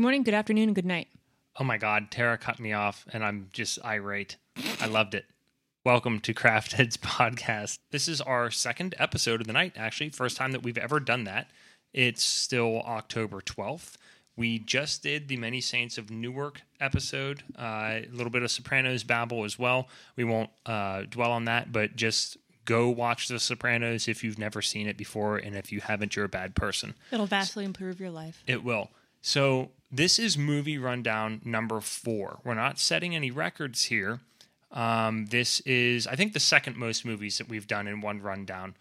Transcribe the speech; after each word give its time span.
Good 0.00 0.04
morning, 0.04 0.22
good 0.22 0.32
afternoon, 0.32 0.70
and 0.70 0.74
good 0.74 0.86
night. 0.86 1.08
Oh 1.56 1.62
my 1.62 1.76
God, 1.76 2.10
Tara 2.10 2.38
cut 2.38 2.58
me 2.58 2.72
off, 2.72 3.04
and 3.12 3.22
I'm 3.22 3.50
just 3.52 3.78
irate. 3.84 4.38
I 4.80 4.86
loved 4.86 5.14
it. 5.14 5.26
Welcome 5.84 6.20
to 6.20 6.32
Craft 6.32 6.72
Heads 6.72 6.96
Podcast. 6.96 7.76
This 7.90 8.08
is 8.08 8.22
our 8.22 8.50
second 8.50 8.94
episode 8.98 9.42
of 9.42 9.46
the 9.46 9.52
night, 9.52 9.74
actually. 9.76 10.08
First 10.08 10.38
time 10.38 10.52
that 10.52 10.62
we've 10.62 10.78
ever 10.78 11.00
done 11.00 11.24
that. 11.24 11.50
It's 11.92 12.22
still 12.22 12.80
October 12.80 13.42
12th. 13.42 13.96
We 14.38 14.58
just 14.58 15.02
did 15.02 15.28
the 15.28 15.36
Many 15.36 15.60
Saints 15.60 15.98
of 15.98 16.10
Newark 16.10 16.62
episode, 16.80 17.42
uh, 17.58 18.00
a 18.00 18.08
little 18.10 18.30
bit 18.30 18.42
of 18.42 18.50
Sopranos 18.50 19.04
babble 19.04 19.44
as 19.44 19.58
well. 19.58 19.86
We 20.16 20.24
won't 20.24 20.48
uh, 20.64 21.02
dwell 21.10 21.30
on 21.30 21.44
that, 21.44 21.72
but 21.72 21.94
just 21.94 22.38
go 22.64 22.88
watch 22.88 23.28
The 23.28 23.38
Sopranos 23.38 24.08
if 24.08 24.24
you've 24.24 24.38
never 24.38 24.62
seen 24.62 24.86
it 24.88 24.96
before, 24.96 25.36
and 25.36 25.54
if 25.54 25.70
you 25.70 25.82
haven't, 25.82 26.16
you're 26.16 26.24
a 26.24 26.30
bad 26.30 26.54
person. 26.54 26.94
It'll 27.12 27.26
vastly 27.26 27.66
improve 27.66 28.00
your 28.00 28.08
life. 28.10 28.42
It 28.46 28.64
will. 28.64 28.88
So 29.20 29.72
this 29.90 30.18
is 30.18 30.38
movie 30.38 30.78
rundown 30.78 31.40
number 31.44 31.80
four. 31.80 32.40
We're 32.44 32.54
not 32.54 32.78
setting 32.78 33.14
any 33.14 33.30
records 33.30 33.84
here. 33.84 34.20
Um, 34.70 35.26
this 35.26 35.60
is, 35.60 36.06
I 36.06 36.14
think, 36.14 36.32
the 36.32 36.40
second 36.40 36.76
most 36.76 37.04
movies 37.04 37.38
that 37.38 37.48
we've 37.48 37.66
done 37.66 37.88
in 37.88 38.00
one 38.00 38.22
rundown. 38.22 38.76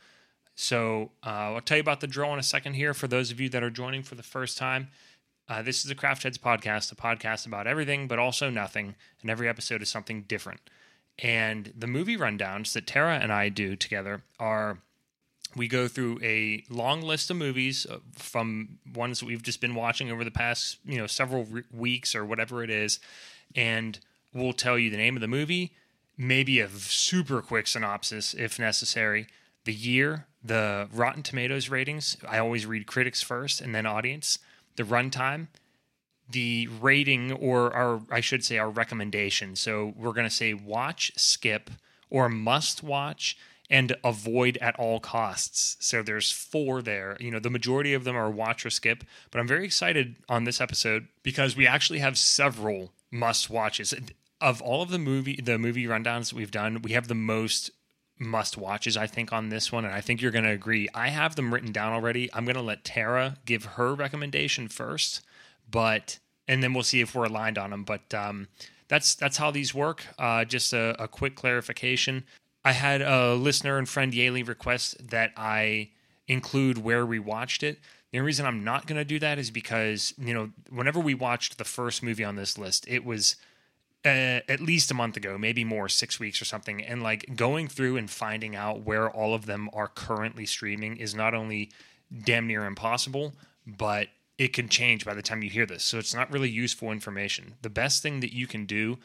So 0.55 1.11
uh, 1.25 1.53
I'll 1.53 1.61
tell 1.61 1.77
you 1.77 1.81
about 1.81 2.01
the 2.01 2.07
drill 2.07 2.33
in 2.33 2.39
a 2.39 2.43
second 2.43 2.73
here. 2.73 2.93
For 2.93 3.07
those 3.07 3.31
of 3.31 3.39
you 3.39 3.49
that 3.49 3.63
are 3.63 3.69
joining 3.69 4.03
for 4.03 4.15
the 4.15 4.23
first 4.23 4.57
time, 4.57 4.89
uh, 5.47 5.63
this 5.63 5.79
is 5.79 5.85
the 5.85 5.95
Craft 5.95 6.23
Heads 6.23 6.37
podcast, 6.37 6.91
a 6.91 6.95
podcast 6.95 7.47
about 7.47 7.65
everything 7.65 8.07
but 8.07 8.19
also 8.19 8.49
nothing, 8.49 8.95
and 9.21 9.31
every 9.31 9.49
episode 9.49 9.81
is 9.81 9.89
something 9.89 10.23
different. 10.23 10.59
And 11.17 11.73
the 11.75 11.87
movie 11.87 12.17
rundowns 12.17 12.73
that 12.73 12.85
Tara 12.85 13.17
and 13.17 13.31
I 13.31 13.49
do 13.49 13.75
together 13.75 14.21
are 14.39 14.79
we 15.55 15.67
go 15.67 15.87
through 15.87 16.19
a 16.21 16.63
long 16.69 17.01
list 17.01 17.29
of 17.31 17.37
movies 17.37 17.85
uh, 17.89 17.97
from 18.15 18.77
ones 18.93 19.19
that 19.19 19.25
we've 19.25 19.43
just 19.43 19.61
been 19.61 19.75
watching 19.75 20.11
over 20.11 20.23
the 20.23 20.31
past 20.31 20.77
you 20.85 20.97
know 20.97 21.07
several 21.07 21.45
re- 21.45 21.63
weeks 21.71 22.15
or 22.15 22.23
whatever 22.25 22.63
it 22.63 22.69
is 22.69 22.99
and 23.55 23.99
we'll 24.33 24.53
tell 24.53 24.77
you 24.77 24.89
the 24.89 24.97
name 24.97 25.15
of 25.15 25.21
the 25.21 25.27
movie 25.27 25.73
maybe 26.19 26.59
a 26.59 26.67
super 26.67 27.41
quick 27.41 27.65
synopsis 27.65 28.33
if 28.35 28.59
necessary. 28.59 29.25
The 29.63 29.73
year 29.73 30.27
the 30.41 30.87
rotten 30.93 31.21
tomatoes 31.21 31.67
ratings 31.67 32.15
i 32.25 32.37
always 32.37 32.65
read 32.65 32.87
critics 32.87 33.21
first 33.21 33.61
and 33.61 33.73
then 33.73 33.85
audience. 33.85 34.37
The 34.75 34.83
runtime 34.83 35.47
the 36.29 36.67
rating 36.79 37.31
or 37.31 37.73
our 37.73 38.01
i 38.11 38.19
should 38.19 38.43
say 38.43 38.57
our 38.57 38.69
recommendation. 38.69 39.55
So 39.55 39.93
we're 39.95 40.13
going 40.13 40.27
to 40.27 40.35
say 40.35 40.53
watch 40.53 41.11
skip 41.15 41.69
or 42.09 42.27
must 42.29 42.83
watch 42.83 43.37
and 43.69 43.95
avoid 44.03 44.57
at 44.57 44.77
all 44.79 44.99
costs. 44.99 45.77
So 45.79 46.01
there's 46.01 46.31
four 46.31 46.81
there. 46.81 47.17
You 47.19 47.31
know, 47.31 47.39
the 47.39 47.49
majority 47.49 47.93
of 47.93 48.03
them 48.03 48.15
are 48.15 48.29
watch 48.29 48.65
or 48.65 48.69
skip, 48.69 49.03
but 49.29 49.39
I'm 49.39 49.47
very 49.47 49.65
excited 49.65 50.15
on 50.27 50.43
this 50.43 50.59
episode 50.59 51.07
because 51.23 51.55
we 51.55 51.67
actually 51.67 51.99
have 51.99 52.17
several 52.17 52.91
must 53.11 53.49
watches. 53.49 53.93
Of 54.41 54.61
all 54.61 54.81
of 54.81 54.89
the 54.89 54.99
movie 54.99 55.39
the 55.43 55.57
movie 55.57 55.85
rundowns 55.85 56.29
that 56.29 56.35
we've 56.35 56.51
done, 56.51 56.81
we 56.81 56.93
have 56.93 57.07
the 57.07 57.15
most 57.15 57.71
must 58.21 58.57
watches 58.57 58.97
I 58.97 59.07
think 59.07 59.31
on 59.31 59.47
this 59.47 59.71
one 59.71 59.85
and 59.85 59.93
I 59.93 60.01
think 60.01 60.21
you're 60.21 60.31
going 60.31 60.43
to 60.43 60.51
agree. 60.51 60.89
I 60.93 61.09
have 61.09 61.35
them 61.35 61.53
written 61.53 61.71
down 61.71 61.93
already. 61.93 62.29
I'm 62.33 62.43
going 62.43 62.55
to 62.55 62.61
let 62.61 62.83
Tara 62.83 63.37
give 63.45 63.63
her 63.63 63.93
recommendation 63.93 64.67
first, 64.67 65.21
but 65.69 66.19
and 66.47 66.63
then 66.63 66.73
we'll 66.73 66.83
see 66.83 66.99
if 67.01 67.15
we're 67.15 67.25
aligned 67.25 67.57
on 67.57 67.69
them, 67.69 67.83
but 67.83 68.13
um 68.13 68.47
that's 68.89 69.15
that's 69.15 69.37
how 69.37 69.51
these 69.51 69.73
work. 69.73 70.03
Uh, 70.17 70.43
just 70.43 70.73
a, 70.73 71.01
a 71.01 71.07
quick 71.07 71.35
clarification. 71.35 72.25
I 72.69 72.73
had 72.73 73.01
a 73.01 73.33
listener 73.33 73.79
and 73.79 73.89
friend 73.89 74.13
Yaley 74.13 74.47
request 74.47 75.09
that 75.09 75.31
I 75.35 75.89
include 76.27 76.77
where 76.77 77.03
we 77.03 77.17
watched 77.17 77.63
it. 77.63 77.79
The 78.11 78.19
only 78.19 78.27
reason 78.27 78.45
I'm 78.45 78.63
not 78.63 78.85
going 78.85 78.99
to 78.99 79.03
do 79.03 79.17
that 79.17 79.39
is 79.39 79.49
because, 79.49 80.13
you 80.19 80.35
know, 80.35 80.51
whenever 80.69 80.99
we 80.99 81.15
watched 81.15 81.57
the 81.57 81.63
first 81.63 82.03
movie 82.03 82.23
on 82.23 82.35
this 82.35 82.59
list, 82.59 82.85
it 82.87 83.03
was 83.03 83.37
uh, 84.05 84.45
at 84.47 84.59
least 84.59 84.91
a 84.91 84.93
month 84.93 85.17
ago, 85.17 85.35
maybe 85.35 85.63
more, 85.63 85.89
six 85.89 86.19
weeks 86.19 86.43
or 86.43 86.45
something. 86.45 86.85
And 86.85 87.01
like 87.01 87.35
going 87.35 87.67
through 87.69 87.97
and 87.97 88.07
finding 88.07 88.55
out 88.55 88.83
where 88.85 89.09
all 89.09 89.33
of 89.33 89.47
them 89.47 89.71
are 89.73 89.87
currently 89.87 90.45
streaming 90.45 90.97
is 90.97 91.15
not 91.15 91.33
only 91.33 91.71
damn 92.23 92.45
near 92.45 92.65
impossible, 92.65 93.33
but 93.65 94.09
it 94.37 94.53
can 94.53 94.69
change 94.69 95.05
by 95.05 95.15
the 95.15 95.23
time 95.23 95.41
you 95.41 95.49
hear 95.49 95.65
this. 95.65 95.83
So 95.83 95.97
it's 95.97 96.13
not 96.13 96.31
really 96.31 96.51
useful 96.51 96.91
information. 96.91 97.55
The 97.63 97.71
best 97.71 98.03
thing 98.03 98.19
that 98.19 98.31
you 98.31 98.45
can 98.45 98.67
do, 98.67 98.99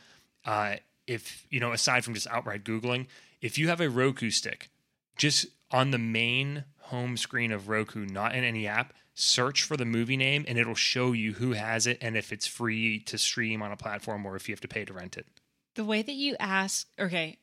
uh, 0.45 0.77
if, 1.07 1.47
you 1.49 1.61
know, 1.61 1.73
aside 1.73 2.05
from 2.05 2.13
just 2.13 2.27
outright 2.27 2.63
Googling, 2.63 3.07
if 3.45 3.59
you 3.59 3.69
have 3.69 3.83
a 3.83 3.91
Roku 3.91 4.31
stick, 4.31 4.71
just 5.19 5.45
on 5.71 5.91
the 5.91 5.99
main 5.99 6.65
home 6.79 7.19
screen 7.19 7.53
of 7.53 7.69
Roku, 7.69 8.07
not 8.07 8.35
in 8.35 8.43
any 8.43 8.67
app, 8.67 8.95
search 9.13 9.65
for 9.65 9.77
the 9.77 9.85
movie 9.85 10.17
name 10.17 10.47
and 10.49 10.57
it'll 10.57 10.75
show 10.75 11.13
you 11.13 11.35
who 11.35 11.53
has 11.53 11.87
it 11.87 11.99
and 12.01 12.17
if 12.17 12.33
it's 12.33 12.47
free 12.47 12.99
to 13.01 13.19
stream 13.19 13.61
on 13.61 13.71
a 13.71 13.77
platform 13.77 14.25
or 14.25 14.35
if 14.35 14.49
you 14.49 14.55
have 14.55 14.63
to 14.63 14.69
pay 14.69 14.87
to 14.87 14.95
rent 14.95 15.19
it. 15.19 15.27
The 15.75 15.85
way 15.85 16.01
that 16.01 16.15
you 16.15 16.37
ask, 16.41 16.87
okay, 16.99 17.37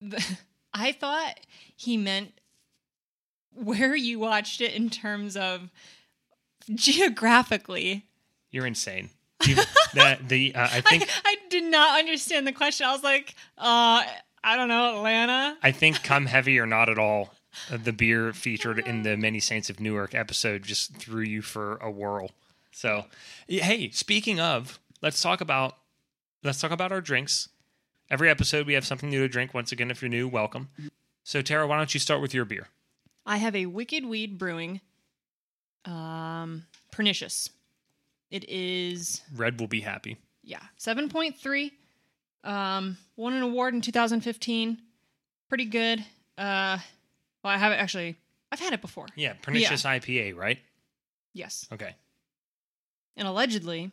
I 0.72 0.92
thought 0.92 1.40
he 1.76 1.98
meant 1.98 2.32
where 3.52 3.94
you 3.94 4.18
watched 4.18 4.62
it 4.62 4.72
in 4.72 4.88
terms 4.88 5.36
of 5.36 5.68
geographically. 6.74 8.06
You're 8.50 8.66
insane. 8.66 9.10
The, 9.40 10.18
the 10.26 10.54
uh, 10.54 10.68
I 10.72 10.80
think 10.88 11.02
I, 11.02 11.06
I 11.26 11.36
did 11.50 11.64
not 11.64 11.98
understand 11.98 12.46
the 12.46 12.52
question. 12.52 12.86
I 12.86 12.92
was 12.92 13.02
like, 13.02 13.34
uh, 13.58 14.04
I 14.44 14.56
don't 14.56 14.68
know, 14.68 14.96
Atlanta. 14.96 15.56
I 15.62 15.72
think 15.72 16.02
"Come 16.04 16.26
Heavy 16.26 16.58
or 16.58 16.66
Not 16.66 16.88
at 16.88 16.98
All," 16.98 17.34
uh, 17.70 17.76
the 17.76 17.92
beer 17.92 18.32
featured 18.32 18.78
in 18.80 19.02
the 19.02 19.16
Many 19.16 19.40
Saints 19.40 19.70
of 19.70 19.80
Newark 19.80 20.14
episode, 20.14 20.62
just 20.62 20.96
threw 20.96 21.22
you 21.22 21.42
for 21.42 21.76
a 21.76 21.90
whirl. 21.90 22.30
So, 22.72 23.04
hey, 23.46 23.90
speaking 23.90 24.40
of, 24.40 24.78
let's 25.02 25.20
talk 25.22 25.40
about 25.40 25.76
let's 26.42 26.60
talk 26.60 26.70
about 26.70 26.90
our 26.92 27.00
drinks. 27.00 27.48
Every 28.10 28.28
episode, 28.28 28.66
we 28.66 28.74
have 28.74 28.84
something 28.84 29.08
new 29.10 29.20
to 29.20 29.28
drink. 29.28 29.54
Once 29.54 29.72
again, 29.72 29.90
if 29.90 30.02
you're 30.02 30.08
new, 30.08 30.28
welcome. 30.28 30.68
So, 31.24 31.40
Tara, 31.40 31.66
why 31.66 31.76
don't 31.76 31.94
you 31.94 32.00
start 32.00 32.20
with 32.20 32.34
your 32.34 32.44
beer? 32.44 32.68
I 33.24 33.36
have 33.36 33.54
a 33.54 33.66
Wicked 33.66 34.04
Weed 34.04 34.36
Brewing, 34.38 34.80
um, 35.84 36.64
pernicious. 36.90 37.48
It 38.30 38.48
is 38.48 39.20
Red 39.36 39.60
will 39.60 39.68
be 39.68 39.80
happy. 39.82 40.16
yeah 40.42 40.60
seven 40.76 41.08
point 41.08 41.36
three. 41.38 41.72
Um, 42.44 42.96
won 43.16 43.34
an 43.34 43.42
award 43.42 43.74
in 43.74 43.80
2015. 43.80 44.78
Pretty 45.48 45.64
good. 45.66 46.00
Uh, 46.36 46.78
well, 47.42 47.52
I 47.52 47.56
have 47.56 47.72
it 47.72 47.76
actually. 47.76 48.16
I've 48.50 48.60
had 48.60 48.72
it 48.72 48.80
before. 48.80 49.06
Yeah, 49.16 49.34
pernicious 49.40 49.84
IPA, 49.84 50.36
right? 50.36 50.58
Yes, 51.34 51.66
Okay. 51.72 51.94
and 53.16 53.26
allegedly, 53.26 53.90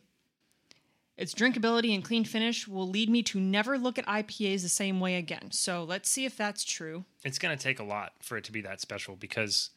its 1.16 1.34
drinkability 1.34 1.94
and 1.94 2.04
clean 2.04 2.24
finish 2.24 2.68
will 2.68 2.88
lead 2.88 3.08
me 3.08 3.22
to 3.24 3.40
never 3.40 3.78
look 3.78 3.98
at 3.98 4.06
IPAs 4.06 4.60
the 4.62 4.68
same 4.68 5.00
way 5.00 5.16
again. 5.16 5.50
So 5.50 5.84
let's 5.84 6.10
see 6.10 6.24
if 6.26 6.36
that's 6.36 6.64
true. 6.64 7.04
It's 7.24 7.38
going 7.38 7.56
to 7.56 7.62
take 7.62 7.78
a 7.78 7.84
lot 7.84 8.12
for 8.20 8.36
it 8.36 8.44
to 8.44 8.52
be 8.52 8.60
that 8.62 8.80
special 8.82 9.16
because 9.16 9.70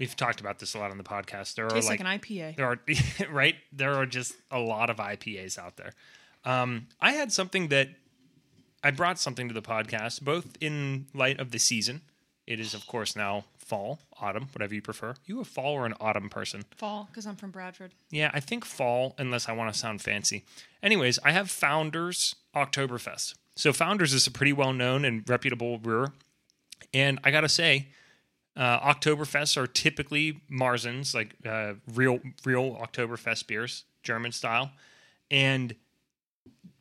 we've 0.00 0.16
talked 0.16 0.40
about 0.40 0.58
this 0.58 0.74
a 0.74 0.78
lot 0.78 0.90
on 0.90 0.98
the 0.98 1.04
podcast. 1.04 1.54
There 1.54 1.66
are 1.66 1.70
like, 1.70 1.84
like, 1.84 2.00
an 2.00 2.06
IPA. 2.06 2.56
there 2.56 2.66
are 2.66 2.80
right 3.30 3.54
there 3.72 3.94
are 3.94 4.06
just 4.06 4.34
a 4.50 4.58
lot 4.58 4.90
of 4.90 4.96
IPAs 4.96 5.58
out 5.58 5.76
there. 5.76 5.92
Um, 6.44 6.88
I 7.00 7.12
had 7.12 7.32
something 7.32 7.68
that 7.68 7.88
I 8.82 8.90
brought 8.90 9.18
something 9.18 9.48
to 9.48 9.54
the 9.54 9.62
podcast, 9.62 10.22
both 10.22 10.56
in 10.60 11.06
light 11.14 11.38
of 11.38 11.50
the 11.50 11.58
season. 11.58 12.02
It 12.46 12.58
is, 12.60 12.74
of 12.74 12.86
course, 12.86 13.14
now 13.14 13.44
fall, 13.58 14.00
autumn, 14.20 14.48
whatever 14.52 14.74
you 14.74 14.82
prefer. 14.82 15.14
You 15.26 15.40
a 15.40 15.44
fall 15.44 15.74
or 15.74 15.86
an 15.86 15.94
autumn 16.00 16.28
person? 16.28 16.64
Fall, 16.76 17.06
because 17.10 17.26
I'm 17.26 17.36
from 17.36 17.50
Bradford. 17.50 17.92
Yeah, 18.10 18.30
I 18.34 18.40
think 18.40 18.64
fall, 18.64 19.14
unless 19.18 19.48
I 19.48 19.52
want 19.52 19.72
to 19.72 19.78
sound 19.78 20.02
fancy. 20.02 20.44
Anyways, 20.82 21.18
I 21.24 21.30
have 21.30 21.50
Founders 21.50 22.34
Oktoberfest. 22.56 23.34
So 23.54 23.72
Founders 23.72 24.12
is 24.12 24.26
a 24.26 24.30
pretty 24.30 24.52
well 24.52 24.72
known 24.72 25.04
and 25.04 25.28
reputable 25.28 25.78
brewer, 25.78 26.12
and 26.94 27.20
I 27.22 27.30
gotta 27.30 27.48
say, 27.48 27.88
uh, 28.56 28.80
Oktoberfests 28.80 29.56
are 29.56 29.66
typically 29.66 30.40
Marzens, 30.50 31.14
like 31.14 31.34
uh, 31.46 31.74
real 31.94 32.20
real 32.44 32.74
Oktoberfest 32.76 33.46
beers, 33.46 33.84
German 34.02 34.32
style, 34.32 34.72
and 35.30 35.74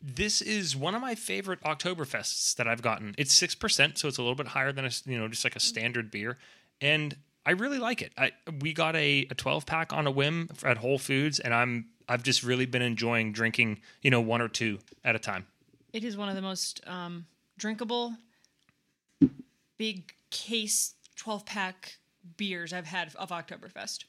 this 0.02 0.42
is 0.42 0.76
one 0.76 0.96
of 0.96 1.02
my 1.02 1.16
favorite 1.16 1.62
Oktoberfests 1.62 2.56
that 2.56 2.68
I've 2.68 2.82
gotten. 2.82 3.16
It's 3.18 3.34
six 3.34 3.56
percent, 3.56 3.98
so 3.98 4.08
it's 4.08 4.18
a 4.18 4.22
little 4.22 4.36
bit 4.36 4.48
higher 4.48 4.72
than 4.72 4.86
a 4.86 4.92
you 5.06 5.18
know 5.18 5.28
just 5.28 5.44
like 5.44 5.56
a 5.56 5.60
standard 5.60 6.12
beer, 6.12 6.38
and 6.82 7.16
I 7.46 7.52
really 7.52 7.80
like 7.80 8.02
it. 8.02 8.14
I 8.18 8.32
we 8.62 8.74
got 8.74 8.96
a, 8.96 9.28
a 9.30 9.36
twelve 9.36 9.66
pack 9.66 9.94
on 9.94 10.08
a 10.08 10.12
whim 10.12 10.50
at 10.64 10.78
Whole 10.78 10.98
Foods, 11.00 11.40
and 11.40 11.54
I'm 11.54 11.88
I've 12.08 12.24
just 12.24 12.44
really 12.44 12.66
been 12.66 12.82
enjoying 12.82 13.34
drinking 13.34 13.80
you 14.02 14.12
know 14.12 14.22
one 14.22 14.42
or 14.42 14.48
two 14.48 14.80
at 15.04 15.16
a 15.16 15.20
time. 15.20 15.46
It 15.94 16.04
is 16.04 16.16
one 16.16 16.30
of 16.30 16.36
the 16.36 16.42
most 16.42 16.82
um, 16.88 17.26
drinkable, 17.58 18.16
big 19.78 20.14
case 20.30 20.94
12 21.16 21.46
pack 21.46 21.98
beers 22.38 22.74
I've 22.74 22.86
had 22.86 23.14
of 23.16 23.30
Oktoberfest. 23.30 24.06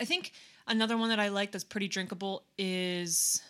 I 0.00 0.06
think 0.06 0.32
another 0.66 0.96
one 0.96 1.10
that 1.10 1.20
I 1.20 1.28
like 1.28 1.52
that's 1.52 1.64
pretty 1.64 1.88
drinkable 1.88 2.44
is 2.56 3.42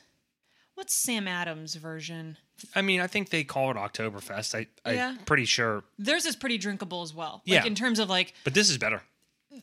what's 0.81 0.95
Sam 0.95 1.29
Adams' 1.29 1.75
version? 1.75 2.39
I 2.75 2.81
mean, 2.81 3.03
I 3.03 3.07
think 3.07 3.29
they 3.29 3.45
call 3.45 3.71
it 3.71 3.77
Oktoberfest. 3.77 4.55
I, 4.55 4.67
I'm 4.89 4.95
Yeah. 4.97 5.17
pretty 5.27 5.45
sure, 5.45 5.85
Theirs 5.99 6.25
is 6.25 6.37
pretty 6.37 6.57
drinkable 6.57 7.03
as 7.03 7.13
well. 7.13 7.43
Like 7.47 7.63
Yeah. 7.63 7.67
in 7.67 7.75
terms 7.75 7.99
of 7.99 8.09
like, 8.09 8.33
but 8.45 8.55
this 8.55 8.71
is 8.71 8.79
better. 8.79 9.03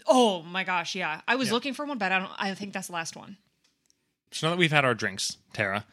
oh 0.05 0.43
my 0.43 0.63
gosh, 0.63 0.93
yeah. 0.93 1.21
I 1.27 1.35
was 1.35 1.51
looking 1.51 1.73
for 1.73 1.85
one, 1.85 1.97
but 1.97 2.11
I 2.11 2.19
don't. 2.19 2.31
I 2.37 2.53
think 2.53 2.71
that's 2.71 2.85
the 2.87 2.93
last 2.93 3.15
one. 3.15 3.37
So 4.31 4.45
now 4.45 4.51
that 4.51 4.59
we've 4.59 4.71
had 4.71 4.85
our 4.85 4.93
drinks, 4.93 5.37
Tara, 5.53 5.85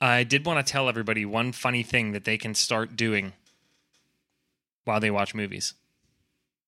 I 0.00 0.24
did 0.24 0.46
want 0.46 0.64
to 0.66 0.72
tell 0.72 0.88
everybody 0.88 1.26
one 1.26 1.52
funny 1.52 1.82
thing 1.82 2.12
that 2.12 2.24
they 2.24 2.38
can 2.38 2.54
start 2.54 2.96
doing 2.96 3.34
while 4.86 4.98
they 4.98 5.10
watch 5.10 5.34
movies. 5.34 5.74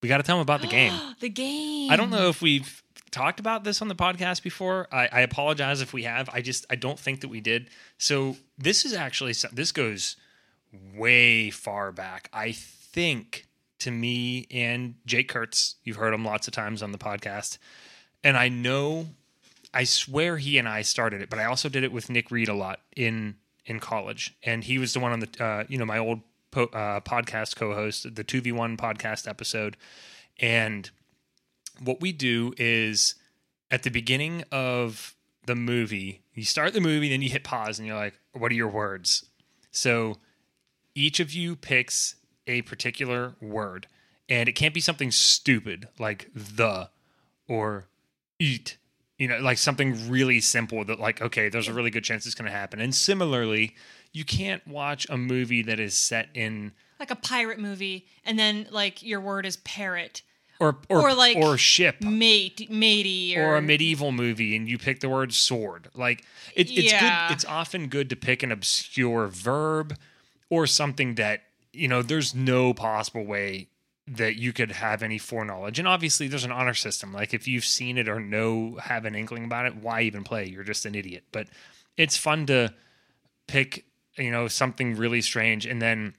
We 0.02 0.08
got 0.10 0.18
to 0.18 0.22
tell 0.22 0.36
them 0.36 0.42
about 0.42 0.60
the 0.60 0.66
game. 0.68 0.92
the 1.20 1.30
game. 1.30 1.90
I 1.90 1.96
don't 1.96 2.10
know 2.10 2.28
if 2.28 2.42
we've 2.42 2.82
talked 3.10 3.40
about 3.40 3.64
this 3.64 3.80
on 3.82 3.88
the 3.88 3.94
podcast 3.94 4.42
before. 4.42 4.88
I, 4.92 5.08
I 5.12 5.20
apologize 5.20 5.80
if 5.80 5.92
we 5.92 6.02
have. 6.04 6.28
I 6.32 6.40
just 6.40 6.66
I 6.70 6.76
don't 6.76 6.98
think 6.98 7.20
that 7.20 7.28
we 7.28 7.40
did. 7.40 7.70
So 7.98 8.36
this 8.58 8.84
is 8.84 8.92
actually 8.92 9.34
this 9.52 9.72
goes 9.72 10.16
way 10.94 11.50
far 11.50 11.92
back. 11.92 12.28
I 12.32 12.52
think 12.52 13.46
to 13.78 13.90
me 13.90 14.46
and 14.50 14.94
Jake 15.06 15.28
Kurtz. 15.28 15.76
You've 15.84 15.96
heard 15.96 16.14
him 16.14 16.24
lots 16.24 16.48
of 16.48 16.54
times 16.54 16.82
on 16.82 16.92
the 16.92 16.98
podcast, 16.98 17.58
and 18.24 18.36
I 18.36 18.48
know. 18.48 19.08
I 19.74 19.84
swear 19.84 20.38
he 20.38 20.56
and 20.56 20.66
I 20.66 20.80
started 20.80 21.20
it, 21.20 21.28
but 21.28 21.38
I 21.38 21.44
also 21.44 21.68
did 21.68 21.84
it 21.84 21.92
with 21.92 22.08
Nick 22.08 22.30
Reed 22.30 22.48
a 22.48 22.54
lot 22.54 22.80
in 22.96 23.36
in 23.66 23.80
college, 23.80 24.34
and 24.42 24.64
he 24.64 24.78
was 24.78 24.92
the 24.92 25.00
one 25.00 25.12
on 25.12 25.20
the 25.20 25.44
uh, 25.44 25.64
you 25.68 25.76
know 25.76 25.84
my 25.84 25.98
old 25.98 26.20
po- 26.50 26.70
uh, 26.72 27.00
podcast 27.00 27.56
co-host, 27.56 28.14
the 28.14 28.24
two 28.24 28.40
v 28.40 28.52
one 28.52 28.76
podcast 28.76 29.28
episode, 29.28 29.76
and 30.40 30.90
what 31.80 32.00
we 32.00 32.12
do 32.12 32.54
is 32.56 33.14
at 33.70 33.82
the 33.82 33.90
beginning 33.90 34.44
of 34.52 35.14
the 35.46 35.54
movie, 35.54 36.22
you 36.34 36.44
start 36.44 36.72
the 36.72 36.80
movie, 36.80 37.08
then 37.08 37.22
you 37.22 37.30
hit 37.30 37.44
pause 37.44 37.78
and 37.78 37.86
you're 37.86 37.96
like, 37.96 38.18
what 38.32 38.50
are 38.52 38.56
your 38.56 38.68
words? 38.68 39.26
So 39.70 40.16
each 40.94 41.20
of 41.20 41.32
you 41.32 41.56
picks 41.56 42.16
a 42.46 42.62
particular 42.62 43.34
word, 43.40 43.86
and 44.28 44.48
it 44.48 44.52
can't 44.52 44.74
be 44.74 44.80
something 44.80 45.10
stupid 45.10 45.88
like 45.98 46.30
the 46.34 46.90
or 47.48 47.86
eat. 48.38 48.78
You 49.18 49.28
know, 49.28 49.38
like 49.38 49.58
something 49.58 50.10
really 50.10 50.40
simple 50.40 50.84
that, 50.84 51.00
like, 51.00 51.22
okay, 51.22 51.48
there's 51.48 51.68
a 51.68 51.72
really 51.72 51.90
good 51.90 52.04
chance 52.04 52.26
it's 52.26 52.34
going 52.34 52.50
to 52.50 52.56
happen. 52.56 52.80
And 52.80 52.94
similarly, 52.94 53.74
you 54.12 54.24
can't 54.24 54.66
watch 54.66 55.06
a 55.08 55.16
movie 55.16 55.62
that 55.62 55.80
is 55.80 55.94
set 55.94 56.28
in 56.34 56.72
like 56.98 57.10
a 57.10 57.16
pirate 57.16 57.58
movie, 57.58 58.06
and 58.24 58.38
then 58.38 58.66
like 58.70 59.02
your 59.02 59.20
word 59.20 59.46
is 59.46 59.56
parrot, 59.58 60.22
or 60.60 60.78
or, 60.88 61.02
Or, 61.10 61.14
like, 61.14 61.36
or 61.36 61.56
ship 61.58 62.00
mate, 62.02 62.70
matey, 62.70 63.36
or, 63.36 63.52
or 63.52 63.56
a 63.56 63.62
medieval 63.62 64.12
movie 64.12 64.56
and 64.56 64.68
you 64.68 64.78
pick 64.78 65.00
the 65.00 65.08
word 65.08 65.32
sword. 65.34 65.88
Like 65.94 66.24
it, 66.54 66.70
it's 66.70 66.92
Yeah. 66.92 67.28
good. 67.28 67.34
It's 67.34 67.44
often 67.44 67.88
good 67.88 68.08
to 68.10 68.16
pick 68.16 68.42
an 68.42 68.50
obscure 68.52 69.28
verb 69.28 69.96
or 70.50 70.66
something 70.66 71.16
that 71.16 71.42
you 71.72 71.88
know. 71.88 72.02
There's 72.02 72.34
no 72.34 72.72
possible 72.74 73.24
way 73.24 73.68
that 74.08 74.36
you 74.36 74.52
could 74.52 74.70
have 74.70 75.02
any 75.02 75.18
foreknowledge. 75.18 75.78
And 75.80 75.88
obviously, 75.88 76.28
there's 76.28 76.44
an 76.44 76.52
honor 76.52 76.74
system. 76.74 77.12
Like 77.12 77.34
if 77.34 77.48
you've 77.48 77.64
seen 77.64 77.98
it 77.98 78.08
or 78.08 78.20
know 78.20 78.76
have 78.80 79.04
an 79.04 79.14
inkling 79.14 79.44
about 79.44 79.66
it, 79.66 79.74
why 79.76 80.02
even 80.02 80.22
play? 80.24 80.46
You're 80.46 80.62
just 80.64 80.86
an 80.86 80.94
idiot. 80.94 81.24
But 81.32 81.48
it's 81.96 82.16
fun 82.16 82.46
to 82.46 82.72
pick 83.48 83.84
you 84.16 84.30
know 84.30 84.48
something 84.48 84.96
really 84.96 85.20
strange 85.20 85.66
and 85.66 85.80
then 85.82 86.14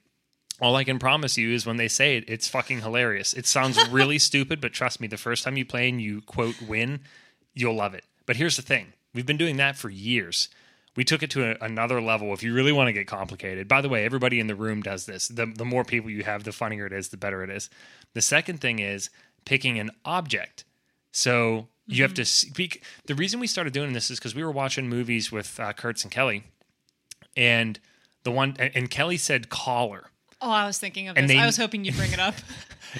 all 0.60 0.76
I 0.76 0.84
can 0.84 1.00
promise 1.00 1.38
you 1.38 1.54
is 1.54 1.66
when 1.66 1.78
they 1.78 1.88
say 1.88 2.18
it, 2.18 2.26
it's 2.28 2.48
fucking 2.48 2.82
hilarious. 2.82 3.34
It 3.34 3.46
sounds 3.46 3.78
really 3.90 4.20
stupid, 4.30 4.60
but 4.60 4.74
trust 4.74 5.00
me, 5.00 5.08
the 5.08 5.18
first 5.18 5.44
time 5.44 5.58
you 5.58 5.66
play 5.66 5.90
and 5.90 6.02
you 6.02 6.22
quote 6.22 6.62
win, 6.62 7.02
you'll 7.54 7.76
love 7.76 7.94
it. 7.94 8.04
But 8.26 8.38
here's 8.38 8.56
the 8.56 8.62
thing 8.62 8.94
we've 9.14 9.26
been 9.26 9.38
doing 9.38 9.58
that 9.58 9.78
for 9.78 9.90
years. 9.90 10.50
We 10.96 11.04
took 11.04 11.22
it 11.22 11.30
to 11.32 11.52
a, 11.52 11.64
another 11.64 12.02
level 12.02 12.34
if 12.34 12.42
you 12.42 12.54
really 12.54 12.72
want 12.72 12.88
to 12.88 12.94
get 12.94 13.06
complicated. 13.06 13.68
By 13.68 13.82
the 13.82 13.90
way, 13.90 14.04
everybody 14.04 14.40
in 14.40 14.48
the 14.48 14.56
room 14.56 14.82
does 14.82 15.06
this. 15.06 15.28
The, 15.28 15.46
the 15.46 15.66
more 15.66 15.84
people 15.84 16.10
you 16.10 16.24
have, 16.24 16.44
the 16.44 16.52
funnier 16.52 16.88
it 16.88 16.94
is, 16.94 17.10
the 17.10 17.18
better 17.18 17.44
it 17.44 17.52
is. 17.52 17.70
The 18.14 18.22
second 18.22 18.62
thing 18.62 18.80
is 18.80 19.12
picking 19.46 19.78
an 19.78 19.92
object. 20.06 20.66
So 21.12 21.68
you 21.86 22.04
have 22.04 22.14
to 22.16 22.26
speak. 22.26 22.84
The 23.06 23.16
reason 23.16 23.40
we 23.40 23.48
started 23.48 23.74
doing 23.74 23.94
this 23.94 24.12
is 24.12 24.20
because 24.20 24.36
we 24.36 24.44
were 24.44 24.52
watching 24.52 24.90
movies 24.90 25.32
with 25.32 25.60
uh, 25.60 25.72
Kurtz 25.74 26.04
and 26.04 26.12
Kelly, 26.12 26.44
and 27.36 27.80
the 28.24 28.32
one 28.32 28.56
and, 28.60 28.72
and 28.76 28.90
Kelly 28.90 29.18
said 29.18 29.50
collar. 29.50 30.10
Oh, 30.42 30.52
I 30.52 30.66
was 30.66 30.78
thinking 30.80 31.08
of 31.08 31.18
And 31.18 31.28
this. 31.30 31.36
they- 31.36 31.42
I 31.42 31.46
was 31.46 31.58
hoping 31.58 31.84
you'd 31.86 31.96
bring 31.96 32.12
it 32.14 32.20
up. 32.20 32.36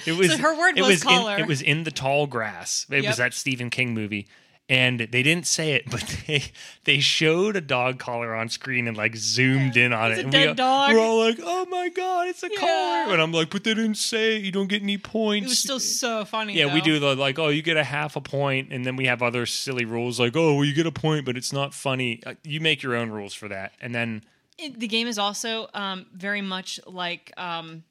It 0.04 0.12
was 0.12 0.34
her 0.38 0.54
word 0.56 0.76
it 0.76 0.82
was 0.82 1.02
in- 1.02 1.08
collar. 1.08 1.38
it 1.38 1.46
was 1.46 1.62
in 1.62 1.84
the 1.84 1.90
tall 1.90 2.26
grass. 2.26 2.84
It 2.90 2.96
Yep. 2.96 3.04
was 3.06 3.16
that 3.16 3.32
Stephen 3.32 3.70
King 3.70 3.94
movie. 3.94 4.28
And 4.68 5.00
they 5.00 5.22
didn't 5.22 5.46
say 5.46 5.72
it, 5.72 5.84
but 5.90 6.04
they 6.26 6.44
they 6.84 7.00
showed 7.00 7.56
a 7.56 7.62
dog 7.62 7.98
collar 7.98 8.34
on 8.34 8.50
screen 8.50 8.86
and 8.86 8.94
like 8.94 9.16
zoomed 9.16 9.78
in 9.78 9.94
on 9.94 10.10
It's 10.12 10.18
it. 10.20 10.22
a 10.34 10.38
and 10.38 10.48
we, 10.50 10.54
dog. 10.54 10.92
We're 10.92 11.00
all 11.00 11.18
like, 11.18 11.38
"Oh 11.42 11.64
my 11.70 11.88
god, 11.88 12.28
it's 12.28 12.42
a 12.42 12.50
Yeah. 12.52 12.60
collar!" 12.60 13.12
And 13.14 13.22
I'm 13.22 13.32
like, 13.32 13.48
"But 13.48 13.64
they 13.64 13.72
didn't 13.72 13.94
say 13.96 14.36
it. 14.36 14.42
You 14.44 14.52
don't 14.52 14.68
get 14.68 14.82
any 14.82 14.98
points." 14.98 15.46
It 15.46 15.48
was 15.48 15.58
still 15.58 15.80
so 15.80 16.26
funny. 16.26 16.52
yeah, 16.52 16.72
we 16.72 16.82
do 16.82 16.98
the 16.98 17.16
like, 17.16 17.38
"Oh, 17.38 17.48
you 17.48 17.62
get 17.62 17.78
a 17.78 17.84
half 17.84 18.14
a 18.14 18.20
point," 18.20 18.70
and 18.70 18.84
then 18.84 18.94
we 18.94 19.06
have 19.06 19.22
other 19.22 19.46
silly 19.46 19.86
rules 19.86 20.20
like, 20.20 20.36
"Oh, 20.36 20.56
well, 20.56 20.64
you 20.66 20.74
get 20.74 20.84
a 20.86 20.92
point, 20.92 21.24
but 21.24 21.38
it's 21.38 21.52
not 21.52 21.72
funny." 21.72 22.20
Uh, 22.26 22.34
You 22.44 22.60
make 22.60 22.82
your 22.82 22.94
own 22.94 23.08
rules 23.08 23.32
for 23.32 23.48
that, 23.48 23.72
and 23.80 23.94
then 23.94 24.22
It- 24.58 24.78
the 24.80 24.88
game 24.88 25.06
is 25.06 25.18
also 25.18 25.68
um, 25.74 26.06
very 26.12 26.42
much 26.42 26.80
like 26.86 27.32
um, 27.36 27.84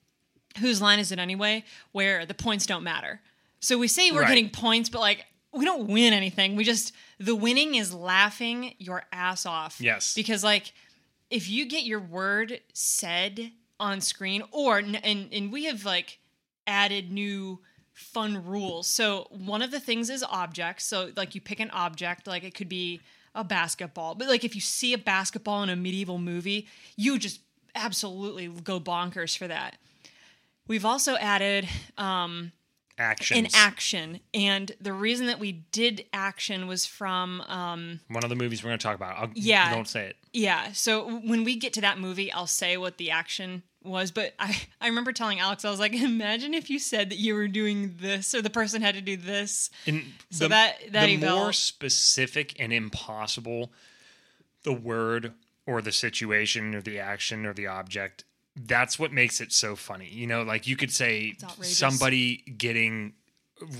whose 0.60 0.81
line 0.81 1.00
is 1.00 1.12
it 1.12 1.19
anyway, 1.19 1.64
where 1.92 2.25
the 2.25 2.34
points 2.34 2.66
don't 2.66 2.84
matter. 2.84 3.22
So 3.60 3.78
we 3.78 3.88
say 3.88 4.12
we're 4.12 4.22
Right. 4.22 4.28
getting 4.30 4.50
points, 4.50 4.90
but 4.90 5.00
like 5.00 5.25
we 5.54 5.66
don't 5.66 5.88
win 5.88 6.14
anything. 6.14 6.56
We 6.56 6.64
just 6.64 6.94
the 7.19 7.36
winning 7.36 7.75
is 7.75 7.94
laughing 7.94 8.75
your 8.78 9.04
ass 9.12 9.46
off. 9.46 9.80
Yes. 9.81 10.14
because 10.14 10.44
like 10.44 10.74
if 11.30 11.50
you 11.50 11.66
get 11.66 11.84
your 11.84 12.00
word 12.00 12.62
said 12.74 13.52
on 13.80 14.02
screen, 14.02 14.44
or 14.52 14.78
and 14.80 14.96
and 15.31 15.52
we 15.52 15.66
have 15.66 15.86
like 15.86 16.20
added 16.66 17.12
new 17.12 17.60
fun 17.94 18.46
rules. 18.46 18.88
So 18.88 19.28
one 19.31 19.62
of 19.62 19.72
the 19.72 19.80
things 19.80 20.10
is 20.10 20.24
objects. 20.24 20.86
So 20.86 21.12
like 21.16 21.34
you 21.36 21.42
pick 21.42 21.60
an 21.60 21.70
object, 21.72 22.28
like 22.28 22.44
it 22.44 22.54
could 22.54 22.70
be 22.70 23.02
a 23.38 23.44
basketball. 23.45 24.16
But 24.16 24.28
like 24.28 24.44
if 24.44 24.54
you 24.56 24.62
see 24.62 24.92
a 24.92 24.98
basketball 24.98 25.63
in 25.63 25.69
a 25.69 25.75
medieval 25.75 26.18
movie, 26.18 26.68
you 26.98 27.18
just 27.18 27.39
absolutely 27.75 28.48
go 28.48 28.80
bonkers 28.80 29.38
for 29.38 29.48
that. 29.48 29.78
We've 30.68 30.84
also 30.86 31.16
added 31.16 31.68
um, 31.98 32.51
actions. 32.98 33.39
an 33.39 33.48
action, 33.54 34.19
and 34.34 34.72
the 34.81 34.92
reason 34.92 35.28
that 35.28 35.39
we 35.39 35.51
did 35.72 36.06
action 36.12 36.68
was 36.68 36.86
from 36.86 37.39
um, 37.42 38.00
One 38.10 38.24
of 38.24 38.30
the 38.30 38.36
movies 38.36 38.63
we're 38.63 38.69
going 38.72 38.80
to 38.80 38.84
talk 38.84 38.95
about. 38.95 39.18
I'll, 39.18 39.30
Yeah. 39.34 39.74
don't 39.74 39.88
say 39.88 40.07
it. 40.07 40.18
yeah. 40.34 40.74
So 40.74 41.19
when 41.19 41.45
we 41.45 41.56
get 41.56 41.72
to 41.74 41.81
that 41.81 42.00
movie, 42.00 42.34
I'll 42.34 42.48
say 42.48 42.75
what 42.75 42.98
the 42.98 43.12
action 43.12 43.63
was. 43.88 44.12
But 44.12 44.34
I 44.39 44.58
I 44.82 44.88
remember 44.88 45.12
telling 45.12 45.39
Alex, 45.39 45.65
I 45.65 45.70
was 45.70 45.79
like, 45.79 45.94
imagine 45.96 46.53
if 46.53 46.70
you 46.70 46.79
said 46.79 47.10
that 47.10 47.17
you 47.17 47.34
were 47.36 47.48
doing 47.48 47.96
this, 48.00 48.34
or 48.36 48.41
the 48.41 48.50
person 48.50 48.82
had 48.82 48.96
to 48.96 49.01
do 49.01 49.17
this. 49.17 49.70
And 49.86 50.03
So 50.32 50.48
that- 50.48 50.79
that 50.91 51.06
the 51.06 51.15
eval- 51.15 51.36
more 51.38 51.53
specific 51.53 52.53
and 52.60 52.72
impossible 52.74 53.72
the 54.63 54.74
word 54.74 55.34
or 55.65 55.82
the 55.82 55.91
situation 55.91 56.74
or 56.75 56.82
the 56.82 57.00
action 57.00 57.46
or 57.46 57.53
the 57.53 57.67
object, 57.67 58.24
that's 58.56 58.98
what 58.98 59.12
makes 59.12 59.39
it 59.41 59.51
so 59.51 59.75
funny. 59.75 60.10
You 60.10 60.27
know, 60.27 60.44
like 60.44 60.65
you 60.67 60.75
could 60.75 60.91
say 60.91 61.36
somebody 61.74 62.38
getting 62.58 63.13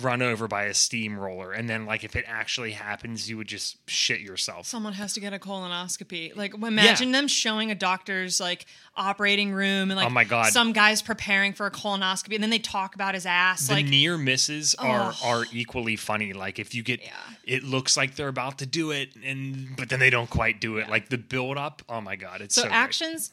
run 0.02 0.22
over 0.22 0.48
by 0.48 0.64
a 0.66 0.74
steamroller, 0.74 1.52
and 1.52 1.70
then 1.70 1.86
like 1.86 2.04
if 2.04 2.16
it 2.16 2.26
actually 2.28 2.72
happens, 2.72 3.30
you 3.30 3.38
would 3.38 3.48
just 3.48 3.78
shit 3.90 4.20
yourself. 4.22 4.66
Someone 4.66 4.94
has 4.94 5.14
to 5.14 5.20
get 5.20 5.34
a 5.34 5.40
colonoscopy. 5.40 6.36
Like 6.36 6.54
imagine 6.56 7.12
them 7.12 7.28
showing 7.28 7.70
a 7.72 7.76
doctor's 7.76 8.40
like 8.40 8.66
operating 8.96 9.52
room 9.52 9.92
and 9.92 9.96
like 9.98 10.08
Oh 10.08 10.10
my 10.10 10.24
God. 10.24 10.52
some 10.52 10.74
guy's 10.74 11.02
preparing 11.02 11.54
for 11.54 11.66
a 11.68 11.72
colonoscopy 11.72 12.34
and 12.34 12.42
then 12.44 12.50
they 12.50 12.60
talk 12.60 12.96
about 12.96 13.14
his 13.14 13.26
ass. 13.26 13.68
the 13.68 13.74
like 13.76 13.86
near 13.86 14.18
misses 14.18 14.74
are 14.76 15.14
Oh. 15.24 15.28
are 15.30 15.46
equally 15.52 15.96
funny. 15.96 16.34
Like 16.34 16.58
if 16.60 16.74
you 16.74 16.82
get, 16.84 17.02
Yeah. 17.02 17.12
it 17.44 17.64
looks 17.64 17.96
like 17.96 18.16
they're 18.16 18.28
about 18.28 18.58
to 18.60 18.66
do 18.66 18.92
it, 18.92 19.10
and 19.24 19.76
but 19.78 19.90
then 19.90 20.00
they 20.00 20.10
don't 20.10 20.30
quite 20.30 20.60
do 20.60 20.78
it. 20.78 20.90
Like 20.90 21.10
the 21.10 21.18
build 21.18 21.58
up. 21.58 21.82
Oh 21.88 22.02
my 22.02 22.16
god, 22.16 22.42
it's 22.42 22.56
So, 22.56 22.62
so, 22.64 22.68
great. 22.68 22.76
actions. 22.76 23.32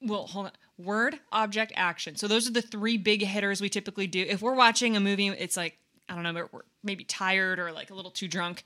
Well, 0.00 0.26
hold 0.26 0.46
on. 0.46 0.52
Word, 0.78 1.18
object, 1.32 1.72
action. 1.76 2.16
So 2.16 2.28
those 2.28 2.46
are 2.48 2.52
the 2.52 2.62
three 2.62 2.98
big 2.98 3.22
hitters 3.22 3.60
we 3.60 3.68
typically 3.68 4.06
do. 4.06 4.20
If 4.28 4.42
we're 4.42 4.54
watching 4.54 4.96
a 4.96 5.00
movie, 5.00 5.28
it's 5.28 5.56
like 5.56 5.78
I 6.08 6.14
don't 6.14 6.22
know, 6.22 6.32
we're- 6.34 6.48
we're 6.52 6.60
maybe 6.84 7.02
tired 7.04 7.58
or 7.58 7.72
like 7.72 7.90
a 7.90 7.94
little 7.94 8.10
too 8.12 8.28
drunk. 8.28 8.62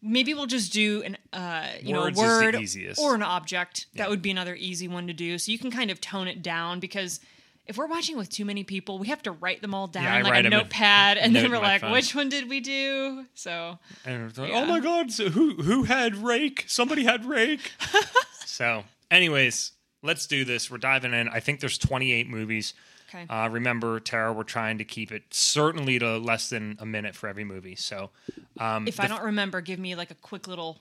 Maybe 0.00 0.32
we'll 0.32 0.46
just 0.46 0.72
do 0.72 1.02
an 1.02 1.16
uh, 1.32 1.66
you 1.82 1.96
Words 1.96 2.16
know, 2.16 2.22
a 2.24 2.26
word 2.28 2.54
or 3.00 3.14
an 3.16 3.22
object. 3.22 3.86
That 3.96 4.08
would 4.10 4.22
be 4.22 4.30
another 4.30 4.54
easy 4.54 4.86
one 4.86 5.08
to 5.08 5.12
do. 5.12 5.38
So 5.38 5.50
you 5.50 5.58
can 5.58 5.70
kind 5.72 5.90
of 5.90 6.00
tone 6.00 6.28
it 6.28 6.40
down 6.42 6.78
because 6.78 7.18
if 7.66 7.76
we're 7.76 7.86
watching 7.88 8.16
with 8.16 8.30
too 8.30 8.44
many 8.44 8.62
people, 8.62 8.98
we 8.98 9.08
have 9.08 9.22
to 9.24 9.32
write 9.32 9.60
them 9.60 9.74
all 9.74 9.88
down 9.88 10.06
I 10.06 10.22
like 10.22 10.44
a 10.44 10.46
a 10.46 10.50
notepad, 10.50 11.18
and 11.18 11.32
note 11.34 11.40
then 11.42 11.50
we're 11.50 11.58
like, 11.58 11.80
phone. 11.82 11.90
which 11.92 12.14
one 12.14 12.28
did 12.28 12.48
we 12.48 12.60
do? 12.60 13.26
So 13.34 13.78
like, 14.06 14.36
Yeah. 14.50 14.60
oh 14.62 14.66
my 14.66 14.78
god, 14.80 15.10
so 15.12 15.28
who 15.30 15.54
who 15.54 15.82
had 15.82 16.14
rake? 16.16 16.64
Somebody 16.68 17.04
had 17.04 17.24
rake. 17.24 17.72
so, 18.46 18.84
anyways, 19.10 19.72
let's 20.02 20.26
do 20.26 20.44
this. 20.44 20.70
We're 20.70 20.78
diving 20.78 21.12
in. 21.14 21.28
I 21.28 21.40
think 21.40 21.60
there's 21.60 21.78
28 21.78 22.28
movies. 22.28 22.74
okay, 23.08 23.26
Uh, 23.28 23.48
remember, 23.50 24.00
Tara, 24.00 24.32
we're 24.32 24.42
trying 24.44 24.78
to 24.78 24.84
keep 24.84 25.10
it 25.12 25.22
certainly 25.30 25.98
to 25.98 26.18
less 26.18 26.48
than 26.50 26.76
a 26.80 26.86
minute 26.86 27.14
for 27.14 27.28
every 27.28 27.44
movie. 27.44 27.74
So, 27.74 28.10
um, 28.58 28.86
if 28.88 29.00
I 29.00 29.06
don't 29.06 29.22
remember, 29.22 29.60
give 29.60 29.78
me 29.78 29.94
like 29.94 30.10
a 30.10 30.14
quick 30.16 30.46
little 30.48 30.80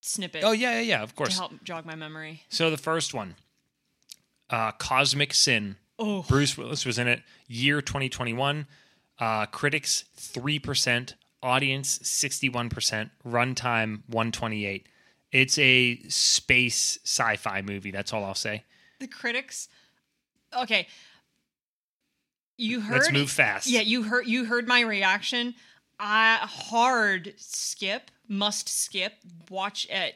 snippet 0.00 0.44
oh 0.44 0.52
yeah, 0.52 0.74
yeah, 0.74 0.80
yeah, 0.80 1.02
of 1.02 1.16
course, 1.16 1.30
to 1.30 1.36
help 1.40 1.64
jog 1.64 1.84
my 1.84 1.94
memory. 1.96 2.42
So 2.48 2.70
the 2.70 2.76
first 2.76 3.12
one, 3.14 3.34
uh, 4.50 4.72
Cosmic 4.72 5.34
Sin. 5.34 5.76
Oh, 5.98 6.22
Bruce 6.28 6.58
Willis 6.58 6.84
was 6.84 6.98
in 6.98 7.08
it. 7.08 7.22
Year 7.48 7.80
2021. 7.80 8.66
Uh, 9.18 9.46
critics 9.46 10.04
three 10.14 10.58
percent. 10.58 11.14
Audience 11.42 11.98
sixty 12.02 12.48
one 12.48 12.68
percent. 12.68 13.10
Runtime 13.26 14.02
one 14.06 14.30
twenty 14.32 14.66
eight. 14.66 14.86
It's 15.36 15.58
a 15.58 15.98
space 16.08 16.98
sci-fi 17.04 17.60
movie. 17.60 17.90
That's 17.90 18.14
all 18.14 18.24
I'll 18.24 18.34
say. 18.34 18.64
The 19.00 19.06
critics. 19.06 19.68
Okay. 20.58 20.86
You 22.56 22.80
heard. 22.80 22.94
Let's 22.94 23.12
move 23.12 23.30
fast. 23.30 23.66
Yeah, 23.66 23.82
you 23.82 24.04
heard. 24.04 24.26
You 24.26 24.46
heard 24.46 24.66
my 24.66 24.80
reaction. 24.80 25.54
I 26.00 26.36
hard 26.40 27.34
skip. 27.36 28.10
Must 28.28 28.66
skip. 28.66 29.12
Watch 29.50 29.86
it. 29.90 30.14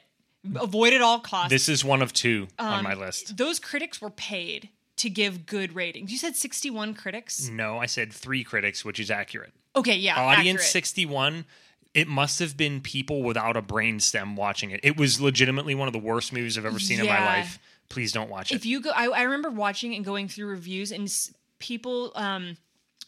Avoid 0.56 0.94
at 0.94 1.02
all 1.02 1.20
costs. 1.20 1.50
This 1.50 1.68
is 1.68 1.84
one 1.84 2.00
of 2.00 2.14
two 2.14 2.48
on 2.58 2.78
Um, 2.78 2.84
my 2.84 2.94
list. 2.94 3.36
Those 3.36 3.58
critics 3.58 4.00
were 4.00 4.08
paid 4.08 4.70
to 4.96 5.10
give 5.10 5.44
good 5.44 5.74
ratings. 5.74 6.10
You 6.10 6.16
said 6.16 6.34
sixty-one 6.34 6.94
critics. 6.94 7.46
No, 7.48 7.76
I 7.76 7.84
said 7.84 8.10
three 8.10 8.42
critics, 8.42 8.86
which 8.86 8.98
is 8.98 9.10
accurate. 9.10 9.52
Okay, 9.76 9.96
yeah. 9.96 10.18
Audience 10.18 10.60
accurate. 10.60 10.72
61. 10.72 11.44
It 11.92 12.06
must 12.06 12.38
have 12.38 12.56
been 12.56 12.80
people 12.80 13.22
without 13.22 13.56
a 13.56 13.62
brainstem 13.62 14.36
watching 14.36 14.70
it. 14.70 14.80
It 14.82 14.96
was 14.96 15.20
legitimately 15.20 15.74
one 15.74 15.88
of 15.88 15.92
the 15.92 15.98
worst 15.98 16.32
movies 16.32 16.56
I've 16.56 16.64
ever 16.66 16.78
seen 16.78 17.00
in 17.00 17.06
my 17.06 17.24
life. 17.24 17.58
Please 17.88 18.12
don't 18.12 18.30
watch 18.30 18.52
it. 18.52 18.54
if 18.54 18.64
you 18.66 18.80
go 18.80 18.90
I, 18.94 19.06
I 19.08 19.22
remember 19.22 19.50
watching 19.50 19.94
and 19.96 20.04
going 20.04 20.28
through 20.28 20.46
reviews 20.46 20.92
and 20.92 21.04
s- 21.08 21.32
people 21.58 22.12
um 22.14 22.56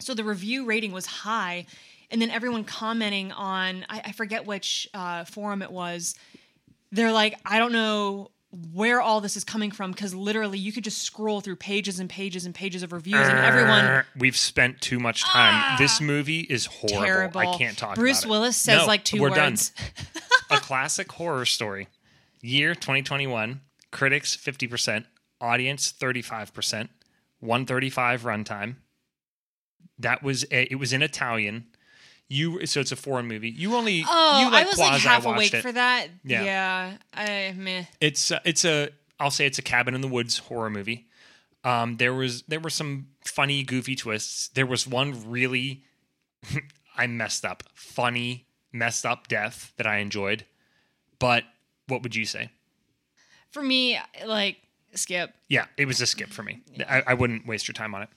so 0.00 0.12
the 0.14 0.24
review 0.24 0.64
rating 0.64 0.90
was 0.90 1.06
high 1.06 1.66
and 2.10 2.20
then 2.20 2.30
everyone 2.30 2.64
commenting 2.64 3.30
on 3.30 3.86
i, 3.88 4.02
I 4.06 4.12
forget 4.12 4.44
which 4.44 4.88
uh, 4.92 5.24
forum 5.24 5.62
it 5.62 5.70
was 5.70 6.16
they're 6.90 7.12
like 7.12 7.38
i 7.46 7.58
don't 7.60 7.70
know 7.72 8.32
where 8.72 9.00
all 9.00 9.20
this 9.22 9.36
is 9.36 9.44
coming 9.44 9.70
from 9.70 9.92
because 9.92 10.14
literally 10.14 10.58
you 10.58 10.72
could 10.72 10.84
just 10.84 10.98
scroll 11.02 11.40
through 11.40 11.56
pages 11.56 11.98
and 11.98 12.10
pages 12.10 12.44
and 12.44 12.54
pages 12.54 12.82
of 12.82 12.92
reviews 12.92 13.26
and 13.26 13.38
everyone 13.38 13.84
uh, 13.84 14.02
We've 14.16 14.36
spent 14.36 14.80
too 14.82 14.98
much 15.00 15.24
time. 15.24 15.54
Ah. 15.54 15.76
this 15.78 16.00
movie 16.02 16.40
is 16.40 16.66
horrible. 16.66 17.00
terrible 17.02 17.40
I 17.40 17.56
can't 17.56 17.78
talk 17.78 17.94
bruce 17.94 18.20
about 18.24 18.28
it. 18.28 18.30
willis 18.30 18.56
says 18.58 18.80
No, 18.82 18.86
like 18.86 19.04
2 19.04 19.20
we're 19.22 19.30
words 19.30 19.70
done. 19.70 20.22
a 20.50 20.56
classic 20.58 21.10
horror 21.12 21.46
story. 21.46 21.88
Year 22.42 22.74
2021. 22.74 23.60
Critics 23.90 24.36
50%. 24.36 25.04
Audience 25.40 25.92
35%. 25.92 26.88
135 27.40 28.22
runtime. 28.22 28.76
That 29.98 30.22
was 30.22 30.44
a, 30.50 30.70
it 30.70 30.76
was 30.76 30.92
in 30.92 31.02
Italian. 31.02 31.66
You 32.32 32.66
so 32.66 32.80
it's 32.80 32.92
a 32.92 32.96
foreign 32.96 33.26
movie. 33.26 33.50
You 33.50 33.74
only 33.76 34.04
oh 34.08 34.40
you 34.40 34.50
like 34.50 34.66
i 34.66 34.68
was 34.68 34.78
like 34.78 35.00
half 35.02 35.26
awake 35.26 35.52
it. 35.54 35.62
for 35.62 35.72
that 35.72 36.08
Yeah. 36.24 36.44
yeah, 36.44 36.96
i 37.12 37.54
meh. 37.56 37.84
It's 38.00 38.30
uh, 38.30 38.40
it's 38.44 38.64
a 38.64 38.88
I'll 39.20 39.30
say 39.30 39.46
it's 39.46 39.58
a 39.58 39.62
cabin 39.62 39.94
in 39.94 40.00
the 40.00 40.08
woods 40.08 40.38
horror 40.38 40.70
movie. 40.70 41.06
Um, 41.64 41.96
there 41.98 42.14
was 42.14 42.42
there 42.42 42.58
were 42.60 42.70
some 42.70 43.08
funny 43.24 43.62
goofy 43.62 43.94
twists. 43.94 44.48
There 44.48 44.66
was 44.66 44.86
one 44.86 45.30
really 45.30 45.82
I 46.96 47.06
messed 47.06 47.44
up, 47.44 47.62
funny 47.74 48.46
messed 48.72 49.04
up 49.06 49.28
death 49.28 49.72
that 49.76 49.86
I 49.86 49.98
enjoyed. 49.98 50.44
But 51.18 51.44
what 51.86 52.02
would 52.02 52.16
you 52.16 52.24
say? 52.24 52.50
for 53.50 53.62
me 53.62 53.98
like 54.26 54.56
skip 54.94 55.34
Yeah, 55.48 55.66
it 55.76 55.84
was 55.86 56.00
a 56.00 56.06
skip 56.06 56.30
for 56.30 56.42
me. 56.42 56.62
I, 56.88 57.02
I 57.08 57.14
wouldn't 57.14 57.46
waste 57.46 57.68
your 57.68 57.74
time 57.74 57.94
on 57.94 58.02
it. 58.02 58.08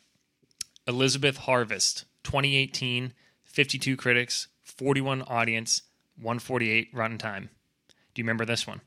Elizabeth 0.87 1.37
Harvest, 1.37 2.05
2018, 2.23 3.13
52 3.55 3.95
critics, 3.95 4.49
41 4.63 5.21
audience, 5.23 5.81
148 6.17 6.93
runtime. 6.93 7.47
Do 8.13 8.21
you 8.21 8.23
remember 8.23 8.43
this 8.45 8.67
one? 8.67 8.81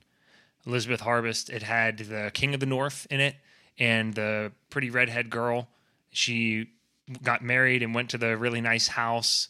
Elizabeth 0.66 1.00
Harvest, 1.00 1.48
it 1.48 1.62
had 1.62 1.98
the 1.98 2.30
King 2.34 2.52
of 2.52 2.60
the 2.60 2.66
North 2.66 3.06
in 3.10 3.20
it 3.20 3.36
and 3.78 4.12
the 4.12 4.52
pretty 4.68 4.90
redhead 4.90 5.30
girl. 5.30 5.68
She 6.10 6.68
got 7.22 7.42
married 7.42 7.82
and 7.82 7.94
went 7.94 8.10
to 8.10 8.18
the 8.18 8.36
really 8.36 8.60
nice 8.60 8.88
house. 8.88 9.48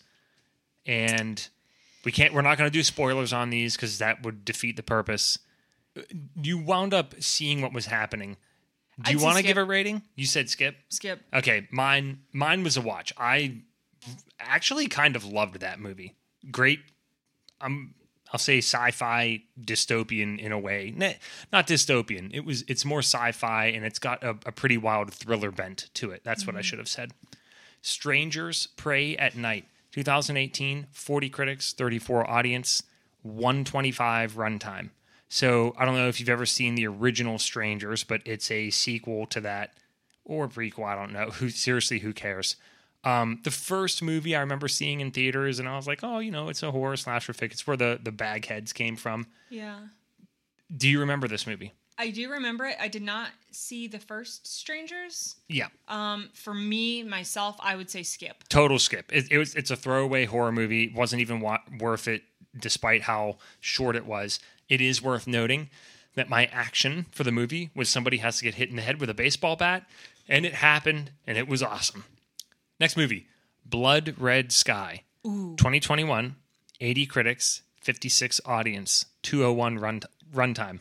And 0.86 1.46
we 2.04 2.12
can't, 2.12 2.32
we're 2.32 2.42
not 2.42 2.56
going 2.56 2.70
to 2.70 2.72
do 2.72 2.84
spoilers 2.84 3.32
on 3.32 3.50
these 3.50 3.74
because 3.74 3.98
that 3.98 4.22
would 4.22 4.44
defeat 4.44 4.76
the 4.76 4.84
purpose. 4.84 5.40
You 6.40 6.58
wound 6.58 6.94
up 6.94 7.16
seeing 7.18 7.60
what 7.60 7.72
was 7.72 7.86
happening. 7.86 8.36
Do 9.02 9.12
you 9.12 9.18
want 9.18 9.36
to 9.38 9.42
give 9.42 9.56
a 9.56 9.64
rating? 9.64 10.02
You 10.14 10.26
said 10.26 10.48
skip. 10.48 10.76
skip 10.88 11.20
Okay, 11.32 11.68
mine 11.70 12.20
mine 12.32 12.64
was 12.64 12.76
a 12.76 12.80
watch. 12.80 13.12
I 13.16 13.62
actually 14.38 14.88
kind 14.88 15.16
of 15.16 15.24
loved 15.24 15.60
that 15.60 15.80
movie. 15.80 16.14
Great. 16.50 16.80
Um, 17.60 17.94
I'll 18.32 18.38
say 18.38 18.58
sci-fi 18.58 19.42
dystopian 19.60 20.38
in 20.38 20.52
a 20.52 20.58
way. 20.58 20.92
Nah, 20.94 21.12
Not 21.52 21.66
dystopian. 21.66 22.30
It 22.32 22.44
was. 22.44 22.62
It's 22.68 22.84
more 22.84 23.00
sci-fi, 23.00 23.66
and 23.66 23.84
it's 23.84 23.98
got 23.98 24.22
a, 24.22 24.30
a 24.44 24.52
pretty 24.52 24.76
wild 24.76 25.12
thriller 25.12 25.50
bent 25.50 25.88
to 25.94 26.10
it. 26.10 26.22
That's 26.24 26.46
what 26.46 26.56
I 26.56 26.60
should 26.60 26.78
have 26.78 26.88
said. 26.88 27.12
Strangers 27.80 28.66
Prey 28.76 29.16
at 29.16 29.36
Night, 29.36 29.64
2018, 29.92 30.88
40 30.90 31.30
critics, 31.30 31.72
34 31.72 32.28
audience, 32.28 32.82
125 33.22 34.34
runtime. 34.34 34.90
So 35.28 35.74
I 35.78 35.84
don't 35.84 35.94
know 35.94 36.08
if 36.08 36.20
you've 36.20 36.28
ever 36.28 36.46
seen 36.46 36.74
the 36.74 36.86
original 36.86 37.38
Strangers, 37.38 38.04
but 38.04 38.22
it's 38.24 38.50
a 38.50 38.70
sequel 38.70 39.26
to 39.26 39.40
that 39.42 39.74
or 40.24 40.48
prequel. 40.48 40.86
I 40.86 40.94
don't 40.94 41.12
know. 41.12 41.30
Who 41.30 41.48
seriously? 41.50 42.00
Who 42.00 42.12
cares? 42.12 42.56
Um, 43.04 43.40
the 43.44 43.50
first 43.50 44.02
movie 44.02 44.34
I 44.34 44.40
remember 44.40 44.68
seeing 44.68 45.00
in 45.00 45.10
theaters, 45.12 45.58
and 45.58 45.68
I 45.68 45.76
was 45.76 45.86
like, 45.86 46.00
oh, 46.02 46.18
you 46.18 46.30
know, 46.30 46.48
it's 46.48 46.62
a 46.62 46.70
horror 46.72 46.96
slasher 46.96 47.32
fic. 47.32 47.52
It's 47.52 47.66
where 47.66 47.76
the 47.76 47.98
the 48.02 48.12
bagheads 48.12 48.72
came 48.72 48.96
from. 48.96 49.26
yeah 49.50 49.78
Do 50.74 50.88
you 50.88 51.00
remember 51.00 51.28
this 51.28 51.46
movie? 51.46 51.72
I 52.00 52.10
do 52.10 52.30
remember 52.30 52.64
it. 52.66 52.76
I 52.80 52.86
did 52.86 53.02
not 53.02 53.30
see 53.50 53.88
the 53.88 53.98
first 53.98 54.46
Strangers. 54.46 55.34
Yeah, 55.48 55.66
Um, 55.88 56.30
for 56.32 56.54
me 56.54 57.02
myself, 57.02 57.56
I 57.60 57.74
would 57.74 57.90
say 57.90 58.02
skip. 58.04 58.44
total 58.48 58.78
skip. 58.78 59.12
It, 59.12 59.30
it 59.32 59.38
was. 59.38 59.54
It's 59.54 59.70
a 59.70 59.76
throwaway 59.76 60.24
horror 60.26 60.52
movie. 60.52 60.92
wasn't 60.94 61.22
even 61.22 61.40
wa- 61.40 61.58
worth 61.80 62.06
it, 62.06 62.22
despite 62.58 63.02
how 63.02 63.38
short 63.60 63.96
it 63.96 64.06
was. 64.06 64.38
It 64.68 64.80
is 64.80 65.02
worth 65.02 65.26
noting 65.26 65.70
that 66.14 66.28
my 66.28 66.46
action 66.46 67.06
for 67.10 67.24
the 67.24 67.32
movie 67.32 67.70
was 67.74 67.88
somebody 67.88 68.18
has 68.18 68.38
to 68.38 68.44
get 68.44 68.54
hit 68.54 68.70
in 68.70 68.76
the 68.76 68.82
head 68.82 69.00
with 69.00 69.08
a 69.10 69.14
baseball 69.14 69.56
bat, 69.56 69.84
and 70.28 70.44
it 70.46 70.54
happened, 70.54 71.10
and 71.26 71.36
it 71.38 71.48
was 71.48 71.62
awesome. 71.64 72.04
Next 72.80 72.96
movie, 72.96 73.26
Blood 73.64 74.14
Red 74.18 74.52
Sky, 74.52 75.02
2021, 75.24 76.36
80 76.80 77.06
critics, 77.06 77.62
56 77.82 78.40
audience, 78.44 79.06
201 79.22 79.78
run 79.78 80.00
runtime. 80.32 80.80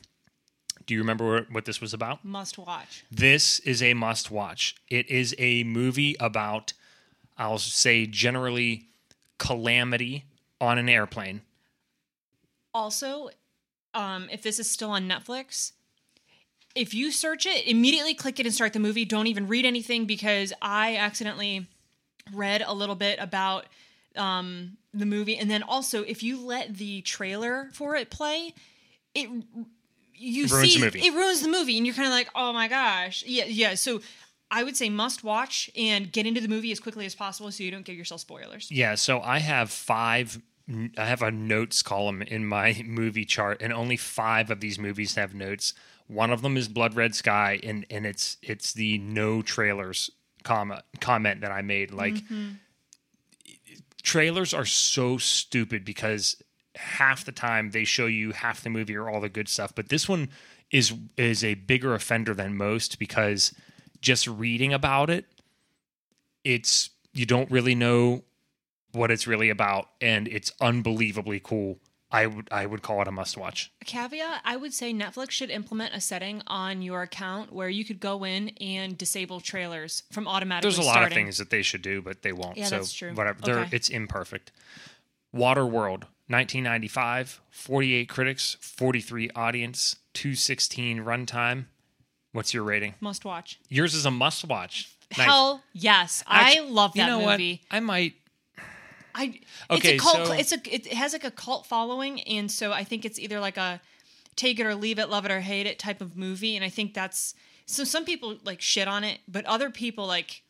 Do 0.85 0.93
you 0.93 0.99
remember 1.01 1.33
what- 1.33 1.51
what 1.51 1.65
this 1.65 1.81
was 1.81 1.93
about? 1.93 2.23
Must 2.23 2.57
watch. 2.57 3.03
This 3.11 3.59
is 3.59 3.81
a 3.81 3.93
must 3.93 4.31
watch. 4.31 4.75
It 4.89 5.09
is 5.09 5.35
a 5.37 5.63
movie 5.63 6.15
about, 6.19 6.73
I'll 7.37 7.57
say, 7.59 8.05
generally 8.05 8.87
calamity 9.37 10.25
on 10.61 10.77
an 10.77 10.87
airplane. 10.87 11.41
Also, 12.73 13.29
um, 13.93 14.29
if 14.29 14.41
this 14.43 14.59
is 14.59 14.69
still 14.69 14.91
on 14.91 15.07
Netflix, 15.07 15.71
if 16.75 16.93
you 16.93 17.11
search 17.11 17.45
it, 17.45 17.65
immediately 17.67 18.13
click 18.13 18.39
it 18.39 18.45
and 18.45 18.53
start 18.53 18.73
the 18.73 18.79
movie. 18.79 19.03
Don't 19.03 19.27
even 19.27 19.47
read 19.47 19.65
anything 19.65 20.05
because 20.05 20.53
I 20.61 20.95
accidentally 20.95 21.67
read 22.33 22.61
a 22.65 22.73
little 22.73 22.95
bit 22.95 23.19
about 23.19 23.65
um, 24.15 24.77
the 24.93 25.05
movie, 25.05 25.37
and 25.37 25.49
then 25.49 25.63
also 25.63 26.03
if 26.03 26.23
you 26.23 26.39
let 26.39 26.77
the 26.77 27.01
trailer 27.01 27.69
for 27.73 27.95
it 27.95 28.09
play, 28.09 28.53
it 29.13 29.29
you 30.19 30.45
It 30.45 30.51
ruins 30.51 30.73
see 30.73 30.79
the 30.79 30.85
movie. 30.85 30.99
it 31.05 31.13
ruins 31.13 31.41
the 31.41 31.49
movie, 31.49 31.77
and 31.77 31.85
you're 31.85 31.95
kind 31.95 32.07
of 32.07 32.13
like, 32.13 32.29
oh 32.35 32.51
my 32.53 32.67
gosh, 32.67 33.23
yeah, 33.27 33.45
yeah. 33.45 33.75
So 33.75 34.01
I 34.49 34.63
would 34.63 34.75
say 34.77 34.89
must 34.89 35.23
watch 35.23 35.69
and 35.77 36.11
get 36.11 36.25
into 36.25 36.41
the 36.41 36.47
movie 36.47 36.71
as 36.71 36.79
quickly 36.79 37.05
as 37.05 37.13
possible 37.15 37.51
so 37.51 37.63
you 37.63 37.71
don't 37.71 37.85
give 37.85 37.95
yourself 37.97 38.21
spoilers. 38.21 38.71
Yeah, 38.71 38.95
so 38.95 39.21
I 39.21 39.39
have 39.39 39.69
five. 39.69 40.41
I 40.97 41.05
have 41.05 41.21
a 41.21 41.31
notes 41.31 41.81
column 41.81 42.21
in 42.21 42.45
my 42.45 42.81
movie 42.85 43.25
chart, 43.25 43.61
and 43.61 43.71
only 43.71 43.97
five 43.97 44.49
of 44.49 44.59
these 44.59 44.77
movies 44.79 45.15
have 45.15 45.33
notes. 45.33 45.73
One 46.07 46.31
of 46.31 46.41
them 46.41 46.57
is 46.57 46.67
Blood 46.67 46.95
Red 46.95 47.13
Sky, 47.15 47.59
and 47.63 47.85
and 47.89 48.05
it's 48.05 48.37
it's 48.41 48.73
the 48.73 48.97
no 48.97 49.41
trailers 49.41 50.09
comment 50.43 50.81
comment 50.99 51.41
that 51.41 51.51
I 51.51 51.61
made. 51.61 51.91
Like 51.91 52.15
mm-hmm. 52.15 52.51
trailers 54.01 54.53
are 54.53 54.65
so 54.65 55.17
stupid 55.17 55.85
because 55.85 56.41
half 56.75 57.25
the 57.25 57.31
time 57.31 57.71
they 57.71 57.83
show 57.83 58.05
you 58.05 58.31
half 58.31 58.61
the 58.61 58.69
movie 58.69 58.95
or 58.95 59.09
all 59.09 59.21
the 59.21 59.29
good 59.29 59.49
stuff, 59.49 59.73
but 59.75 59.89
this 59.89 60.07
one 60.07 60.29
is 60.71 60.93
is 61.15 61.43
a 61.43 61.55
bigger 61.55 61.93
offender 61.93 62.33
than 62.33 62.57
most 62.57 62.99
because 62.99 63.53
just 64.01 64.27
reading 64.27 64.73
about 64.73 65.09
it, 65.09 65.25
it's 66.43 66.89
you 67.13 67.25
don't 67.25 67.49
really 67.49 67.75
know 67.75 68.23
what 68.91 69.11
it's 69.11 69.27
really 69.27 69.49
about, 69.49 69.89
and 70.01 70.27
it's 70.27 70.51
unbelievably 70.61 71.41
cool. 71.43 71.79
I 72.09 72.25
would 72.25 72.47
I 72.51 72.65
would 72.65 72.81
call 72.81 73.01
it 73.01 73.07
a 73.07 73.11
must 73.11 73.37
watch. 73.37 73.71
A 73.81 73.85
caveat 73.85 74.41
I 74.45 74.55
would 74.55 74.73
say 74.73 74.93
Netflix 74.93 75.31
should 75.31 75.49
implement 75.49 75.93
a 75.93 75.99
setting 75.99 76.41
on 76.47 76.81
your 76.81 77.01
account 77.01 77.51
where 77.51 77.67
you 77.69 77.83
could 77.83 77.99
go 77.99 78.23
in 78.23 78.49
and 78.61 78.97
disable 78.97 79.41
trailers 79.41 80.03
from 80.11 80.27
automatically 80.27 80.69
There's 80.69 80.77
a 80.79 80.87
lot 80.87 80.93
starting. 80.93 81.07
of 81.11 81.13
things 81.13 81.37
that 81.37 81.49
they 81.49 81.61
should 81.61 81.81
do, 81.81 82.01
but 82.01 82.21
they 82.21 82.31
won't. 82.31 82.55
Yeah, 82.57 82.65
so 82.65 82.77
that's 82.77 82.93
true. 82.93 83.13
whatever. 83.13 83.39
They're, 83.41 83.59
Okay. 83.59 83.75
It's 83.75 83.89
imperfect. 83.89 84.51
Waterworld, 85.35 86.03
1995, 86.29 87.41
48 87.49 88.09
critics, 88.09 88.57
43 88.61 89.29
audience, 89.35 89.97
216 90.13 90.99
runtime. 91.03 91.65
What's 92.31 92.53
your 92.53 92.63
rating? 92.63 92.95
Must 93.01 93.25
watch. 93.25 93.59
Yours 93.69 93.93
is 93.93 94.05
a 94.05 94.11
must 94.11 94.45
watch. 94.45 94.89
Nice. 95.17 95.25
Hell 95.27 95.63
yes. 95.73 96.23
Actu- 96.27 96.61
I 96.61 96.63
love 96.65 96.93
that 96.93 96.99
you 97.01 97.07
know 97.07 97.25
movie. 97.31 97.61
What? 97.69 97.77
I 97.77 97.79
might. 97.81 98.13
I 99.17 99.39
Okay, 99.69 99.95
it's 99.95 100.05
a 100.05 100.07
cult 100.07 100.27
so- 100.27 100.33
it's 100.33 100.51
a 100.51 100.59
it 100.73 100.93
has 100.93 101.13
like 101.13 101.23
a 101.23 101.31
cult 101.31 101.65
following 101.65 102.21
and 102.21 102.51
so 102.51 102.71
I 102.71 102.83
think 102.83 103.03
it's 103.03 103.19
either 103.19 103.39
like 103.39 103.57
a 103.57 103.81
take 104.35 104.59
it 104.59 104.65
or 104.65 104.75
leave 104.75 104.99
it, 104.99 105.09
love 105.09 105.25
it 105.25 105.31
or 105.31 105.41
hate 105.41 105.65
it 105.65 105.79
type 105.79 105.99
of 105.99 106.15
movie. 106.15 106.55
And 106.55 106.63
I 106.63 106.69
think 106.69 106.93
that's 106.93 107.33
so 107.65 107.83
some 107.83 108.05
people 108.05 108.37
like 108.45 108.61
shit 108.61 108.87
on 108.87 109.03
it, 109.03 109.19
but 109.27 109.43
other 109.45 109.69
people 109.69 110.05
like 110.05 110.43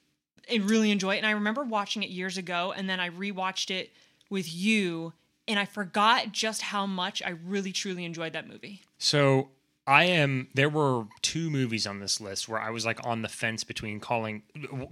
and 0.50 0.70
really 0.70 0.92
enjoy 0.92 1.16
it. 1.16 1.18
And 1.20 1.26
I 1.26 1.32
remember 1.32 1.64
watching 1.64 2.04
it 2.04 2.10
years 2.10 2.38
ago 2.38 2.74
and 2.76 2.90
then 2.90 3.00
I 3.00 3.10
rewatched 3.10 3.72
it 3.72 3.92
with 4.30 4.54
you 4.54 5.14
and 5.48 5.58
I 5.58 5.66
forgot 5.66 6.32
just 6.32 6.62
how 6.62 6.86
much 6.86 7.24
I 7.26 7.30
really 7.30 7.72
truly 7.72 8.04
enjoyed 8.04 8.34
that 8.34 8.48
movie. 8.48 8.82
So 8.98 9.50
I 9.88 10.04
am. 10.04 10.50
There 10.54 10.70
were 10.70 11.06
two 11.22 11.50
movies 11.50 11.88
on 11.88 12.02
this 12.02 12.20
list 12.20 12.50
where 12.50 12.60
I 12.60 12.70
was 12.72 12.86
like 12.86 13.06
on 13.06 13.22
the 13.22 13.30
fence 13.30 13.64
between 13.64 14.02
calling 14.02 14.44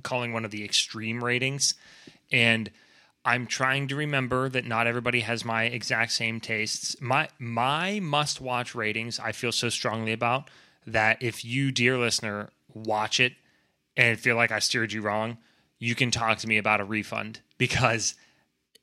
calling 0.04 0.32
one 0.32 0.46
of 0.46 0.52
the 0.52 0.64
extreme 0.64 1.22
ratings, 1.22 1.74
and 2.32 2.72
I'm 3.26 3.48
trying 3.48 3.88
to 3.88 3.96
remember 3.96 4.48
that 4.50 4.66
not 4.66 4.86
everybody 4.86 5.22
has 5.22 5.44
my 5.44 5.64
exact 5.64 6.12
same 6.12 6.40
tastes. 6.40 6.96
My 7.02 7.28
my 7.40 8.00
must 8.00 8.40
watch 8.40 8.76
ratings 8.76 9.20
I 9.20 9.32
feel 9.32 9.52
so 9.52 9.70
strongly 9.70 10.14
about 10.14 10.50
that 10.86 11.22
if 11.24 11.44
you, 11.44 11.72
dear 11.72 11.98
listener, 11.98 12.50
watch 12.74 13.20
it 13.20 13.34
and 13.98 14.20
feel 14.20 14.36
like 14.36 14.52
I 14.52 14.60
steered 14.60 14.94
you 14.94 15.02
wrong, 15.02 15.40
you 15.80 15.96
can 15.96 16.12
talk 16.12 16.38
to 16.40 16.48
me 16.48 16.58
about 16.60 16.80
a 16.82 16.86
refund 16.86 17.40
because 17.58 18.14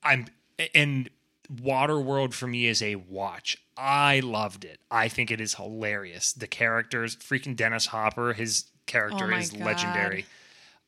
I'm 0.02 0.26
and 0.74 1.08
Waterworld 1.52 2.32
for 2.32 2.46
me 2.46 2.66
is 2.66 2.82
a 2.82 2.96
watch. 2.96 3.56
I 3.76 4.20
loved 4.20 4.64
it. 4.64 4.80
I 4.90 5.08
think 5.08 5.30
it 5.30 5.40
is 5.40 5.54
hilarious. 5.54 6.32
The 6.32 6.46
characters, 6.46 7.14
freaking 7.16 7.54
Dennis 7.56 7.86
Hopper, 7.86 8.32
his 8.32 8.64
character 8.86 9.32
Oh 9.32 9.36
is 9.36 9.50
God. 9.50 9.60
legendary. 9.60 10.24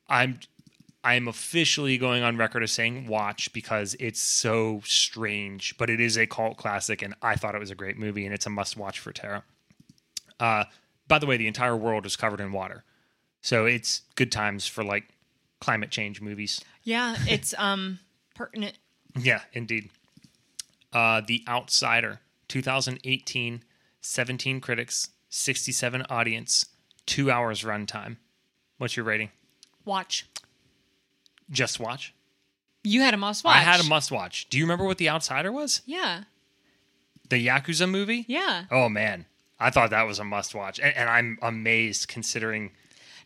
I'm 0.09 0.39
I'm 1.05 1.27
officially 1.27 1.97
going 1.97 2.23
on 2.23 2.35
record 2.35 2.63
as 2.63 2.71
saying 2.71 3.07
watch 3.07 3.53
because 3.53 3.95
it's 3.99 4.19
so 4.19 4.81
strange, 4.83 5.77
but 5.77 5.89
it 5.89 6.01
is 6.01 6.17
a 6.17 6.25
cult 6.27 6.57
classic 6.57 7.01
and 7.01 7.13
I 7.21 7.35
thought 7.35 7.55
it 7.55 7.59
was 7.59 7.71
a 7.71 7.75
great 7.75 7.97
movie 7.97 8.25
and 8.25 8.33
it's 8.33 8.45
a 8.45 8.49
must 8.49 8.75
watch 8.75 8.99
for 8.99 9.13
Tara. 9.13 9.43
Uh 10.39 10.65
by 11.07 11.19
the 11.19 11.27
way, 11.27 11.37
the 11.37 11.47
entire 11.47 11.77
world 11.77 12.05
is 12.07 12.15
covered 12.15 12.41
in 12.41 12.51
water. 12.51 12.83
So 13.41 13.65
it's 13.65 14.01
good 14.15 14.31
times 14.31 14.65
for 14.65 14.83
like 14.83 15.03
climate 15.61 15.91
change 15.91 16.19
movies. 16.19 16.59
Yeah, 16.83 17.15
it's 17.27 17.53
um 17.57 17.99
pertinent. 18.35 18.77
Yeah, 19.17 19.41
indeed. 19.53 19.91
Uh, 20.91 21.21
the 21.25 21.41
Outsider, 21.47 22.19
2018, 22.49 23.63
17 24.01 24.59
critics, 24.59 25.09
67 25.29 26.05
audience, 26.09 26.65
two 27.05 27.31
hours 27.31 27.63
runtime. 27.63 28.17
What's 28.77 28.97
your 28.97 29.05
rating? 29.05 29.29
Watch. 29.85 30.27
Just 31.49 31.79
watch. 31.79 32.13
You 32.83 33.01
had 33.01 33.13
a 33.13 33.17
must 33.17 33.43
watch. 33.43 33.55
I 33.55 33.59
had 33.59 33.79
a 33.79 33.83
must 33.83 34.11
watch. 34.11 34.47
Do 34.49 34.57
you 34.57 34.63
remember 34.63 34.85
what 34.85 34.97
The 34.97 35.09
Outsider 35.09 35.51
was? 35.51 35.81
Yeah. 35.85 36.23
The 37.29 37.47
Yakuza 37.47 37.89
movie? 37.89 38.25
Yeah. 38.27 38.65
Oh 38.69 38.89
man, 38.89 39.25
I 39.59 39.71
thought 39.71 39.89
that 39.89 40.03
was 40.03 40.19
a 40.19 40.23
must 40.23 40.53
watch, 40.53 40.79
and, 40.79 40.95
and 40.95 41.09
I'm 41.09 41.39
amazed 41.41 42.07
considering 42.07 42.71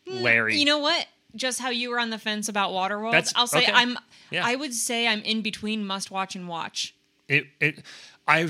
mm, 0.08 0.22
Larry. 0.22 0.56
You 0.56 0.64
know 0.64 0.78
what? 0.78 1.06
Just 1.36 1.60
how 1.60 1.68
you 1.70 1.90
were 1.90 2.00
on 2.00 2.10
the 2.10 2.18
fence 2.18 2.48
about 2.48 2.70
Waterworld. 2.70 3.12
That's- 3.12 3.32
I'll 3.36 3.46
say 3.46 3.64
okay. 3.64 3.72
I'm 3.72 3.98
Yeah. 4.30 4.46
I 4.46 4.56
would 4.56 4.74
say 4.74 5.06
I'm 5.06 5.20
in 5.22 5.42
between 5.42 5.84
must 5.84 6.10
watch 6.10 6.34
and 6.34 6.48
watch. 6.48 6.94
it 7.28 7.46
it 7.60 7.84
I 8.26 8.48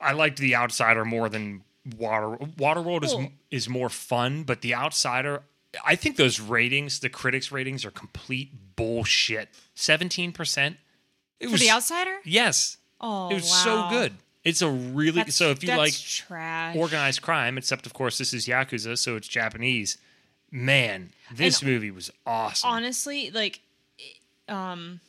I 0.00 0.12
liked 0.12 0.38
The 0.38 0.54
Outsider 0.54 1.04
more 1.04 1.28
than 1.28 1.62
Water 1.98 2.36
Waterworld 2.56 3.04
is 3.04 3.14
is 3.50 3.68
more 3.68 3.88
fun, 3.88 4.44
but 4.44 4.60
The 4.60 4.74
Outsider 4.74 5.42
I 5.84 5.96
think 5.96 6.16
those 6.16 6.38
ratings, 6.38 7.00
the 7.00 7.08
critics 7.08 7.50
ratings 7.50 7.84
are 7.84 7.90
complete 7.90 8.52
bullshit. 8.76 9.48
17%. 9.76 10.76
It 11.40 11.46
For 11.46 11.52
was 11.52 11.60
the 11.60 11.70
outsider? 11.70 12.16
Yes. 12.24 12.76
Oh 13.00 13.30
It 13.30 13.34
was 13.34 13.50
wow. 13.50 13.88
so 13.90 13.96
good. 13.96 14.12
It's 14.44 14.62
a 14.62 14.68
really 14.68 15.12
That's- 15.12 15.34
so 15.36 15.50
if 15.50 15.62
you 15.62 15.68
that's 15.68 15.78
like 15.78 15.94
trash. 15.94 16.76
organized 16.76 17.22
crime, 17.22 17.56
except 17.58 17.86
of 17.86 17.92
course 17.94 18.18
this 18.18 18.32
is 18.34 18.46
Yakuza, 18.46 18.98
so 18.98 19.16
it's 19.16 19.28
Japanese. 19.28 19.98
Man, 20.50 21.10
this 21.32 21.62
movie 21.62 21.90
was 21.90 22.10
awesome. 22.26 22.68
honestly, 22.70 23.30
like, 23.30 23.60
um, 24.48 25.00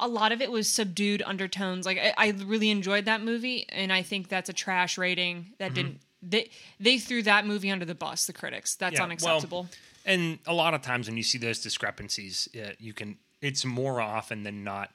a 0.00 0.08
lot 0.08 0.32
of 0.32 0.40
it 0.40 0.50
was 0.50 0.68
subdued 0.68 1.22
undertones. 1.26 1.84
Like, 1.84 1.98
I, 1.98 2.14
I 2.16 2.30
really 2.30 2.70
enjoyed 2.70 3.04
that 3.06 3.20
movie, 3.22 3.66
and 3.68 3.92
I 3.92 4.02
think 4.02 4.28
that's 4.28 4.48
a 4.48 4.52
trash 4.52 4.96
rating 4.96 5.36
Mm-hmm. 5.38 5.52
that 5.58 5.74
didn't. 5.74 6.00
They 6.22 6.50
they 6.80 6.98
threw 6.98 7.22
that 7.24 7.46
movie 7.46 7.70
under 7.70 7.84
the 7.84 7.94
bus. 7.94 8.26
The 8.26 8.32
critics. 8.32 8.74
That's 8.74 8.94
Yeah, 8.94 9.00
well, 9.00 9.04
unacceptable. 9.06 9.68
And 10.08 10.38
a 10.46 10.54
lot 10.54 10.72
of 10.72 10.80
times 10.80 11.06
when 11.06 11.18
you 11.18 11.22
see 11.22 11.38
those 11.38 11.60
discrepancies, 11.60 12.48
uh, 12.56 12.70
you 12.80 12.92
can. 12.92 13.18
It's 13.40 13.64
more 13.64 14.00
often 14.00 14.42
than 14.42 14.64
not 14.64 14.90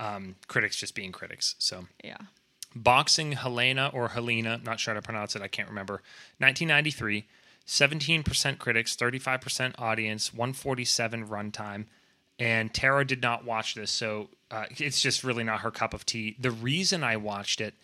um, 0.00 0.36
critics 0.48 0.76
just 0.76 0.94
being 0.94 1.12
critics. 1.12 1.54
So 1.58 1.86
yeah. 2.02 2.16
boxing 2.74 3.32
Helena 3.32 3.90
or 3.92 4.08
Helena, 4.08 4.60
not 4.64 4.80
sure 4.80 4.94
how 4.94 5.00
to 5.00 5.04
pronounce 5.04 5.36
it. 5.36 5.42
I 5.42 5.48
can't 5.48 5.68
remember. 5.68 6.02
1993, 6.38 7.26
17% 7.66 8.58
critics, 8.58 8.96
35% 8.96 9.74
audience, 9.78 10.34
147 10.34 11.28
runtime. 11.28 11.84
And 12.40 12.72
Tara 12.72 13.04
did 13.04 13.20
not 13.20 13.44
watch 13.44 13.74
this, 13.74 13.90
so 13.90 14.30
uh, 14.50 14.64
it's 14.70 15.00
just 15.00 15.24
really 15.24 15.44
not 15.44 15.60
her 15.60 15.70
cup 15.70 15.92
of 15.92 16.06
tea. 16.06 16.36
The 16.38 16.52
reason 16.52 17.04
I 17.04 17.16
watched 17.16 17.60
it 17.60 17.74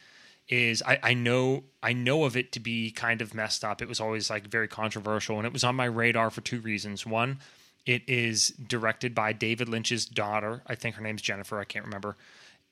is 0.48 0.83
I, 0.83 0.98
I 1.02 1.14
know 1.14 1.64
I 1.83 1.92
know 1.92 2.24
of 2.24 2.37
it 2.37 2.52
to 2.52 2.61
be 2.61 2.90
kind 2.90 3.22
of 3.22 3.35
messed 3.35 3.64
up. 3.64 3.80
It 3.80 3.88
was 3.88 4.00
always 4.00 4.30
like 4.30 4.46
very 4.46 4.68
controversial, 4.68 5.38
and 5.38 5.46
it 5.46 5.52
was 5.52 5.64
on 5.64 5.74
my 5.74 5.87
radar 5.87 6.30
for 6.30 6.40
two 6.40 6.61
reasons. 6.61 7.07
One, 7.07 7.38
it 7.87 8.02
is 8.07 8.48
directed 8.50 9.14
by 9.14 9.33
David 9.33 9.68
Lynch's 9.68 10.07
daughter. 10.07 10.62
I 10.66 10.74
think 10.74 10.96
her 10.96 11.02
name's 11.02 11.22
Jennifer. 11.22 11.59
I 11.59 11.64
can't 11.64 11.85
remember, 11.85 12.16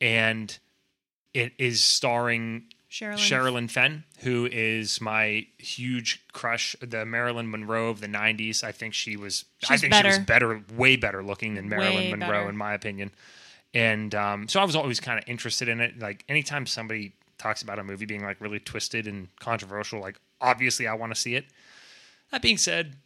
and 0.00 0.56
it 1.32 1.52
is 1.58 1.80
starring 1.80 2.64
Sherilyn. 2.90 3.16
Sherilyn 3.16 3.70
Fenn, 3.70 4.04
who 4.18 4.46
is 4.52 5.00
my 5.00 5.46
huge 5.56 6.22
crush, 6.32 6.76
the 6.82 7.06
Marilyn 7.06 7.50
Monroe 7.50 7.88
of 7.88 8.00
the 8.00 8.06
'90s. 8.08 8.62
I 8.62 8.72
think 8.72 8.92
she 8.92 9.16
was. 9.16 9.46
I 9.64 9.74
She's 9.74 9.80
think 9.80 9.94
she 9.94 10.06
was 10.06 10.18
better. 10.18 10.56
better, 10.58 10.76
way 10.76 10.96
better 10.96 11.22
looking 11.22 11.54
than 11.54 11.70
Marilyn 11.70 11.94
Way 11.94 12.10
Monroe, 12.10 12.28
better. 12.28 12.48
in 12.50 12.56
my 12.56 12.74
opinion. 12.74 13.12
And 13.74 14.14
um, 14.14 14.48
so 14.48 14.60
I 14.60 14.64
was 14.64 14.76
always 14.76 15.00
kind 15.00 15.18
of 15.18 15.24
interested 15.26 15.68
in 15.68 15.80
it. 15.80 15.98
Like 15.98 16.24
anytime 16.28 16.66
somebody 16.66 17.14
talks 17.42 17.62
about 17.62 17.78
a 17.78 17.84
movie 17.84 18.06
being 18.06 18.22
like 18.22 18.40
really 18.40 18.60
twisted 18.60 19.06
and 19.06 19.28
controversial, 19.40 20.00
like 20.00 20.18
obviously 20.40 20.86
I 20.86 20.94
want 20.94 21.14
to 21.14 21.20
see 21.20 21.34
it. 21.34 21.46
That 22.30 22.42
being 22.42 22.56
said, 22.56 22.96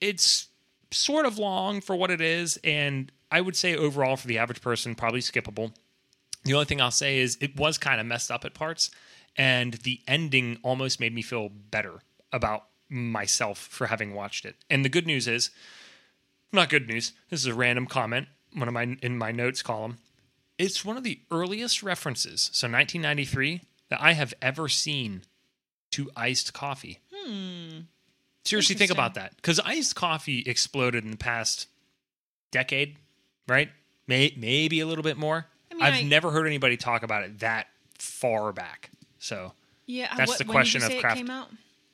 it's 0.00 0.48
sort 0.90 1.26
of 1.26 1.38
long 1.38 1.80
for 1.80 1.96
what 1.96 2.10
it 2.10 2.20
is, 2.20 2.58
and 2.62 3.10
I 3.30 3.40
would 3.40 3.56
say 3.56 3.74
overall 3.74 4.16
for 4.16 4.26
the 4.26 4.38
average 4.38 4.60
person, 4.60 4.94
probably 4.94 5.20
skippable. 5.20 5.72
The 6.44 6.54
only 6.54 6.66
thing 6.66 6.80
I'll 6.80 6.90
say 6.90 7.18
is 7.18 7.38
it 7.40 7.56
was 7.56 7.78
kind 7.78 8.00
of 8.00 8.06
messed 8.06 8.30
up 8.30 8.44
at 8.44 8.54
parts, 8.54 8.90
and 9.36 9.74
the 9.74 10.00
ending 10.06 10.58
almost 10.62 11.00
made 11.00 11.14
me 11.14 11.22
feel 11.22 11.48
better 11.48 12.00
about 12.32 12.64
myself 12.88 13.58
for 13.58 13.86
having 13.86 14.14
watched 14.14 14.44
it. 14.44 14.56
And 14.68 14.84
the 14.84 14.88
good 14.88 15.06
news 15.06 15.28
is, 15.28 15.50
not 16.52 16.68
good 16.68 16.88
news. 16.88 17.12
This 17.30 17.40
is 17.40 17.46
a 17.46 17.54
random 17.54 17.86
comment, 17.86 18.28
one 18.52 18.68
of 18.68 18.74
my 18.74 18.96
in 19.02 19.16
my 19.16 19.32
notes 19.32 19.62
column. 19.62 19.98
It's 20.60 20.84
one 20.84 20.98
of 20.98 21.04
the 21.04 21.18
earliest 21.30 21.82
references, 21.82 22.50
so 22.52 22.66
1993, 22.66 23.62
that 23.88 24.00
I 24.00 24.12
have 24.12 24.34
ever 24.42 24.68
seen 24.68 25.22
to 25.92 26.10
iced 26.14 26.52
coffee. 26.52 26.98
Hmm. 27.14 27.80
Seriously, 28.44 28.76
think 28.76 28.90
about 28.90 29.14
that. 29.14 29.36
Because 29.36 29.58
iced 29.60 29.94
coffee 29.96 30.40
exploded 30.46 31.02
in 31.04 31.12
the 31.12 31.16
past 31.16 31.66
decade, 32.50 32.96
right? 33.48 33.70
May, 34.06 34.34
maybe 34.36 34.80
a 34.80 34.86
little 34.86 35.02
bit 35.02 35.16
more. 35.16 35.46
I 35.70 35.74
mean, 35.74 35.82
I've 35.82 35.94
I- 35.94 36.02
never 36.02 36.30
heard 36.30 36.46
anybody 36.46 36.76
talk 36.76 37.02
about 37.02 37.22
it 37.24 37.38
that 37.40 37.68
far 37.98 38.52
back. 38.52 38.90
So, 39.18 39.52
Yeah. 39.86 40.14
That's 40.14 40.28
what, 40.28 40.38
the 40.38 40.44
question 40.44 40.82
of 40.82 40.90
you 40.90 40.96
say 40.96 41.00
craft- 41.00 41.16
It 41.16 41.20
came 41.20 41.30
out? 41.30 41.50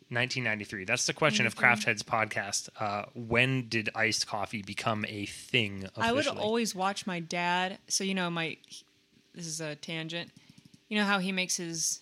1993. 0.08 0.84
That's 0.84 1.06
the 1.06 1.12
question 1.12 1.46
of 1.46 1.56
Craft 1.56 1.84
Heads 1.84 2.02
podcast. 2.02 2.68
Uh, 2.78 3.06
when 3.14 3.68
did 3.68 3.90
iced 3.94 4.26
coffee 4.26 4.62
become 4.62 5.04
a 5.08 5.26
thing? 5.26 5.84
Officially? 5.84 6.06
I 6.06 6.12
would 6.12 6.28
always 6.28 6.74
watch 6.74 7.06
my 7.06 7.18
dad. 7.18 7.78
So 7.88 8.04
you 8.04 8.14
know, 8.14 8.30
my 8.30 8.56
this 9.34 9.46
is 9.46 9.60
a 9.60 9.74
tangent. 9.74 10.30
You 10.88 10.98
know 10.98 11.04
how 11.04 11.18
he 11.18 11.32
makes 11.32 11.56
his 11.56 12.00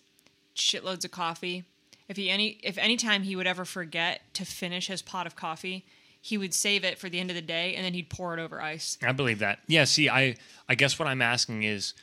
shitloads 0.54 1.04
of 1.04 1.12
coffee. 1.12 1.64
If 2.08 2.18
he 2.18 2.28
any 2.28 2.58
if 2.62 2.76
any 2.76 2.96
time 2.96 3.22
he 3.22 3.36
would 3.36 3.46
ever 3.46 3.64
forget 3.64 4.20
to 4.34 4.44
finish 4.44 4.86
his 4.88 5.00
pot 5.00 5.26
of 5.26 5.34
coffee, 5.34 5.86
he 6.20 6.36
would 6.36 6.52
save 6.52 6.84
it 6.84 6.98
for 6.98 7.08
the 7.08 7.18
end 7.18 7.30
of 7.30 7.36
the 7.36 7.42
day 7.42 7.74
and 7.74 7.84
then 7.84 7.94
he'd 7.94 8.10
pour 8.10 8.36
it 8.36 8.40
over 8.40 8.60
ice. 8.60 8.98
I 9.02 9.12
believe 9.12 9.38
that. 9.38 9.60
Yeah. 9.66 9.84
See, 9.84 10.10
I 10.10 10.36
I 10.68 10.74
guess 10.74 10.98
what 10.98 11.08
I'm 11.08 11.22
asking 11.22 11.62
is, 11.62 11.94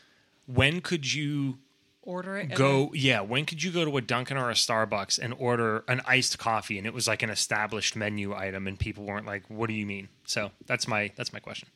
when 0.48 0.82
could 0.82 1.14
you 1.14 1.60
Order 2.12 2.38
it. 2.38 2.56
go? 2.56 2.92
Yeah. 2.94 3.22
When 3.22 3.46
could 3.46 3.64
you 3.64 3.72
go 3.72 3.86
to 3.86 3.96
a 3.98 4.02
Dunkin' 4.02 4.36
or 4.36 4.50
a 4.50 4.54
Starbucks 4.54 5.18
and 5.18 5.34
order 5.38 5.86
an 5.88 6.02
iced 6.06 6.38
coffee 6.38 6.78
and 6.78 6.86
it 6.86 6.94
was 6.94 7.08
like 7.08 7.24
an 7.24 7.30
established 7.30 7.96
menu 7.96 8.36
item 8.36 8.68
and 8.68 8.78
people 8.78 9.06
weren't 9.06 9.26
like, 9.26 9.44
"What 9.50 9.68
do 9.68 9.74
you 9.74 9.86
mean?" 9.86 10.10
So 10.26 10.52
that's 10.66 10.88
my 10.88 11.12
that's 11.16 11.32
my 11.32 11.40
question. 11.40 11.70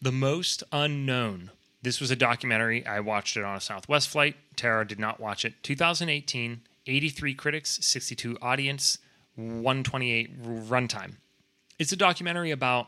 The 0.00 0.12
most 0.12 0.62
unknown. 0.70 1.50
This 1.82 2.00
was 2.00 2.10
a 2.10 2.16
documentary. 2.16 2.86
I 2.86 3.00
watched 3.00 3.36
it 3.36 3.44
on 3.44 3.56
a 3.56 3.60
Southwest 3.60 4.08
flight. 4.08 4.36
Tara 4.56 4.86
did 4.86 4.98
not 4.98 5.18
watch 5.20 5.44
it. 5.44 5.62
2018, 5.62 6.62
83 6.86 7.34
critics, 7.34 7.78
62 7.82 8.38
audience, 8.40 8.98
128 9.34 10.42
runtime. 10.42 11.16
It's 11.78 11.92
a 11.92 11.96
documentary 11.96 12.52
about, 12.52 12.86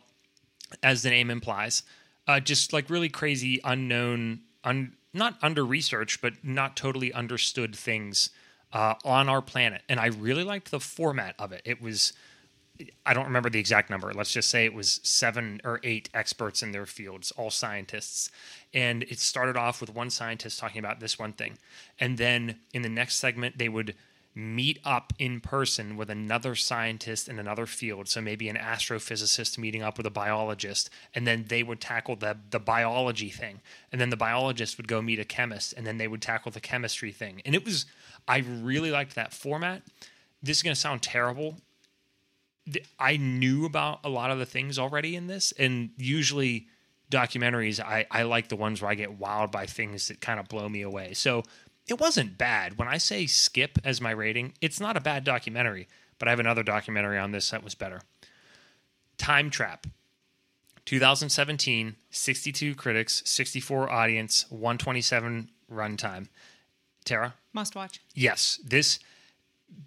as 0.83 1.03
the 1.03 1.11
name 1.11 1.31
implies, 1.31 1.83
uh, 2.27 2.41
just 2.41 2.73
like 2.73 2.89
really 2.89 3.09
crazy, 3.09 3.61
unknown, 3.65 4.41
un, 4.65 4.93
not 5.17 5.37
under 5.43 5.65
researched, 5.65 6.21
but 6.21 6.35
not 6.45 6.77
totally 6.77 7.13
understood 7.13 7.75
things 7.75 8.31
uh, 8.73 8.95
on 9.05 9.29
our 9.29 9.43
planet, 9.43 9.83
and 9.89 9.99
I 9.99 10.07
really 10.07 10.45
liked 10.45 10.71
the 10.71 10.81
format 10.81 11.35
of 11.39 11.53
it. 11.53 11.63
It 11.65 11.81
was 11.81 12.13
I 13.05 13.15
don't 13.15 13.25
remember 13.25 13.51
the 13.51 13.59
exact 13.59 13.91
number. 13.91 14.13
Let's 14.13 14.33
just 14.33 14.51
say 14.51 14.65
it 14.65 14.75
was 14.75 15.01
seven 15.03 15.61
or 15.65 15.81
eight 15.83 16.09
experts 16.13 16.63
in 16.63 16.73
their 16.73 16.87
fields, 16.87 17.31
all 17.33 17.51
scientists. 17.51 18.31
And 18.75 19.03
it 19.05 19.19
started 19.19 19.57
off 19.57 19.81
with 19.81 19.95
one 19.95 20.11
scientist 20.11 20.59
talking 20.59 20.79
about 20.79 21.01
this 21.01 21.19
one 21.19 21.33
thing. 21.33 21.59
And 21.99 22.19
then 22.19 22.57
in 22.75 22.83
the 22.83 22.89
next 22.89 23.17
segment, 23.17 23.59
they 23.59 23.69
would 23.69 23.95
meet 24.37 24.79
up 24.85 25.13
in 25.19 25.41
person 25.41 25.97
with 25.97 26.11
another 26.11 26.55
scientist 26.55 27.29
in 27.29 27.39
another 27.39 27.65
field. 27.65 28.07
So 28.07 28.21
maybe 28.21 28.49
an 28.49 28.57
astrophysicist 28.57 29.57
meeting 29.57 29.83
up 29.83 29.97
with 29.97 30.07
a 30.07 30.11
biologist. 30.11 30.91
And 31.15 31.27
then 31.27 31.47
they 31.49 31.63
would 31.63 31.81
tackle 31.81 32.17
the, 32.17 32.37
the 32.51 32.61
biology 32.61 33.31
thing. 33.31 33.61
And 33.91 34.01
then 34.01 34.11
the 34.11 34.17
biologist 34.17 34.77
would 34.77 34.89
go 34.89 35.01
meet 35.01 35.19
a 35.19 35.25
chemist. 35.25 35.73
And 35.73 35.87
then 35.87 35.97
they 35.97 36.07
would 36.07 36.21
tackle 36.21 36.53
the 36.53 36.61
chemistry 36.61 37.13
thing. 37.13 37.41
And 37.47 37.55
it 37.55 37.65
was, 37.65 37.87
I 38.29 38.39
really 38.39 38.91
liked 38.91 39.15
that 39.15 39.33
format. 39.33 39.83
This 40.43 40.59
is 40.59 40.63
going 40.63 40.75
to 40.75 40.81
sound 40.81 41.01
terrible 41.03 41.57
I 42.99 43.17
knew 43.17 43.65
about 43.65 44.01
a 44.05 44.09
lot 44.09 44.31
of 44.31 44.39
the 44.39 44.47
things 44.47 44.79
already 44.79 45.15
in 45.15 45.29
this, 45.29 45.53
and 45.59 45.91
usually 45.97 46.67
documentaries, 47.11 47.79
I, 47.81 48.07
I 48.11 48.25
like 48.25 48.49
the 48.49 48.57
ones 48.57 48.83
where 48.83 48.91
I 48.91 48.97
get 48.97 49.21
wowed 49.21 49.53
by 49.53 49.67
things 49.67 50.09
that 50.09 50.21
kind 50.21 50.41
of 50.41 50.49
blow 50.49 50.69
me 50.69 50.83
away. 50.83 51.15
So 51.15 51.45
it 51.87 52.01
wasn't 52.01 52.39
bad. 52.39 52.79
When 52.79 52.89
I 52.89 52.99
say 52.99 53.27
skip 53.27 53.79
as 53.85 54.01
my 54.01 54.11
rating, 54.11 54.55
it's 54.61 54.81
not 54.81 54.97
a 54.97 55.01
bad 55.01 55.25
documentary, 55.25 55.89
but 56.19 56.29
I 56.29 56.33
have 56.33 56.41
another 56.41 56.63
documentary 56.63 57.19
on 57.19 57.33
this 57.33 57.51
that 57.51 57.63
was 57.65 57.75
better. 57.75 58.01
Time 59.19 59.51
Trap, 59.51 59.87
2017, 60.85 61.97
62 62.11 62.75
critics, 62.75 63.23
64 63.25 63.91
audience, 63.91 64.47
127 64.51 65.51
runtime. 65.73 66.29
Tara? 67.05 67.35
Must 67.53 67.75
watch. 67.75 68.01
Yes. 68.15 68.61
This 68.65 68.99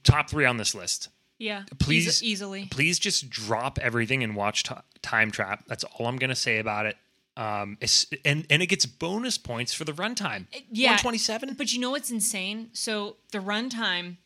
top 0.04 0.30
three 0.30 0.46
on 0.46 0.58
this 0.58 0.74
list. 0.74 1.10
Yeah. 1.38 1.64
Please, 1.80 2.22
easily. 2.24 2.68
Please 2.72 3.00
just 3.00 3.30
drop 3.30 3.78
everything 3.80 4.24
and 4.24 4.36
watch 4.36 4.64
t- 4.64 4.76
Time 5.02 5.32
Trap. 5.32 5.64
That's 5.68 5.84
all 5.84 6.08
I'm 6.08 6.18
going 6.18 6.30
to 6.30 6.36
say 6.36 6.60
about 6.60 6.86
it. 6.86 6.98
Um, 7.40 7.78
and 8.26 8.46
and 8.50 8.62
it 8.62 8.66
gets 8.66 8.86
bonus 8.86 9.38
points 9.38 9.74
for 9.74 9.86
the 9.86 9.94
runtime. 9.94 10.48
Yeah, 10.70 10.90
127. 10.90 11.54
But 11.54 11.72
you 11.72 11.80
know 11.80 11.92
what's 11.92 12.12
insane? 12.12 12.70
So 12.74 13.16
the 13.32 13.38
runtime 13.40 14.18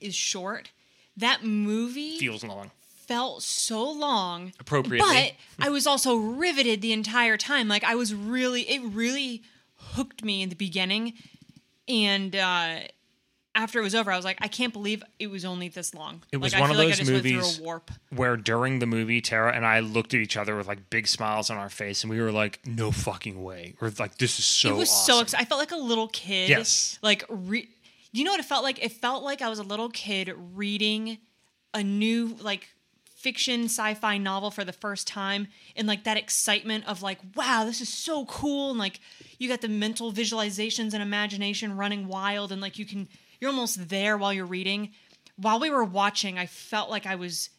is 0.00 0.16
short. 0.16 0.72
That 1.16 1.44
movie 1.44 2.18
feels 2.18 2.42
long. 2.42 2.72
Felt 3.06 3.44
so 3.44 3.88
long, 3.88 4.52
appropriately. 4.58 5.36
But 5.58 5.64
I 5.64 5.68
was 5.68 5.86
also 5.86 6.16
riveted 6.16 6.80
the 6.82 6.92
entire 6.92 7.36
time. 7.36 7.68
Like 7.68 7.84
I 7.84 7.94
was 7.94 8.14
really, 8.14 8.62
it 8.62 8.82
really 8.82 9.42
hooked 9.76 10.24
me 10.24 10.42
in 10.42 10.48
the 10.48 10.56
beginning, 10.56 11.14
and 11.86 12.34
uh, 12.34 12.80
after 13.54 13.80
it 13.80 13.82
was 13.82 13.94
over, 13.94 14.12
I 14.12 14.16
was 14.16 14.24
like, 14.24 14.38
I 14.40 14.48
can't 14.48 14.72
believe 14.72 15.02
it 15.18 15.28
was 15.28 15.44
only 15.44 15.68
this 15.68 15.94
long. 15.94 16.22
It 16.30 16.36
was 16.36 16.52
like, 16.52 16.60
one 16.60 16.70
of 16.70 16.76
those 16.76 17.00
like 17.00 17.08
movies 17.08 17.60
where 18.10 18.36
during 18.36 18.78
the 18.78 18.86
movie, 18.86 19.20
Tara 19.20 19.52
and 19.52 19.66
I 19.66 19.80
looked 19.80 20.14
at 20.14 20.20
each 20.20 20.36
other 20.36 20.56
with 20.56 20.68
like 20.68 20.88
big 20.88 21.08
smiles 21.08 21.50
on 21.50 21.56
our 21.56 21.68
face, 21.68 22.04
and 22.04 22.10
we 22.10 22.20
were 22.20 22.32
like, 22.32 22.60
"No 22.64 22.92
fucking 22.92 23.42
way!" 23.42 23.74
We're 23.80 23.92
like, 23.98 24.18
"This 24.18 24.38
is 24.38 24.44
so." 24.44 24.70
It 24.70 24.76
was 24.76 24.90
awesome. 24.90 25.14
so. 25.14 25.20
excited. 25.20 25.44
I 25.44 25.48
felt 25.48 25.58
like 25.58 25.72
a 25.72 25.76
little 25.76 26.08
kid. 26.08 26.48
Yes. 26.48 26.98
Like, 27.02 27.24
re- 27.28 27.68
you 28.12 28.24
know 28.24 28.30
what 28.30 28.40
it 28.40 28.46
felt 28.46 28.62
like? 28.62 28.82
It 28.84 28.92
felt 28.92 29.24
like 29.24 29.42
I 29.42 29.48
was 29.48 29.58
a 29.58 29.64
little 29.64 29.90
kid 29.90 30.32
reading 30.54 31.18
a 31.74 31.82
new 31.82 32.36
like 32.40 32.68
fiction 33.20 33.64
sci-fi 33.64 34.16
novel 34.16 34.50
for 34.50 34.64
the 34.64 34.72
first 34.72 35.06
time 35.06 35.46
and 35.76 35.86
like 35.86 36.04
that 36.04 36.16
excitement 36.16 36.82
of 36.88 37.02
like 37.02 37.18
wow 37.36 37.64
this 37.66 37.82
is 37.82 37.88
so 37.88 38.24
cool 38.24 38.70
and 38.70 38.78
like 38.78 38.98
you 39.38 39.46
got 39.46 39.60
the 39.60 39.68
mental 39.68 40.10
visualizations 40.10 40.94
and 40.94 41.02
imagination 41.02 41.76
running 41.76 42.08
wild 42.08 42.50
and 42.50 42.62
like 42.62 42.78
you 42.78 42.86
can 42.86 43.06
you're 43.40 43.50
almost 43.50 43.88
there 43.88 44.16
while 44.16 44.32
you're 44.32 44.46
reading. 44.46 44.90
While 45.36 45.60
we 45.60 45.70
were 45.70 45.84
watching, 45.84 46.38
I 46.38 46.46
felt 46.46 46.90
like 46.90 47.06
I 47.06 47.14
was 47.14 47.50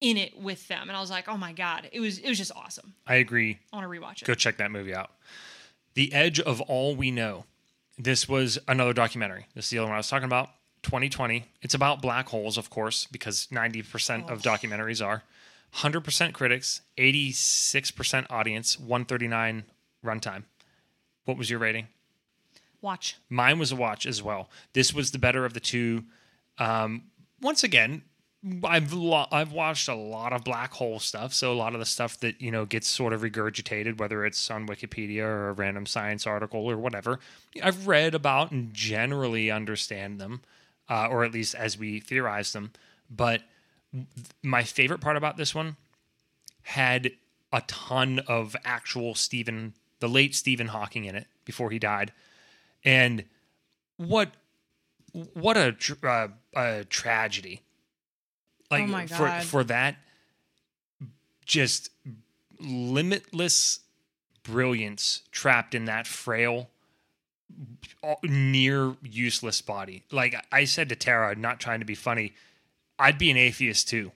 in 0.00 0.16
it 0.16 0.38
with 0.38 0.66
them, 0.68 0.88
and 0.88 0.96
I 0.96 1.00
was 1.00 1.10
like, 1.10 1.28
"Oh 1.28 1.36
my 1.36 1.52
god, 1.52 1.88
it 1.92 2.00
was 2.00 2.18
it 2.18 2.28
was 2.28 2.38
just 2.38 2.52
awesome." 2.54 2.94
I 3.06 3.16
agree. 3.16 3.58
I 3.72 3.76
want 3.76 3.92
to 3.92 4.00
rewatch 4.00 4.22
it. 4.22 4.24
Go 4.24 4.34
check 4.34 4.56
that 4.58 4.70
movie 4.70 4.94
out. 4.94 5.10
The 5.94 6.12
Edge 6.12 6.40
of 6.40 6.60
All 6.62 6.94
We 6.94 7.10
Know. 7.10 7.44
This 7.98 8.28
was 8.28 8.58
another 8.68 8.92
documentary. 8.92 9.46
This 9.54 9.66
is 9.66 9.70
the 9.70 9.78
other 9.78 9.88
one 9.88 9.94
I 9.94 9.98
was 9.98 10.08
talking 10.08 10.26
about. 10.26 10.50
2020. 10.82 11.44
It's 11.62 11.74
about 11.74 12.00
black 12.00 12.28
holes, 12.28 12.56
of 12.56 12.70
course, 12.70 13.06
because 13.10 13.48
90% 13.50 14.26
oh. 14.28 14.32
of 14.32 14.42
documentaries 14.42 15.04
are. 15.04 15.24
100% 15.74 16.32
critics, 16.32 16.80
86% 16.96 18.26
audience, 18.30 18.78
139 18.78 19.64
runtime. 20.04 20.44
What 21.24 21.36
was 21.36 21.50
your 21.50 21.58
rating? 21.58 21.88
Watch. 22.80 23.16
Mine 23.28 23.58
was 23.58 23.72
a 23.72 23.76
watch 23.76 24.06
as 24.06 24.22
well. 24.22 24.48
This 24.72 24.94
was 24.94 25.10
the 25.10 25.18
better 25.18 25.44
of 25.44 25.54
the 25.54 25.60
two. 25.60 26.04
Um, 26.58 27.04
once 27.40 27.64
again, 27.64 28.02
I've 28.62 28.92
lo- 28.92 29.26
I've 29.32 29.52
watched 29.52 29.88
a 29.88 29.94
lot 29.94 30.32
of 30.32 30.44
black 30.44 30.72
hole 30.72 31.00
stuff, 31.00 31.34
so 31.34 31.52
a 31.52 31.54
lot 31.54 31.74
of 31.74 31.80
the 31.80 31.86
stuff 31.86 32.20
that 32.20 32.40
you 32.40 32.52
know 32.52 32.64
gets 32.64 32.86
sort 32.86 33.12
of 33.12 33.22
regurgitated, 33.22 33.98
whether 33.98 34.24
it's 34.24 34.48
on 34.50 34.68
Wikipedia 34.68 35.22
or 35.22 35.48
a 35.48 35.52
random 35.52 35.86
science 35.86 36.26
article 36.26 36.70
or 36.70 36.76
whatever. 36.76 37.18
I've 37.62 37.88
read 37.88 38.14
about 38.14 38.52
and 38.52 38.72
generally 38.72 39.50
understand 39.50 40.20
them, 40.20 40.42
uh, 40.88 41.08
or 41.10 41.24
at 41.24 41.32
least 41.32 41.56
as 41.56 41.76
we 41.76 41.98
theorize 41.98 42.52
them. 42.52 42.70
But 43.10 43.42
my 44.42 44.62
favorite 44.62 45.00
part 45.00 45.16
about 45.16 45.36
this 45.36 45.52
one 45.52 45.76
had 46.62 47.10
a 47.52 47.62
ton 47.62 48.20
of 48.28 48.54
actual 48.64 49.16
Stephen, 49.16 49.74
the 49.98 50.08
late 50.08 50.36
Stephen 50.36 50.68
Hawking, 50.68 51.06
in 51.06 51.16
it 51.16 51.26
before 51.44 51.70
he 51.70 51.80
died 51.80 52.12
and 52.84 53.24
what 53.96 54.32
what 55.34 55.56
a 55.56 55.74
uh, 56.04 56.28
a 56.54 56.84
tragedy 56.84 57.62
like 58.70 58.82
oh 58.82 58.86
my 58.86 59.06
God. 59.06 59.42
for 59.42 59.46
for 59.46 59.64
that 59.64 59.96
just 61.44 61.90
limitless 62.60 63.80
brilliance 64.42 65.22
trapped 65.30 65.74
in 65.74 65.86
that 65.86 66.06
frail 66.06 66.68
near 68.22 68.94
useless 69.02 69.60
body 69.60 70.04
like 70.12 70.34
i 70.52 70.64
said 70.64 70.88
to 70.88 70.96
tara 70.96 71.34
not 71.34 71.58
trying 71.58 71.80
to 71.80 71.86
be 71.86 71.94
funny 71.94 72.32
i'd 72.98 73.18
be 73.18 73.30
an 73.30 73.36
atheist 73.36 73.88
too 73.88 74.12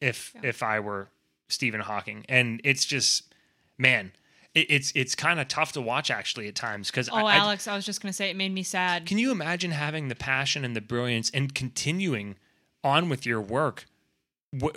if 0.00 0.32
yeah. 0.34 0.40
if 0.44 0.62
i 0.62 0.78
were 0.78 1.08
stephen 1.48 1.80
hawking 1.80 2.24
and 2.28 2.60
it's 2.62 2.84
just 2.84 3.34
man 3.78 4.12
it, 4.54 4.70
it's 4.70 4.92
it's 4.94 5.14
kind 5.14 5.40
of 5.40 5.48
tough 5.48 5.72
to 5.72 5.80
watch 5.80 6.10
actually 6.10 6.48
at 6.48 6.54
times 6.54 6.90
because 6.90 7.08
oh 7.08 7.26
I, 7.26 7.36
alex 7.36 7.66
I, 7.66 7.72
I 7.72 7.76
was 7.76 7.84
just 7.84 8.00
gonna 8.00 8.12
say 8.12 8.30
it 8.30 8.36
made 8.36 8.52
me 8.52 8.62
sad. 8.62 9.06
Can 9.06 9.18
you 9.18 9.30
imagine 9.30 9.72
having 9.72 10.08
the 10.08 10.14
passion 10.14 10.64
and 10.64 10.74
the 10.74 10.80
brilliance 10.80 11.30
and 11.34 11.54
continuing 11.54 12.36
on 12.82 13.08
with 13.08 13.26
your 13.26 13.40
work 13.40 13.86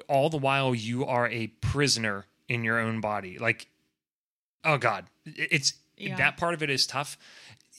all 0.07 0.29
the 0.29 0.37
while 0.37 0.73
you 0.73 1.05
are 1.05 1.27
a 1.29 1.47
prisoner 1.61 2.25
in 2.49 2.63
your 2.63 2.79
own 2.79 2.99
body? 2.99 3.37
Like 3.37 3.67
oh 4.65 4.77
god. 4.77 5.05
It's 5.25 5.73
yeah. 5.97 6.15
that 6.15 6.37
part 6.37 6.53
of 6.53 6.63
it 6.63 6.69
is 6.69 6.87
tough. 6.87 7.17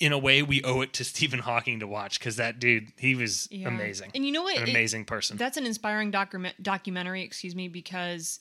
In 0.01 0.13
a 0.13 0.19
way 0.19 0.45
we 0.45 0.63
owe 0.63 0.81
it 0.83 0.93
to 0.93 1.05
Stephen 1.05 1.41
Hawking 1.41 1.81
to 1.81 1.87
watch 1.89 2.21
because 2.21 2.37
that 2.37 2.61
dude 2.61 2.93
he 2.97 3.17
was 3.17 3.49
yeah. 3.51 3.67
amazing. 3.67 4.13
And 4.15 4.25
you 4.25 4.31
know 4.31 4.45
what? 4.45 4.57
An 4.59 4.69
amazing 4.69 5.05
person. 5.05 5.37
that's 5.37 5.57
an 5.57 5.67
inspiring 5.67 6.13
document 6.13 6.63
documentary 6.63 7.23
excuse 7.23 7.57
me 7.57 7.67
because 7.67 8.39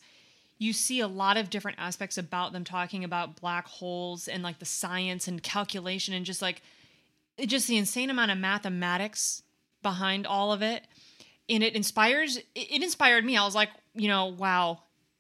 you 0.58 0.74
see 0.74 1.00
a 1.00 1.08
lot 1.08 1.38
of 1.38 1.50
different 1.50 1.78
aspects 1.80 2.18
about 2.18 2.54
them 2.54 2.64
talking 2.64 3.04
about 3.04 3.40
black 3.40 3.68
holes 3.68 4.28
and 4.28 4.42
like 4.44 4.60
the 4.60 4.66
science 4.66 5.28
and 5.28 5.44
calculation 5.44 6.14
and 6.14 6.26
just 6.26 6.42
like 6.42 6.62
just 7.46 7.68
the 7.68 7.78
insane 7.78 8.10
amount 8.10 8.32
of 8.32 8.38
mathematics 8.38 9.44
behind 9.84 10.26
all 10.26 10.52
of 10.52 10.62
it. 10.62 10.84
And 11.50 11.64
it 11.64 11.76
inspires 11.76 12.38
it 12.56 12.84
inspired 12.84 13.24
me. 13.24 13.38
I 13.38 13.46
was 13.46 13.56
like 13.56 13.70
you 13.98 14.08
know 14.08 14.28
wow 14.28 14.80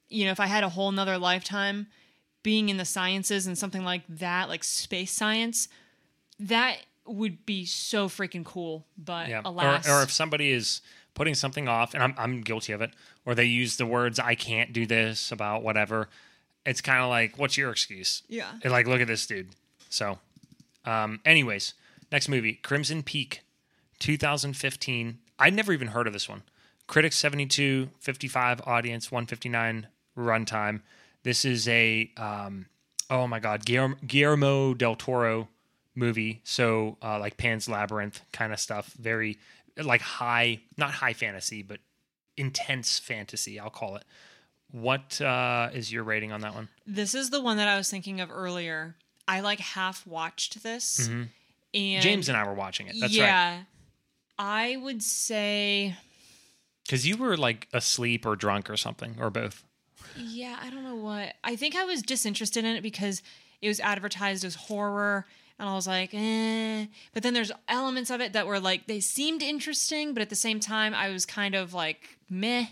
you 0.09 0.25
know 0.25 0.31
if 0.31 0.39
i 0.39 0.45
had 0.45 0.63
a 0.63 0.69
whole 0.69 0.91
nother 0.91 1.17
lifetime 1.17 1.87
being 2.43 2.69
in 2.69 2.77
the 2.77 2.85
sciences 2.85 3.47
and 3.47 3.57
something 3.57 3.83
like 3.83 4.03
that 4.07 4.47
like 4.47 4.63
space 4.63 5.11
science 5.11 5.67
that 6.39 6.77
would 7.05 7.45
be 7.45 7.65
so 7.65 8.07
freaking 8.07 8.45
cool 8.45 8.85
but 8.97 9.27
yeah. 9.27 9.41
alas 9.43 9.87
or, 9.87 9.93
or 9.93 10.03
if 10.03 10.11
somebody 10.11 10.51
is 10.51 10.81
putting 11.17 11.33
something 11.33 11.67
off, 11.67 11.95
and 11.95 12.03
I'm, 12.03 12.13
I'm 12.15 12.41
guilty 12.41 12.73
of 12.73 12.81
it, 12.81 12.91
or 13.27 13.35
they 13.35 13.43
use 13.43 13.75
the 13.75 13.85
words, 13.85 14.19
I 14.19 14.35
can't 14.35 14.71
do 14.71 14.85
this 14.85 15.33
about 15.33 15.61
whatever. 15.61 16.07
It's 16.65 16.79
kind 16.79 17.03
of 17.03 17.09
like, 17.09 17.37
what's 17.37 17.57
your 17.57 17.69
excuse? 17.69 18.23
Yeah. 18.29 18.49
And 18.63 18.71
like, 18.71 18.87
look 18.87 19.01
at 19.01 19.07
this 19.07 19.27
dude. 19.27 19.49
So, 19.89 20.19
um, 20.85 21.19
anyways, 21.25 21.73
next 22.09 22.29
movie 22.29 22.53
Crimson 22.53 23.03
Peak, 23.03 23.41
2015. 23.99 25.17
I'd 25.39 25.53
never 25.53 25.73
even 25.73 25.89
heard 25.89 26.07
of 26.07 26.13
this 26.13 26.29
one. 26.29 26.43
Critics 26.87 27.17
72, 27.17 27.89
55 27.99 28.61
audience, 28.65 29.11
159 29.11 29.87
runtime. 30.17 30.79
This 31.23 31.43
is 31.43 31.67
a, 31.67 32.09
um, 32.15 32.67
oh 33.09 33.27
my 33.27 33.39
God, 33.39 33.65
Guillermo, 33.65 34.73
del 34.73 34.95
Toro 34.95 35.49
movie. 35.95 36.39
So, 36.45 36.95
uh, 37.03 37.19
like 37.19 37.35
Pan's 37.35 37.67
Labyrinth 37.67 38.21
kind 38.31 38.53
of 38.53 38.59
stuff. 38.61 38.93
Very 38.93 39.37
like 39.75 40.01
high, 40.01 40.61
not 40.77 40.91
high 40.91 41.13
fantasy, 41.13 41.61
but 41.61 41.79
intense 42.37 42.99
fantasy. 42.99 43.59
I'll 43.59 43.69
call 43.69 43.95
it. 43.95 44.03
What 44.71 45.19
uh, 45.21 45.69
is 45.73 45.91
your 45.91 46.03
rating 46.03 46.31
on 46.31 46.41
that 46.41 46.53
one? 46.53 46.69
This 46.85 47.15
is 47.15 47.29
the 47.29 47.41
one 47.41 47.57
that 47.57 47.67
I 47.67 47.77
was 47.77 47.89
thinking 47.89 48.21
of 48.21 48.29
earlier. 48.31 48.95
I 49.27 49.39
like 49.41 49.59
half 49.59 50.05
watched 50.05 50.63
this, 50.63 51.07
mm-hmm. 51.07 51.23
and 51.73 52.01
James 52.01 52.29
and 52.29 52.37
I 52.37 52.45
were 52.45 52.53
watching 52.53 52.87
it. 52.87 52.95
That's 52.99 53.17
right. 53.17 53.25
yeah, 53.25 53.55
right. 53.57 53.65
I 54.39 54.77
would 54.77 55.03
say, 55.03 55.95
Because 56.85 57.07
you 57.07 57.17
were 57.17 57.35
like 57.35 57.67
asleep 57.73 58.25
or 58.25 58.35
drunk 58.35 58.69
or 58.69 58.77
something, 58.77 59.15
or 59.19 59.29
both. 59.29 59.63
yeah, 60.17 60.57
I 60.61 60.69
don't 60.69 60.83
know 60.83 60.95
what. 60.95 61.33
I 61.43 61.55
think 61.55 61.75
I 61.75 61.85
was 61.85 62.01
disinterested 62.01 62.63
in 62.63 62.75
it 62.75 62.81
because 62.81 63.21
it 63.61 63.67
was 63.67 63.79
advertised 63.79 64.45
as 64.45 64.55
horror. 64.55 65.25
And 65.59 65.67
I 65.69 65.73
was 65.73 65.87
like, 65.87 66.13
eh. 66.13 66.85
But 67.13 67.23
then 67.23 67.33
there's 67.33 67.51
elements 67.67 68.09
of 68.11 68.21
it 68.21 68.33
that 68.33 68.45
were 68.45 68.59
like, 68.59 68.87
they 68.87 68.99
seemed 68.99 69.41
interesting, 69.41 70.13
but 70.13 70.21
at 70.21 70.29
the 70.29 70.35
same 70.35 70.59
time, 70.59 70.93
I 70.93 71.09
was 71.09 71.25
kind 71.25 71.55
of 71.55 71.73
like, 71.73 72.17
meh. 72.29 72.67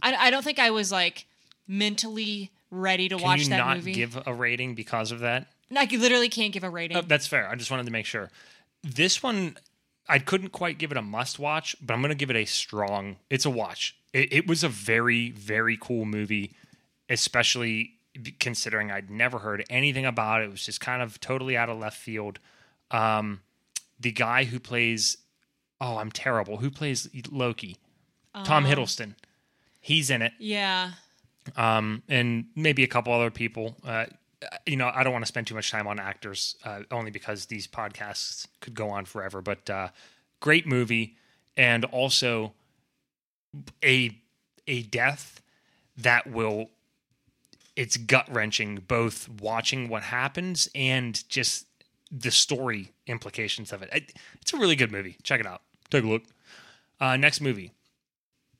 I, 0.00 0.14
I 0.14 0.30
don't 0.30 0.44
think 0.44 0.58
I 0.58 0.70
was 0.70 0.92
like 0.92 1.26
mentally 1.66 2.50
ready 2.70 3.08
to 3.08 3.16
Can 3.16 3.24
watch 3.24 3.40
you 3.42 3.48
that 3.50 3.56
not 3.58 3.76
movie. 3.78 3.92
give 3.92 4.18
a 4.26 4.32
rating 4.34 4.74
because 4.74 5.12
of 5.12 5.20
that? 5.20 5.48
you 5.90 5.98
literally 5.98 6.28
can't 6.28 6.52
give 6.52 6.64
a 6.64 6.70
rating. 6.70 6.96
Oh, 6.96 7.02
that's 7.02 7.26
fair. 7.26 7.48
I 7.48 7.54
just 7.54 7.70
wanted 7.70 7.86
to 7.86 7.92
make 7.92 8.06
sure. 8.06 8.30
This 8.82 9.22
one, 9.22 9.56
I 10.08 10.18
couldn't 10.18 10.50
quite 10.50 10.78
give 10.78 10.90
it 10.90 10.98
a 10.98 11.02
must 11.02 11.38
watch, 11.38 11.74
but 11.80 11.94
I'm 11.94 12.00
going 12.00 12.10
to 12.10 12.14
give 12.16 12.30
it 12.30 12.36
a 12.36 12.44
strong. 12.44 13.16
It's 13.30 13.46
a 13.46 13.50
watch. 13.50 13.96
It, 14.12 14.32
it 14.32 14.46
was 14.46 14.62
a 14.62 14.68
very, 14.68 15.30
very 15.30 15.78
cool 15.80 16.04
movie, 16.04 16.52
especially 17.08 17.94
considering 18.40 18.90
I'd 18.90 19.10
never 19.10 19.38
heard 19.38 19.64
anything 19.70 20.04
about 20.04 20.42
it. 20.42 20.44
It 20.44 20.50
was 20.50 20.64
just 20.64 20.80
kind 20.80 21.02
of 21.02 21.20
totally 21.20 21.56
out 21.56 21.68
of 21.68 21.78
left 21.78 21.96
field. 21.96 22.38
Um, 22.90 23.40
the 23.98 24.12
guy 24.12 24.44
who 24.44 24.60
plays, 24.60 25.16
oh, 25.80 25.96
I'm 25.98 26.12
terrible. 26.12 26.58
Who 26.58 26.70
plays 26.70 27.08
Loki? 27.30 27.78
Tom 28.44 28.64
Hiddleston. 28.64 29.14
He's 29.80 30.10
in 30.10 30.22
it 30.22 30.32
yeah. 30.38 30.92
um, 31.56 32.02
and 32.08 32.46
maybe 32.54 32.84
a 32.84 32.86
couple 32.86 33.12
other 33.12 33.30
people. 33.30 33.76
Uh, 33.84 34.06
you 34.66 34.76
know, 34.76 34.90
I 34.94 35.02
don't 35.02 35.12
want 35.12 35.24
to 35.24 35.28
spend 35.28 35.46
too 35.46 35.54
much 35.54 35.70
time 35.70 35.86
on 35.86 35.98
actors, 35.98 36.56
uh, 36.64 36.80
only 36.90 37.10
because 37.10 37.46
these 37.46 37.66
podcasts 37.66 38.46
could 38.60 38.74
go 38.74 38.90
on 38.90 39.04
forever. 39.04 39.40
But 39.40 39.68
uh, 39.68 39.88
great 40.40 40.66
movie, 40.66 41.16
and 41.56 41.84
also 41.86 42.54
a 43.84 44.16
a 44.66 44.82
death 44.82 45.42
that 45.96 46.26
will 46.26 46.70
it's 47.76 47.96
gut 47.96 48.26
wrenching. 48.30 48.82
Both 48.86 49.28
watching 49.28 49.88
what 49.88 50.02
happens 50.04 50.68
and 50.74 51.22
just 51.28 51.66
the 52.10 52.30
story 52.30 52.92
implications 53.06 53.72
of 53.72 53.82
it. 53.82 53.88
it. 53.92 54.12
It's 54.40 54.52
a 54.52 54.58
really 54.58 54.76
good 54.76 54.92
movie. 54.92 55.16
Check 55.22 55.40
it 55.40 55.46
out. 55.46 55.62
Take 55.90 56.04
a 56.04 56.06
look. 56.06 56.22
Uh, 57.00 57.16
next 57.16 57.40
movie. 57.40 57.72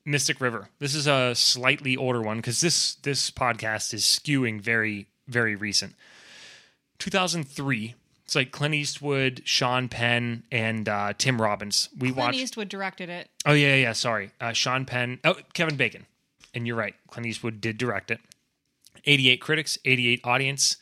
Mystic 0.05 0.41
River. 0.41 0.69
This 0.79 0.95
is 0.95 1.07
a 1.07 1.35
slightly 1.35 1.97
older 1.97 2.21
one 2.21 2.39
because 2.39 2.61
this 2.61 2.97
this 2.97 3.31
podcast 3.31 3.95
is 3.95 4.03
skewing 4.03 4.61
very 4.61 5.07
very 5.29 5.55
recent. 5.55 5.95
2003. 6.99 7.95
It's 8.25 8.37
like 8.37 8.51
Clint 8.51 8.75
Eastwood, 8.75 9.43
Sean 9.45 9.89
Penn, 9.89 10.45
and 10.51 10.89
uh, 10.89 11.13
Tim 11.19 11.41
Robbins. 11.43 11.89
We 11.93 12.09
Clint 12.09 12.17
watched. 12.17 12.39
Eastwood 12.39 12.69
directed 12.69 13.09
it. 13.11 13.29
Oh 13.45 13.53
yeah, 13.53 13.75
yeah. 13.75 13.93
Sorry, 13.93 14.31
uh, 14.41 14.53
Sean 14.53 14.85
Penn. 14.85 15.19
Oh, 15.25 15.37
Kevin 15.53 15.77
Bacon. 15.77 16.07
And 16.55 16.67
you're 16.67 16.77
right. 16.77 16.95
Clint 17.09 17.27
Eastwood 17.27 17.61
did 17.61 17.79
direct 17.79 18.11
it. 18.11 18.21
88 19.05 19.41
critics, 19.41 19.79
88 19.85 20.21
audience, 20.25 20.77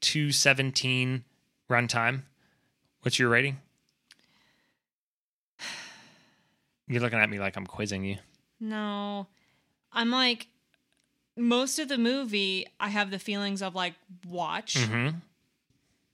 217 0.00 1.24
runtime. 1.70 2.22
What's 3.02 3.18
your 3.18 3.28
rating? 3.28 3.58
You're 6.88 7.02
looking 7.02 7.18
at 7.18 7.28
me 7.28 7.38
like 7.38 7.56
I'm 7.56 7.66
quizzing 7.66 8.04
you. 8.04 8.16
No. 8.60 9.26
I'm 9.92 10.10
like 10.10 10.48
most 11.36 11.78
of 11.78 11.88
the 11.88 11.98
movie 11.98 12.66
I 12.80 12.88
have 12.88 13.10
the 13.10 13.18
feelings 13.18 13.62
of 13.62 13.74
like 13.74 13.94
watch. 14.26 14.74
Mm-hmm. 14.74 15.18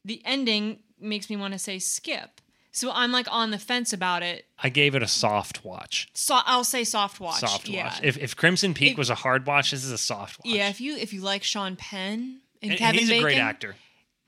The 0.05 0.23
ending 0.25 0.81
makes 1.01 1.31
me 1.31 1.37
want 1.37 1.53
to 1.53 1.59
say 1.59 1.79
skip. 1.79 2.41
So 2.75 2.91
I'm 2.91 3.13
like 3.13 3.27
on 3.31 3.51
the 3.51 3.59
fence 3.59 3.93
about 3.93 4.23
it. 4.23 4.47
I 4.59 4.71
gave 4.71 4.95
it 4.95 5.03
a 5.03 5.07
soft 5.09 5.63
watch. 5.65 6.09
So 6.15 6.39
I'll 6.47 6.65
say 6.65 6.85
soft 6.85 7.21
watch. 7.21 7.41
Soft 7.41 7.69
yeah. 7.69 7.85
watch. 7.85 8.01
If, 8.03 8.17
if 8.19 8.35
Crimson 8.35 8.73
Peak 8.73 8.93
If- 8.93 8.99
was 8.99 9.11
a 9.11 9.15
hard 9.15 9.47
watch, 9.47 9.71
this 9.73 9.85
is 9.85 9.93
a 9.93 9.99
soft 9.99 10.39
watch. 10.39 10.47
yeah, 10.55 10.69
if 10.71 10.81
you 10.81 10.97
if 10.97 11.13
you 11.13 11.21
like 11.21 11.43
Sean 11.43 11.77
Penn 11.77 12.41
and, 12.63 12.71
and, 12.73 12.79
Kevin 12.79 12.91
and 12.91 12.99
he's 13.01 13.09
Bacon, 13.11 13.21
a 13.25 13.27
great 13.27 13.39
actor. 13.39 13.77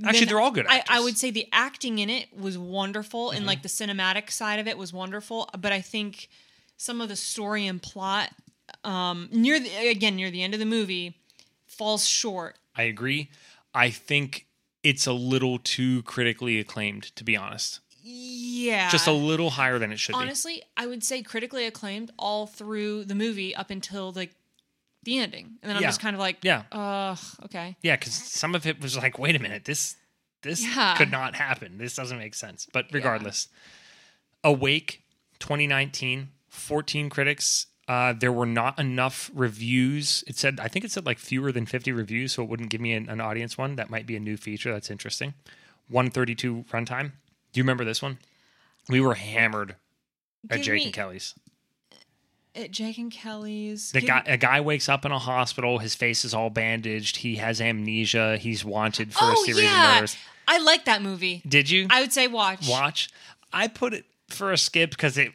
Actually, 0.05 0.27
they're 0.27 0.41
all 0.41 0.51
good 0.51 0.67
I, 0.67 0.79
actors. 0.79 0.97
I 0.97 1.01
would 1.01 1.17
say 1.17 1.31
the 1.31 1.47
acting 1.53 2.01
in 2.01 2.11
it 2.11 2.27
was 2.37 2.59
wonderful 2.59 3.31
and 3.31 3.39
Mm-hmm. 3.41 3.47
like 3.47 3.63
the 3.63 3.69
cinematic 3.69 4.31
side 4.31 4.59
of 4.59 4.67
it 4.67 4.77
was 4.77 4.93
wonderful, 4.93 5.49
but 5.59 5.73
I 5.73 5.81
think 5.81 6.29
some 6.77 7.01
of 7.01 7.09
the 7.09 7.17
story 7.17 7.67
and 7.67 7.81
plot 7.81 8.31
um 8.83 9.29
near 9.33 9.59
the 9.61 9.89
again 9.89 10.17
near 10.17 10.31
the 10.31 10.43
end 10.43 10.53
of 10.53 10.61
the 10.61 10.67
movie 10.67 11.17
falls 11.67 12.07
short. 12.07 12.59
I 12.77 12.83
agree. 12.85 13.31
I 13.73 13.91
think 13.91 14.47
it's 14.83 15.07
a 15.07 15.13
little 15.13 15.59
too 15.59 16.03
critically 16.03 16.59
acclaimed, 16.61 17.05
to 17.17 17.25
be 17.25 17.37
honest. 17.37 17.81
Yeah. 18.07 18.91
Just 18.91 19.07
a 19.07 19.13
little 19.13 19.51
higher 19.51 19.79
than 19.79 19.91
it 19.91 19.99
should 19.99 20.13
be. 20.13 20.19
honestly, 20.19 20.63
I 20.77 20.87
would 20.87 21.03
say 21.03 21.23
critically 21.23 21.65
acclaimed 21.65 22.13
all 22.19 22.47
through 22.47 23.05
the 23.07 23.15
movie 23.15 23.57
up 23.57 23.71
until 23.71 24.13
like 24.13 24.35
the 25.05 25.19
ending. 25.19 25.57
And 25.63 25.71
then 25.71 25.77
I'm 25.77 25.83
Yeah. 25.83 25.89
just 25.89 26.01
kind 26.01 26.15
of 26.15 26.21
like. 26.21 26.39
Yeah, 26.43 26.65
uh, 26.71 27.17
okay. 27.47 27.77
yeah, 27.83 27.97
because 27.97 28.13
some 28.15 28.55
of 28.55 28.67
it 28.67 28.81
was 28.81 28.97
like, 28.97 29.19
wait 29.19 29.35
a 29.35 29.39
minute, 29.39 29.65
this 29.65 29.97
this 30.43 30.63
Yeah. 30.63 30.95
could 30.97 31.11
not 31.11 31.35
happen. 31.35 31.79
This 31.79 31.95
doesn't 31.97 32.19
make 32.19 32.35
sense. 32.35 32.67
But 32.71 32.87
regardless, 32.93 33.49
Awake, 34.43 35.03
2019, 35.39 36.29
14 36.49 37.09
critics. 37.11 37.67
Uh, 37.87 38.15
there 38.15 38.33
were 38.33 38.47
not 38.47 38.79
enough 38.79 39.31
reviews. 39.35 40.25
It 40.27 40.37
said, 40.39 40.59
I 40.59 40.69
think 40.69 40.85
it 40.87 40.91
said 40.91 41.05
like 41.05 41.19
fewer 41.19 41.53
than 41.53 41.67
50 41.67 41.93
reviews, 41.93 42.33
so 42.33 42.43
it 42.43 42.49
wouldn't 42.49 42.71
give 42.71 42.81
me 42.81 42.93
an, 42.95 43.09
an 43.11 43.21
audience 43.21 43.59
one. 43.59 43.77
That 43.77 43.91
might 43.91 44.07
be 44.07 44.17
a 44.17 44.21
new 44.21 44.37
feature. 44.39 44.73
That's 44.73 44.91
interesting. 44.91 45.35
132 45.89 46.65
runtime. 46.73 47.13
Do 47.55 47.61
you 47.61 47.63
remember 47.63 47.85
this 47.85 48.03
one? 48.03 48.19
We 48.89 49.01
were 49.01 49.15
hammered 49.15 49.77
at 50.51 50.61
Jake 50.61 50.85
and 50.85 50.93
Kelly's. 50.93 51.35
Uh, 51.93 51.97
at 52.57 52.71
Jake 52.73 52.99
and 52.99 53.13
Kelly's. 53.13 53.93
The 53.93 54.01
guy, 54.01 54.25
a 54.27 54.37
guy 54.37 54.61
wakes 54.61 54.89
up 54.89 55.05
in 55.05 55.13
a 55.13 55.21
hospital. 55.21 55.79
His 55.79 55.95
face 55.95 56.25
is 56.25 56.35
all 56.35 56.51
bandaged. 56.51 57.19
He 57.19 57.37
has 57.37 57.61
amnesia. 57.61 58.39
He's 58.39 58.65
wanted 58.65 59.15
for 59.15 59.27
a 59.27 59.35
Oh 59.37 59.45
series 59.45 59.59
of 59.59 59.73
yeah, 59.73 59.95
murders. 59.95 60.17
I 60.49 60.59
like 60.59 60.85
that 60.87 61.01
movie. 61.01 61.43
Did 61.47 61.71
you 61.71 61.87
I 61.91 62.01
would 62.01 62.13
say 62.13 62.27
watch. 62.27 62.69
watch? 62.69 63.09
I 63.53 63.69
put 63.69 63.95
it 63.95 64.05
for 64.29 64.53
a 64.53 64.59
skip 64.59 64.91
because 64.91 65.17
it. 65.17 65.33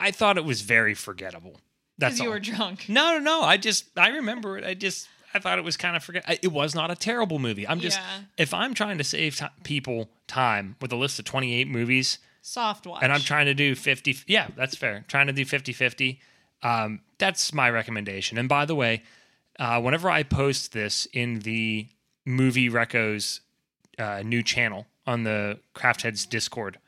I 0.00 0.10
thought 0.10 0.36
it 0.36 0.44
was 0.44 0.62
very 0.62 0.94
forgettable. 0.94 1.60
That's 1.98 2.14
because 2.14 2.20
you 2.20 2.26
all. 2.26 2.34
were 2.34 2.40
drunk. 2.40 2.86
No, 2.88 3.12
no, 3.12 3.18
no. 3.20 3.42
I 3.42 3.58
just 3.58 3.86
I 3.96 4.08
remember 4.08 4.58
it. 4.58 4.64
I 4.64 4.74
just 4.74 5.08
I 5.34 5.40
thought 5.40 5.58
it 5.58 5.64
was 5.64 5.76
kind 5.76 5.96
of 5.96 6.04
forget. 6.04 6.24
It 6.42 6.52
was 6.52 6.74
not 6.74 6.90
a 6.90 6.94
terrible 6.94 7.38
movie. 7.38 7.66
I'm 7.66 7.80
just 7.80 7.98
Yeah. 7.98 8.20
if 8.38 8.54
I'm 8.54 8.72
trying 8.74 8.98
to 8.98 9.04
save 9.04 9.36
ti 9.36 9.46
people 9.64 10.08
time 10.26 10.76
with 10.80 10.92
a 10.92 10.96
list 10.96 11.18
of 11.18 11.24
28 11.24 11.68
movies 11.68 12.18
Soft 12.42 12.86
watch. 12.86 13.02
and 13.02 13.12
I'm 13.12 13.20
trying 13.20 13.46
to 13.46 13.54
do 13.54 13.74
50 13.74 14.18
yeah, 14.26 14.48
that's 14.56 14.76
fair. 14.76 15.04
Trying 15.08 15.26
to 15.26 15.32
do 15.32 15.44
50-50. 15.44 16.18
Um, 16.62 17.00
that's 17.18 17.52
my 17.52 17.68
recommendation. 17.70 18.38
And 18.38 18.48
by 18.48 18.64
the 18.64 18.74
way, 18.74 19.02
uh, 19.58 19.80
whenever 19.80 20.08
I 20.10 20.22
post 20.22 20.72
this 20.72 21.06
in 21.12 21.40
the 21.40 21.88
movie 22.24 22.70
recos 22.70 23.40
uh, 23.98 24.22
new 24.24 24.42
channel 24.42 24.86
on 25.06 25.24
the 25.24 25.58
Craft 25.74 26.02
Heads 26.02 26.24
Discord, 26.26 26.78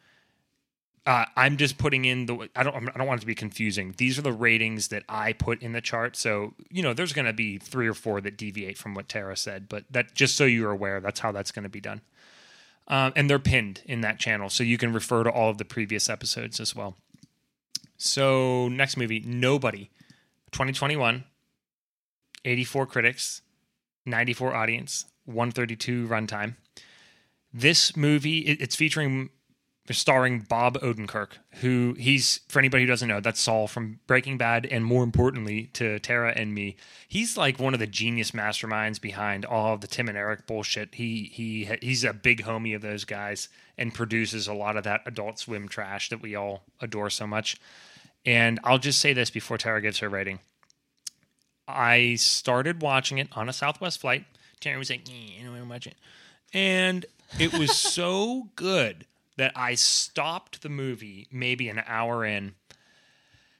uh, 1.06 1.24
I'm 1.36 1.56
just 1.56 1.78
putting 1.78 2.04
in 2.04 2.26
the. 2.26 2.48
I 2.56 2.64
don't. 2.64 2.74
I 2.74 2.98
don't 2.98 3.06
want 3.06 3.20
it 3.20 3.22
to 3.22 3.26
be 3.26 3.34
confusing. 3.36 3.94
These 3.96 4.18
are 4.18 4.22
the 4.22 4.32
ratings 4.32 4.88
that 4.88 5.04
I 5.08 5.32
put 5.32 5.62
in 5.62 5.72
the 5.72 5.80
chart. 5.80 6.16
So 6.16 6.54
you 6.68 6.82
know, 6.82 6.92
there's 6.92 7.12
going 7.12 7.26
to 7.26 7.32
be 7.32 7.58
three 7.58 7.86
or 7.86 7.94
four 7.94 8.20
that 8.20 8.36
deviate 8.36 8.76
from 8.76 8.94
what 8.94 9.08
Tara 9.08 9.36
said, 9.36 9.68
but 9.68 9.84
that 9.90 10.14
just 10.14 10.34
so 10.36 10.44
you're 10.44 10.72
aware, 10.72 11.00
that's 11.00 11.20
how 11.20 11.30
that's 11.30 11.52
going 11.52 11.62
to 11.62 11.68
be 11.68 11.80
done. 11.80 12.00
Um, 12.88 13.12
and 13.14 13.30
they're 13.30 13.38
pinned 13.38 13.82
in 13.86 14.00
that 14.00 14.18
channel, 14.18 14.50
so 14.50 14.64
you 14.64 14.78
can 14.78 14.92
refer 14.92 15.22
to 15.22 15.30
all 15.30 15.48
of 15.48 15.58
the 15.58 15.64
previous 15.64 16.08
episodes 16.08 16.58
as 16.58 16.74
well. 16.74 16.96
So 17.96 18.68
next 18.68 18.96
movie, 18.96 19.20
Nobody, 19.24 19.90
2021, 20.52 21.24
84 22.44 22.86
critics, 22.86 23.42
94 24.04 24.54
audience, 24.54 25.06
132 25.24 26.06
runtime. 26.06 26.56
This 27.52 27.96
movie, 27.96 28.40
it's 28.40 28.76
featuring 28.76 29.30
starring 29.94 30.40
Bob 30.40 30.78
Odenkirk, 30.80 31.28
who 31.60 31.94
he's 31.98 32.40
for 32.48 32.58
anybody 32.58 32.82
who 32.84 32.88
doesn't 32.88 33.08
know, 33.08 33.20
that's 33.20 33.40
Saul 33.40 33.68
from 33.68 34.00
Breaking 34.06 34.36
Bad, 34.36 34.66
and 34.66 34.84
more 34.84 35.04
importantly 35.04 35.70
to 35.74 35.98
Tara 36.00 36.32
and 36.34 36.54
me, 36.54 36.76
he's 37.06 37.36
like 37.36 37.60
one 37.60 37.72
of 37.72 37.80
the 37.80 37.86
genius 37.86 38.32
masterminds 38.32 39.00
behind 39.00 39.44
all 39.44 39.74
of 39.74 39.80
the 39.80 39.86
Tim 39.86 40.08
and 40.08 40.18
Eric 40.18 40.46
bullshit. 40.46 40.94
He 40.96 41.30
he 41.32 41.68
he's 41.80 42.04
a 42.04 42.12
big 42.12 42.42
homie 42.42 42.74
of 42.74 42.82
those 42.82 43.04
guys 43.04 43.48
and 43.78 43.94
produces 43.94 44.48
a 44.48 44.54
lot 44.54 44.76
of 44.76 44.84
that 44.84 45.02
Adult 45.06 45.38
Swim 45.38 45.68
trash 45.68 46.08
that 46.08 46.22
we 46.22 46.34
all 46.34 46.64
adore 46.80 47.10
so 47.10 47.26
much. 47.26 47.56
And 48.24 48.58
I'll 48.64 48.78
just 48.78 49.00
say 49.00 49.12
this 49.12 49.30
before 49.30 49.58
Tara 49.58 49.80
gives 49.80 50.00
her 50.00 50.08
rating. 50.08 50.40
I 51.68 52.16
started 52.16 52.82
watching 52.82 53.18
it 53.18 53.28
on 53.32 53.48
a 53.48 53.52
Southwest 53.52 54.00
flight. 54.00 54.24
Tara 54.58 54.78
was 54.78 54.90
like, 54.90 55.08
"Yeah, 55.08 55.40
I 55.40 55.44
don't 55.44 55.52
want 55.52 55.62
to 55.62 55.68
watch 55.68 55.86
it," 55.86 55.96
and 56.52 57.06
it 57.38 57.52
was 57.52 57.76
so 57.78 58.48
good 58.56 59.04
that 59.36 59.52
I 59.54 59.74
stopped 59.74 60.62
the 60.62 60.68
movie 60.68 61.28
maybe 61.30 61.68
an 61.68 61.82
hour 61.86 62.24
in 62.24 62.54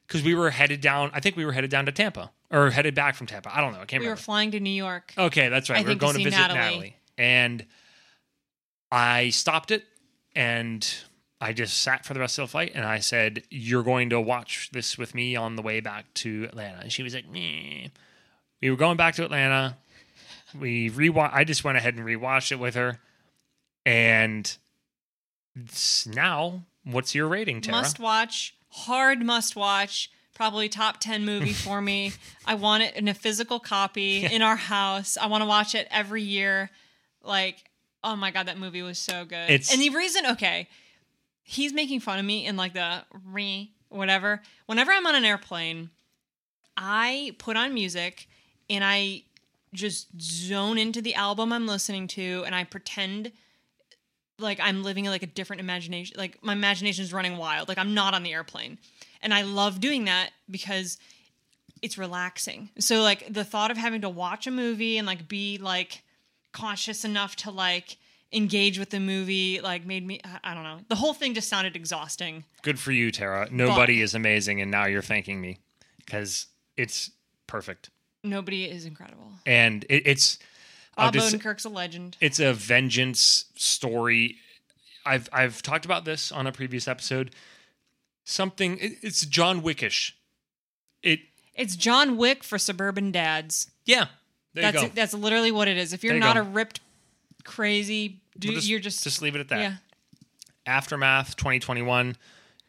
because 0.06 0.22
we 0.22 0.34
were 0.34 0.50
headed 0.50 0.80
down. 0.80 1.10
I 1.12 1.20
think 1.20 1.36
we 1.36 1.44
were 1.44 1.52
headed 1.52 1.70
down 1.70 1.86
to 1.86 1.92
Tampa 1.92 2.30
or 2.50 2.70
headed 2.70 2.94
back 2.94 3.14
from 3.14 3.26
Tampa. 3.26 3.54
I 3.54 3.60
don't 3.60 3.72
know. 3.72 3.80
I 3.80 3.84
can't 3.84 4.02
we 4.02 4.08
were 4.08 4.16
flying 4.16 4.52
to 4.52 4.60
New 4.60 4.70
York. 4.70 5.12
Okay, 5.16 5.48
that's 5.48 5.68
right. 5.68 5.80
I 5.80 5.82
we 5.82 5.88
were 5.88 5.94
to 5.94 5.98
going 5.98 6.12
to 6.14 6.18
see 6.18 6.24
visit 6.24 6.38
Natalie. 6.38 6.60
Natalie. 6.60 6.96
And 7.18 7.66
I 8.90 9.30
stopped 9.30 9.70
it 9.70 9.84
and 10.34 10.86
I 11.40 11.52
just 11.52 11.78
sat 11.80 12.04
for 12.04 12.14
the 12.14 12.20
rest 12.20 12.38
of 12.38 12.44
the 12.44 12.50
flight 12.50 12.72
and 12.74 12.84
I 12.84 13.00
said, 13.00 13.42
You're 13.50 13.82
going 13.82 14.10
to 14.10 14.20
watch 14.20 14.70
this 14.72 14.96
with 14.96 15.14
me 15.14 15.36
on 15.36 15.56
the 15.56 15.62
way 15.62 15.80
back 15.80 16.12
to 16.14 16.44
Atlanta. 16.44 16.80
And 16.80 16.92
she 16.92 17.02
was 17.02 17.14
like, 17.14 17.28
Meh. 17.28 17.88
We 18.62 18.70
were 18.70 18.76
going 18.76 18.96
back 18.96 19.16
to 19.16 19.24
Atlanta. 19.24 19.76
We 20.58 20.88
rewatch. 20.90 21.30
I 21.34 21.44
just 21.44 21.62
went 21.64 21.76
ahead 21.76 21.94
and 21.94 22.06
rewatched 22.06 22.52
it 22.52 22.58
with 22.58 22.74
her. 22.74 23.00
And 23.84 24.56
now, 26.06 26.62
what's 26.84 27.14
your 27.14 27.28
rating, 27.28 27.60
Tara? 27.60 27.78
Must 27.78 27.98
watch, 27.98 28.54
hard 28.68 29.22
must 29.22 29.56
watch. 29.56 30.10
Probably 30.34 30.68
top 30.68 31.00
10 31.00 31.24
movie 31.24 31.52
for 31.54 31.80
me. 31.80 32.12
I 32.44 32.56
want 32.56 32.82
it 32.82 32.94
in 32.94 33.08
a 33.08 33.14
physical 33.14 33.58
copy 33.58 34.24
in 34.30 34.42
our 34.42 34.56
house. 34.56 35.16
I 35.16 35.26
want 35.28 35.42
to 35.42 35.46
watch 35.46 35.74
it 35.74 35.88
every 35.90 36.22
year. 36.22 36.70
Like, 37.22 37.64
oh 38.04 38.16
my 38.16 38.30
God, 38.30 38.46
that 38.48 38.58
movie 38.58 38.82
was 38.82 38.98
so 38.98 39.24
good. 39.24 39.48
It's- 39.48 39.72
and 39.72 39.80
the 39.80 39.88
reason, 39.90 40.26
okay, 40.26 40.68
he's 41.42 41.72
making 41.72 42.00
fun 42.00 42.18
of 42.18 42.24
me 42.24 42.44
in 42.46 42.56
like 42.56 42.74
the 42.74 43.04
re 43.24 43.70
whatever. 43.88 44.42
Whenever 44.66 44.92
I'm 44.92 45.06
on 45.06 45.14
an 45.14 45.24
airplane, 45.24 45.88
I 46.76 47.34
put 47.38 47.56
on 47.56 47.72
music 47.72 48.28
and 48.68 48.84
I 48.84 49.22
just 49.72 50.08
zone 50.20 50.76
into 50.78 51.00
the 51.00 51.14
album 51.14 51.52
I'm 51.52 51.66
listening 51.66 52.08
to 52.08 52.42
and 52.44 52.54
I 52.54 52.64
pretend 52.64 53.32
like 54.38 54.60
I'm 54.60 54.82
living 54.82 55.04
in 55.04 55.10
like 55.10 55.22
a 55.22 55.26
different 55.26 55.60
imagination. 55.60 56.16
Like 56.18 56.42
my 56.42 56.52
imagination 56.52 57.04
is 57.04 57.12
running 57.12 57.36
wild. 57.36 57.68
Like 57.68 57.78
I'm 57.78 57.94
not 57.94 58.14
on 58.14 58.22
the 58.22 58.32
airplane. 58.32 58.78
And 59.22 59.32
I 59.32 59.42
love 59.42 59.80
doing 59.80 60.04
that 60.04 60.30
because 60.50 60.98
it's 61.82 61.98
relaxing. 61.98 62.70
So 62.78 63.02
like 63.02 63.32
the 63.32 63.44
thought 63.44 63.70
of 63.70 63.76
having 63.76 64.02
to 64.02 64.08
watch 64.08 64.46
a 64.46 64.50
movie 64.50 64.98
and 64.98 65.06
like 65.06 65.28
be 65.28 65.58
like 65.58 66.02
conscious 66.52 67.04
enough 67.04 67.36
to 67.36 67.50
like 67.50 67.96
engage 68.32 68.78
with 68.78 68.90
the 68.90 69.00
movie 69.00 69.60
like 69.60 69.86
made 69.86 70.06
me 70.06 70.20
I- 70.42 70.54
don't 70.54 70.64
know. 70.64 70.80
The 70.88 70.96
whole 70.96 71.14
thing 71.14 71.34
just 71.34 71.48
sounded 71.48 71.76
exhausting. 71.76 72.44
Good 72.62 72.78
for 72.78 72.92
you, 72.92 73.10
Tara. 73.10 73.48
Nobody 73.50 74.02
is 74.02 74.14
amazing, 74.14 74.60
and 74.60 74.70
now 74.70 74.86
you're 74.86 75.02
thanking 75.02 75.40
me 75.40 75.58
because 75.98 76.46
it's 76.76 77.10
perfect. 77.46 77.90
Nobody 78.24 78.64
is 78.64 78.84
incredible. 78.84 79.30
And 79.46 79.84
it, 79.88 80.02
it's. 80.06 80.38
Bob 80.96 81.14
just- 81.14 81.34
Odenkirk's 81.34 81.64
a 81.64 81.68
legend. 81.68 82.16
it's 82.20 82.40
a 82.40 82.52
vengeance 82.52 83.46
story. 83.54 84.36
I've 85.04 85.28
I've 85.32 85.62
talked 85.62 85.84
about 85.84 86.04
this 86.04 86.32
on 86.32 86.46
a 86.46 86.52
previous 86.52 86.88
episode. 86.88 87.30
Something 88.24 88.78
it, 88.78 88.92
it's 89.02 89.24
John 89.26 89.62
Wickish. 89.62 90.12
It 91.02 91.20
It's 91.54 91.76
John 91.76 92.16
Wick 92.16 92.42
for 92.42 92.58
suburban 92.58 93.12
dads. 93.12 93.70
yeah. 93.84 94.06
There 94.54 94.62
that's 94.72 94.82
you 94.82 94.88
go. 94.88 94.94
that's 94.94 95.12
literally 95.14 95.52
what 95.52 95.68
it 95.68 95.76
is. 95.76 95.92
If 95.92 96.02
you're 96.02 96.14
you 96.14 96.20
not 96.20 96.34
go. 96.34 96.40
a 96.40 96.44
ripped 96.44 96.80
crazy 97.44 98.20
dude, 98.38 98.50
We'll 98.52 98.56
just, 98.58 98.68
you're 98.68 98.80
just, 98.80 99.04
just 99.04 99.20
leave 99.20 99.36
it 99.36 99.40
at 99.40 99.48
that. 99.50 99.60
yeah. 99.60 99.74
Aftermath 100.64 101.36
2021. 101.36 102.16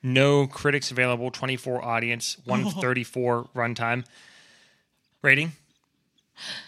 No 0.03 0.47
critics 0.47 0.91
available. 0.91 1.31
24 1.31 1.83
audience. 1.83 2.37
134 2.43 3.49
runtime. 3.55 4.05
Rating. 5.21 5.53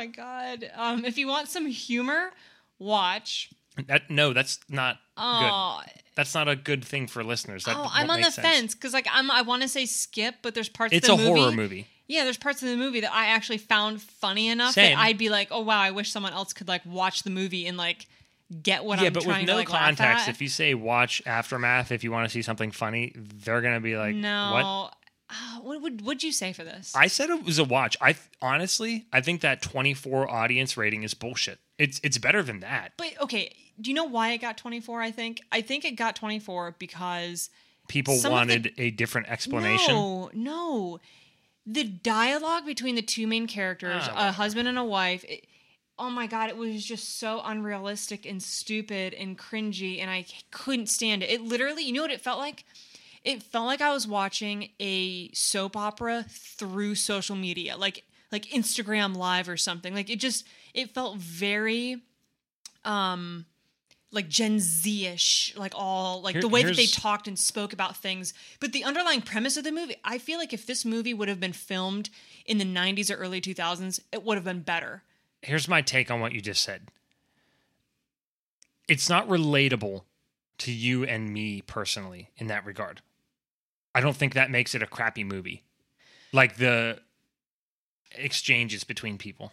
Oh 0.00 0.04
my 0.04 0.06
god. 0.06 0.70
Um, 0.74 1.04
if 1.04 1.18
you 1.18 1.26
want 1.28 1.48
some 1.48 1.66
humor, 1.66 2.30
watch. 2.78 3.50
That 3.86 4.10
no, 4.10 4.32
that's 4.32 4.58
not 4.68 4.96
good. 4.96 5.22
Oh, 5.22 5.80
That's 6.16 6.34
not 6.34 6.48
a 6.48 6.56
good 6.56 6.84
thing 6.84 7.06
for 7.06 7.22
listeners. 7.22 7.64
That 7.64 7.76
oh 7.76 7.88
I'm 7.92 8.10
on 8.10 8.20
the 8.20 8.30
sense. 8.30 8.46
fence 8.46 8.74
because 8.74 8.92
like 8.92 9.06
I'm 9.12 9.30
I 9.30 9.42
want 9.42 9.62
to 9.62 9.68
say 9.68 9.86
skip, 9.86 10.36
but 10.42 10.54
there's 10.54 10.68
parts 10.68 10.94
It's 10.94 11.08
of 11.08 11.18
a 11.18 11.22
the 11.22 11.28
movie. 11.28 11.40
horror 11.40 11.52
movie. 11.52 11.86
Yeah, 12.08 12.24
there's 12.24 12.36
parts 12.38 12.62
of 12.62 12.68
the 12.68 12.76
movie 12.76 13.00
that 13.00 13.12
I 13.12 13.26
actually 13.26 13.58
found 13.58 14.02
funny 14.02 14.48
enough 14.48 14.72
Same. 14.74 14.96
that 14.96 15.02
I'd 15.04 15.18
be 15.18 15.28
like, 15.28 15.48
oh 15.50 15.60
wow, 15.60 15.78
I 15.80 15.90
wish 15.92 16.10
someone 16.10 16.32
else 16.32 16.52
could 16.52 16.66
like 16.66 16.84
watch 16.86 17.22
the 17.22 17.30
movie 17.30 17.66
and 17.66 17.76
like 17.76 18.06
get 18.62 18.84
what 18.84 18.98
yeah, 19.00 19.06
I'm 19.08 19.12
but 19.12 19.22
trying 19.22 19.42
with 19.42 19.48
no 19.48 19.52
to 19.52 19.58
like 19.58 19.68
context, 19.68 20.28
if 20.28 20.40
you 20.42 20.48
say 20.48 20.74
watch 20.74 21.22
Aftermath 21.26 21.92
if 21.92 22.02
you 22.02 22.10
want 22.10 22.28
to 22.28 22.32
see 22.32 22.42
something 22.42 22.70
funny, 22.72 23.12
they're 23.14 23.60
gonna 23.60 23.80
be 23.80 23.96
like, 23.96 24.14
no, 24.16 24.50
"What?" 24.52 24.96
Ah, 25.30 25.60
what 25.62 25.80
would 25.80 26.02
would 26.02 26.22
you 26.22 26.32
say 26.32 26.52
for 26.52 26.64
this? 26.64 26.92
I 26.96 27.06
said 27.06 27.30
it 27.30 27.44
was 27.44 27.58
a 27.58 27.64
watch. 27.64 27.96
I 28.00 28.16
honestly, 28.42 29.06
I 29.12 29.20
think 29.20 29.40
that 29.42 29.62
24 29.62 30.28
audience 30.30 30.76
rating 30.76 31.02
is 31.04 31.14
bullshit. 31.14 31.58
It's 31.78 32.00
it's 32.02 32.18
better 32.18 32.42
than 32.42 32.60
that. 32.60 32.92
but 32.96 33.12
okay, 33.20 33.54
do 33.80 33.90
you 33.90 33.94
know 33.94 34.04
why 34.04 34.32
it 34.32 34.38
got 34.38 34.58
24? 34.58 35.00
I 35.00 35.10
think 35.10 35.40
I 35.52 35.60
think 35.60 35.84
it 35.84 35.92
got 35.92 36.16
24 36.16 36.76
because 36.78 37.50
People 37.88 38.14
Some 38.16 38.32
of 38.32 38.46
the- 38.46 38.54
wanted 38.54 38.74
a 38.78 38.90
different 38.90 39.28
explanation. 39.28 39.94
No, 39.94 40.30
no. 40.32 41.00
The 41.66 41.84
dialogue 41.84 42.64
between 42.64 42.94
the 42.94 43.02
two 43.02 43.26
main 43.26 43.46
characters, 43.46 44.02
Ah, 44.08 44.28
a 44.28 44.32
husband 44.32 44.68
and 44.68 44.78
a 44.78 44.84
wife, 44.84 45.24
it, 45.28 45.46
oh 45.98 46.08
my 46.10 46.26
god, 46.26 46.50
it 46.50 46.56
was 46.56 46.84
just 46.84 47.18
so 47.18 47.40
unrealistic 47.44 48.26
and 48.26 48.42
stupid 48.42 49.12
and 49.14 49.36
cringy, 49.38 50.00
and 50.00 50.08
I 50.10 50.24
couldn't 50.50 50.86
stand 50.88 51.22
it. 51.22 51.30
It 51.30 51.42
literally, 51.42 51.84
you 51.84 51.92
know 51.92 52.02
what 52.02 52.10
it 52.12 52.20
felt 52.20 52.38
like? 52.38 52.64
It 53.24 53.42
felt 53.42 53.66
like 53.66 53.80
I 53.80 53.92
was 53.92 54.06
watching 54.06 54.70
a 54.80 55.30
soap 55.32 55.76
opera 55.76 56.24
through 56.28 56.94
social 56.94 57.36
media, 57.36 57.76
like 57.76 58.04
like 58.32 58.46
Instagram 58.46 59.16
Live 59.16 59.48
or 59.48 59.56
something. 59.56 59.94
Like 59.94 60.08
it 60.08 60.20
just, 60.20 60.46
it 60.74 60.90
felt 60.90 61.16
very, 61.16 62.00
um, 62.84 63.44
like 64.12 64.28
Gen 64.28 64.58
Z-ish, 64.58 65.54
like 65.56 65.72
all 65.76 66.20
like 66.22 66.34
Here- 66.34 66.42
the 66.42 66.48
way 66.48 66.62
that 66.62 66.76
they 66.76 66.86
talked 66.86 67.28
and 67.28 67.38
spoke 67.38 67.72
about 67.72 67.96
things. 67.96 68.32
But 68.58 68.72
the 68.72 68.84
underlying 68.84 69.22
premise 69.22 69.56
of 69.56 69.64
the 69.64 69.72
movie, 69.72 69.96
I 70.04 70.18
feel 70.18 70.38
like 70.38 70.52
if 70.52 70.66
this 70.66 70.84
movie 70.84 71.14
would 71.14 71.28
have 71.28 71.40
been 71.40 71.52
filmed 71.52 72.10
in 72.46 72.58
the 72.58 72.64
90s 72.64 73.10
or 73.10 73.16
early 73.16 73.40
2000s, 73.40 74.00
it 74.12 74.24
would 74.24 74.36
have 74.36 74.44
been 74.44 74.62
better. 74.62 75.02
Here's 75.42 75.68
my 75.68 75.82
take 75.82 76.10
on 76.10 76.20
what 76.20 76.32
you 76.32 76.40
just 76.40 76.62
said. 76.62 76.88
It's 78.88 79.08
not 79.08 79.28
relatable 79.28 80.02
to 80.58 80.72
you 80.72 81.04
and 81.04 81.32
me 81.32 81.62
personally 81.62 82.30
in 82.36 82.48
that 82.48 82.64
regard. 82.66 83.02
I 83.94 84.00
don't 84.00 84.16
think 84.16 84.34
that 84.34 84.50
makes 84.50 84.74
it 84.74 84.82
a 84.82 84.86
crappy 84.86 85.24
movie. 85.24 85.62
Like 86.32 86.56
the 86.56 87.00
exchanges 88.12 88.84
between 88.84 89.18
people. 89.18 89.52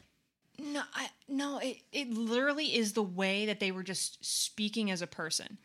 No, 0.59 0.81
I, 0.93 1.09
no, 1.27 1.59
it, 1.59 1.77
it 1.91 2.09
literally 2.11 2.75
is 2.75 2.93
the 2.93 3.03
way 3.03 3.45
that 3.45 3.59
they 3.59 3.71
were 3.71 3.83
just 3.83 4.23
speaking 4.25 4.89
as 4.89 5.01
a 5.01 5.07
person. 5.07 5.57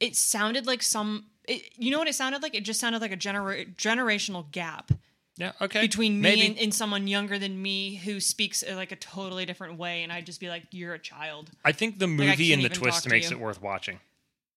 It 0.00 0.16
sounded 0.16 0.66
like 0.66 0.82
some, 0.82 1.26
it, 1.46 1.62
you 1.76 1.90
know 1.90 1.98
what 1.98 2.08
it 2.08 2.14
sounded 2.14 2.42
like? 2.42 2.54
It 2.54 2.64
just 2.64 2.80
sounded 2.80 3.02
like 3.02 3.12
a 3.12 3.16
genera- 3.16 3.66
generational 3.66 4.50
gap 4.50 4.92
Yeah, 5.36 5.52
okay. 5.60 5.80
between 5.82 6.20
me 6.20 6.46
and, 6.46 6.58
and 6.58 6.72
someone 6.72 7.06
younger 7.06 7.38
than 7.38 7.60
me 7.60 7.96
who 7.96 8.20
speaks 8.20 8.62
uh, 8.62 8.74
like 8.74 8.92
a 8.92 8.96
totally 8.96 9.44
different 9.44 9.78
way. 9.78 10.02
And 10.02 10.12
I'd 10.12 10.24
just 10.24 10.40
be 10.40 10.48
like, 10.48 10.64
you're 10.70 10.94
a 10.94 10.98
child. 10.98 11.50
I 11.64 11.72
think 11.72 11.98
the 11.98 12.06
movie 12.06 12.48
can't 12.48 12.62
and 12.62 12.64
the 12.64 12.74
twist 12.74 13.08
makes 13.08 13.30
you. 13.30 13.36
it 13.36 13.40
worth 13.42 13.60
watching. 13.60 14.00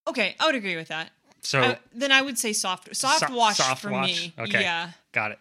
Okay, 0.08 0.36
I 0.40 0.46
would 0.46 0.56
agree 0.56 0.78
with 0.78 0.88
that. 0.88 1.10
So 1.42 1.62
I- 1.62 1.80
then 1.94 2.12
I 2.12 2.22
would 2.22 2.38
say 2.38 2.54
soft, 2.54 2.96
soft 2.96 3.28
So- 3.28 3.36
watch 3.36 3.58
soft 3.58 3.82
for 3.82 3.92
watch? 3.92 4.08
me. 4.08 4.34
Okay. 4.38 4.62
Yeah. 4.62 4.92
Got 5.12 5.32
it. 5.32 5.40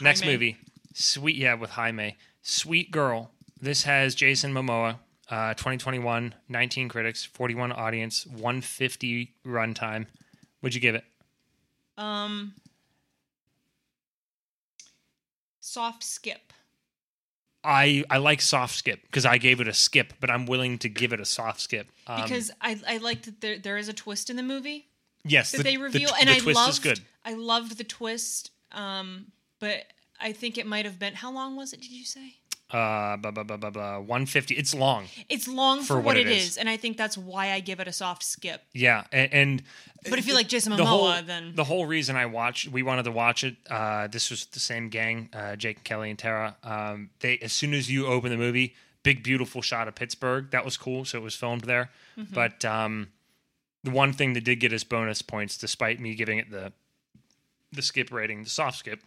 Next 0.00 0.24
movie, 0.24 0.56
Sweet. 0.94 1.36
Yeah, 1.36 1.54
with 1.54 1.70
Jaime, 1.70 2.16
Sweet 2.42 2.90
Girl. 2.90 3.30
This 3.60 3.84
has 3.84 4.14
Jason 4.14 4.52
Momoa. 4.52 4.98
Uh, 5.30 5.52
2021, 5.54 6.34
19 6.48 6.88
critics, 6.88 7.22
41 7.24 7.70
audience, 7.72 8.26
150 8.26 9.34
runtime. 9.44 10.06
Would 10.62 10.74
you 10.74 10.80
give 10.80 10.94
it? 10.94 11.04
Um, 11.98 12.54
soft 15.60 16.02
skip. 16.02 16.52
I 17.64 18.04
I 18.08 18.18
like 18.18 18.40
soft 18.40 18.76
skip 18.76 19.02
because 19.02 19.26
I 19.26 19.36
gave 19.38 19.60
it 19.60 19.68
a 19.68 19.74
skip, 19.74 20.14
but 20.20 20.30
I'm 20.30 20.46
willing 20.46 20.78
to 20.78 20.88
give 20.88 21.12
it 21.12 21.20
a 21.20 21.24
soft 21.24 21.60
skip 21.60 21.88
um, 22.06 22.22
because 22.22 22.50
I, 22.60 22.80
I 22.86 22.96
like 22.98 23.22
that 23.22 23.40
there 23.40 23.58
there 23.58 23.76
is 23.76 23.88
a 23.88 23.92
twist 23.92 24.30
in 24.30 24.36
the 24.36 24.42
movie 24.42 24.87
yes, 25.24 25.52
that 25.52 25.58
the, 25.58 25.62
they 25.64 25.76
reveal, 25.76 26.08
tw- 26.10 26.20
and 26.20 26.28
the 26.28 26.50
I 26.50 26.52
loved. 26.52 27.00
I 27.24 27.34
loved 27.34 27.78
the 27.78 27.84
twist. 27.84 28.50
Um, 28.72 29.26
but 29.60 29.84
I 30.20 30.32
think 30.32 30.58
it 30.58 30.66
might 30.66 30.84
have 30.84 30.98
been 30.98 31.14
how 31.14 31.30
long 31.32 31.56
was 31.56 31.72
it? 31.72 31.80
Did 31.80 31.90
you 31.90 32.04
say? 32.04 32.34
Uh, 32.70 33.16
blah, 33.16 33.30
blah, 33.30 33.44
blah, 33.44 33.56
blah, 33.56 33.70
blah, 33.70 33.98
150. 33.98 34.54
It's 34.54 34.74
long. 34.74 35.06
It's 35.30 35.48
long 35.48 35.80
for, 35.80 35.86
For 35.86 35.96
what, 35.96 36.04
what 36.04 36.16
it 36.18 36.26
is. 36.28 36.48
is. 36.48 36.56
and 36.58 36.68
I 36.68 36.76
think 36.76 36.98
that's 36.98 37.16
why 37.16 37.52
I 37.52 37.60
give 37.60 37.80
it 37.80 37.88
a 37.88 37.92
soft 37.94 38.22
skip. 38.22 38.60
Yeah, 38.74 39.04
and, 39.10 39.32
and 39.32 39.62
But 40.10 40.18
if 40.18 40.26
you 40.26 40.34
like 40.34 40.48
Jason 40.48 40.76
the 40.76 40.84
whole 40.84 41.08
Momoa, 41.08 41.24
then 41.26 41.54
the 41.54 41.64
whole 41.64 41.86
reason 41.86 42.14
I 42.14 42.26
watched, 42.26 42.68
we 42.68 42.82
wanted 42.82 43.04
to 43.04 43.10
watch 43.10 43.42
it. 43.42 43.56
Uh, 43.70 44.08
this 44.08 44.30
was 44.30 44.44
the 44.46 44.60
same 44.60 44.90
gang, 44.90 45.30
uh, 45.32 45.56
Jake, 45.56 45.82
Kelly, 45.82 46.10
and 46.10 46.18
Tara. 46.18 46.56
Um, 46.62 47.08
they 47.20 47.38
as 47.38 47.54
soon 47.54 47.72
as 47.72 47.90
you 47.90 48.06
open 48.06 48.30
the 48.30 48.36
movie, 48.36 48.74
big 49.02 49.22
beautiful 49.22 49.62
shot 49.62 49.88
of 49.88 49.94
Pittsburgh. 49.94 50.50
That 50.50 50.66
was 50.66 50.76
cool. 50.76 51.06
So 51.06 51.16
it 51.16 51.22
was 51.22 51.34
filmed 51.34 51.62
there. 51.62 51.90
Mm-hmm. 52.18 52.34
But 52.34 52.66
um, 52.66 53.08
the 53.84 53.90
one 53.90 54.12
thing 54.12 54.32
that 54.34 54.44
did 54.44 54.56
get 54.60 54.72
us 54.72 54.84
bonus 54.84 55.22
points, 55.22 55.56
despite 55.56 56.00
me 56.00 56.14
giving 56.14 56.38
it 56.38 56.50
the 56.50 56.72
the 57.72 57.82
skip 57.82 58.10
rating, 58.10 58.44
the 58.44 58.50
soft 58.50 58.78
skip, 58.78 59.00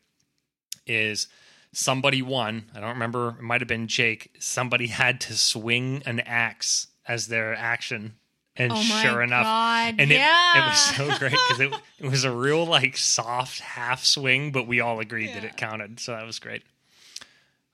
is 0.86 1.28
somebody 1.74 2.22
won. 2.22 2.66
I 2.76 2.80
don't 2.80 2.90
remember. 2.90 3.30
It 3.40 3.42
might 3.42 3.62
have 3.62 3.68
been 3.68 3.88
Jake. 3.88 4.32
Somebody 4.40 4.88
had 4.88 5.20
to 5.22 5.34
swing 5.34 6.04
an 6.06 6.20
axe 6.22 6.88
as 7.08 7.28
their 7.28 7.56
action. 7.56 8.16
And 8.58 8.74
oh 8.74 8.82
sure 8.82 9.22
enough, 9.22 9.46
god, 9.46 9.96
and 9.98 10.12
yeah, 10.12 10.58
it, 10.58 10.60
it 10.60 10.68
was 10.68 10.80
so 10.80 11.18
great 11.18 11.32
because 11.32 11.60
it, 11.62 11.74
it 12.00 12.10
was 12.10 12.26
a 12.26 12.32
real 12.32 12.66
like 12.66 12.98
soft 12.98 13.62
half 13.62 14.04
swing, 14.04 14.52
but 14.52 14.68
we 14.68 14.82
all 14.82 15.00
agreed 15.00 15.34
that 15.34 15.46
it 15.46 15.56
counted, 15.56 16.02
so 16.02 16.12
that 16.12 16.26
was 16.26 16.38
great. 16.38 16.62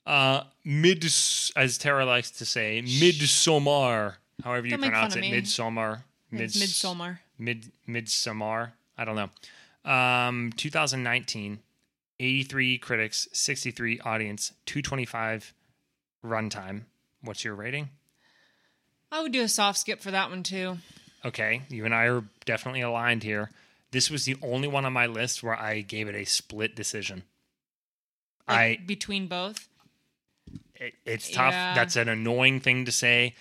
Uh, 0.05 0.43
mid, 0.63 1.03
as 1.03 1.77
Tara 1.79 2.05
likes 2.05 2.29
to 2.29 2.45
say, 2.45 2.79
mid 2.81 3.17
midsummer, 3.19 4.17
however 4.43 4.67
you 4.67 4.77
Don't 4.77 4.81
pronounce 4.81 5.15
it, 5.15 5.25
of 5.25 5.31
me. 6.31 6.39
midsummer, 6.39 7.21
Mid 7.37 7.71
Midsummer. 7.85 8.73
I 8.97 9.05
don't 9.05 9.15
know. 9.15 9.89
Um, 9.89 10.51
2019, 10.57 11.59
83 12.19 12.77
critics, 12.79 13.27
63 13.31 13.99
audience, 14.01 14.53
225 14.65 15.53
runtime. 16.25 16.81
What's 17.21 17.43
your 17.43 17.55
rating? 17.55 17.89
I 19.11 19.21
would 19.21 19.31
do 19.31 19.41
a 19.41 19.47
soft 19.47 19.79
skip 19.79 20.01
for 20.01 20.11
that 20.11 20.29
one 20.29 20.43
too. 20.43 20.77
Okay, 21.25 21.61
you 21.69 21.85
and 21.85 21.95
I 21.95 22.05
are 22.05 22.23
definitely 22.45 22.81
aligned 22.81 23.23
here. 23.23 23.51
This 23.91 24.11
was 24.11 24.25
the 24.25 24.35
only 24.41 24.67
one 24.67 24.85
on 24.85 24.93
my 24.93 25.07
list 25.07 25.43
where 25.43 25.59
I 25.59 25.81
gave 25.81 26.07
it 26.07 26.15
a 26.15 26.25
split 26.25 26.75
decision. 26.75 27.23
Like, 28.47 28.57
I 28.57 28.83
between 28.85 29.27
both. 29.27 29.67
it, 30.75 30.93
it's 31.05 31.31
tough. 31.31 31.53
Yeah. 31.53 31.73
That's 31.73 31.95
an 31.95 32.09
annoying 32.09 32.59
thing 32.59 32.85
to 32.85 32.91
say. 32.91 33.35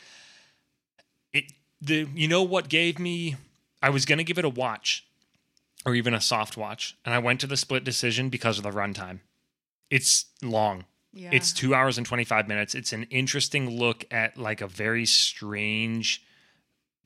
The 1.87 2.09
you 2.15 2.29
know 2.29 2.43
what 2.43 2.69
gave 2.69 2.99
me 2.99 3.37
I 3.83 3.91
was 3.91 4.05
gonna 4.05 4.25
give 4.25 4.39
it 4.39 4.45
a 4.45 4.49
watch 4.49 5.07
or 5.85 5.95
even 5.95 6.15
a 6.15 6.21
soft 6.21 6.57
watch, 6.57 6.97
and 7.05 7.15
I 7.15 7.19
went 7.19 7.41
to 7.41 7.47
the 7.47 7.57
split 7.57 7.85
decision 7.85 8.29
because 8.29 8.59
of 8.59 8.65
the 8.65 8.71
runtime. 8.71 9.21
It's 9.89 10.27
long. 10.43 10.85
Yeah. 11.13 11.31
It's 11.33 11.53
two 11.53 11.75
hours 11.75 11.97
and 11.97 12.07
twenty 12.07 12.25
five 12.25 12.49
minutes. 12.49 12.75
It's 12.75 12.93
an 12.93 13.05
interesting 13.05 13.79
look 13.79 14.05
at 14.11 14.37
like 14.37 14.61
a 14.61 14.67
very 14.67 15.07
strange 15.07 16.23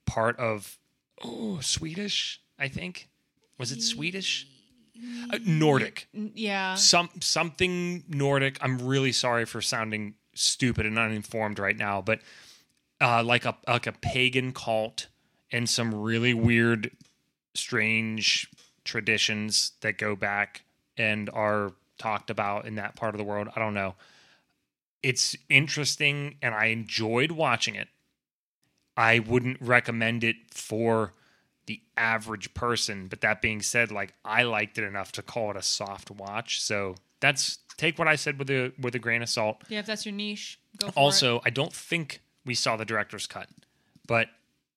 part 0.07 0.39
of 0.39 0.79
oh 1.23 1.61
Swedish. 1.61 2.41
I 2.59 2.69
think 2.69 3.09
was 3.59 3.73
it 3.73 3.83
Swedish? 3.83 4.47
Uh, 5.33 5.39
Nordic 5.47 6.09
yeah. 6.13 6.75
some 6.75 7.09
something 7.21 8.05
Nordic. 8.09 8.59
I'm 8.61 8.79
really 8.79 9.13
sorry 9.13 9.47
for 9.47 9.63
sounding 9.63 10.15
stupid 10.35 10.87
and 10.87 10.99
uninformed 10.99 11.59
right 11.59 11.77
now, 11.77 12.03
but 12.03 12.21
uh, 13.01 13.23
like 13.25 13.45
a 13.45 13.57
like 13.67 13.87
a 13.87 13.93
pagan 13.93 14.53
cult 14.53 15.07
and 15.53 15.69
some 15.69 15.95
really 15.95 16.35
weird, 16.35 16.91
strange 17.55 18.49
traditions 18.85 19.73
that 19.81 19.99
go 19.99 20.15
back 20.15 20.63
and 20.97 21.31
are 21.31 21.73
talked 21.99 22.31
about 22.31 22.67
in 22.67 22.77
that 22.77 22.97
part 22.97 23.15
of 23.15 23.19
the 23.19 23.25
world. 23.25 23.49
I 23.55 23.59
don't 23.59 23.75
know. 23.75 23.95
It's 25.03 25.37
interesting, 25.49 26.37
and 26.43 26.55
I 26.55 26.67
enjoyed 26.67 27.33
watching 27.33 27.75
it. 27.75 27.89
I 28.97 29.21
wouldn't 29.21 29.61
recommend 29.61 30.25
it 30.25 30.37
for 30.51 31.15
the 31.67 31.81
average 31.97 32.53
person. 32.53 33.07
But 33.09 33.23
that 33.23 33.41
being 33.41 33.63
said, 33.63 33.91
like 33.91 34.13
I 34.25 34.43
liked 34.43 34.77
it 34.77 34.85
enough 34.85 35.13
to 35.13 35.23
call 35.23 35.51
it 35.53 35.57
a 35.57 35.63
soft 35.63 36.11
watch. 36.11 36.61
So 36.61 36.97
that's 37.21 37.59
take 37.77 37.99
what 37.99 38.09
I 38.09 38.17
said 38.17 38.39
with 38.39 38.51
a 38.51 38.73
with 38.79 38.95
a 38.95 38.99
grain 38.99 39.23
of 39.23 39.29
salt. 39.29 39.63
Yeah, 39.69 39.79
if 39.79 39.87
that's 39.87 40.05
your 40.05 40.15
niche, 40.15 40.61
go 40.77 40.89
for 40.89 40.91
it. 40.91 40.97
Also, 40.97 41.41
I 41.45 41.51
don't 41.51 41.73
think 41.73 42.21
we 42.51 42.55
saw 42.57 42.75
the 42.77 42.85
director's 42.85 43.29
cut, 43.29 43.49
but 44.09 44.27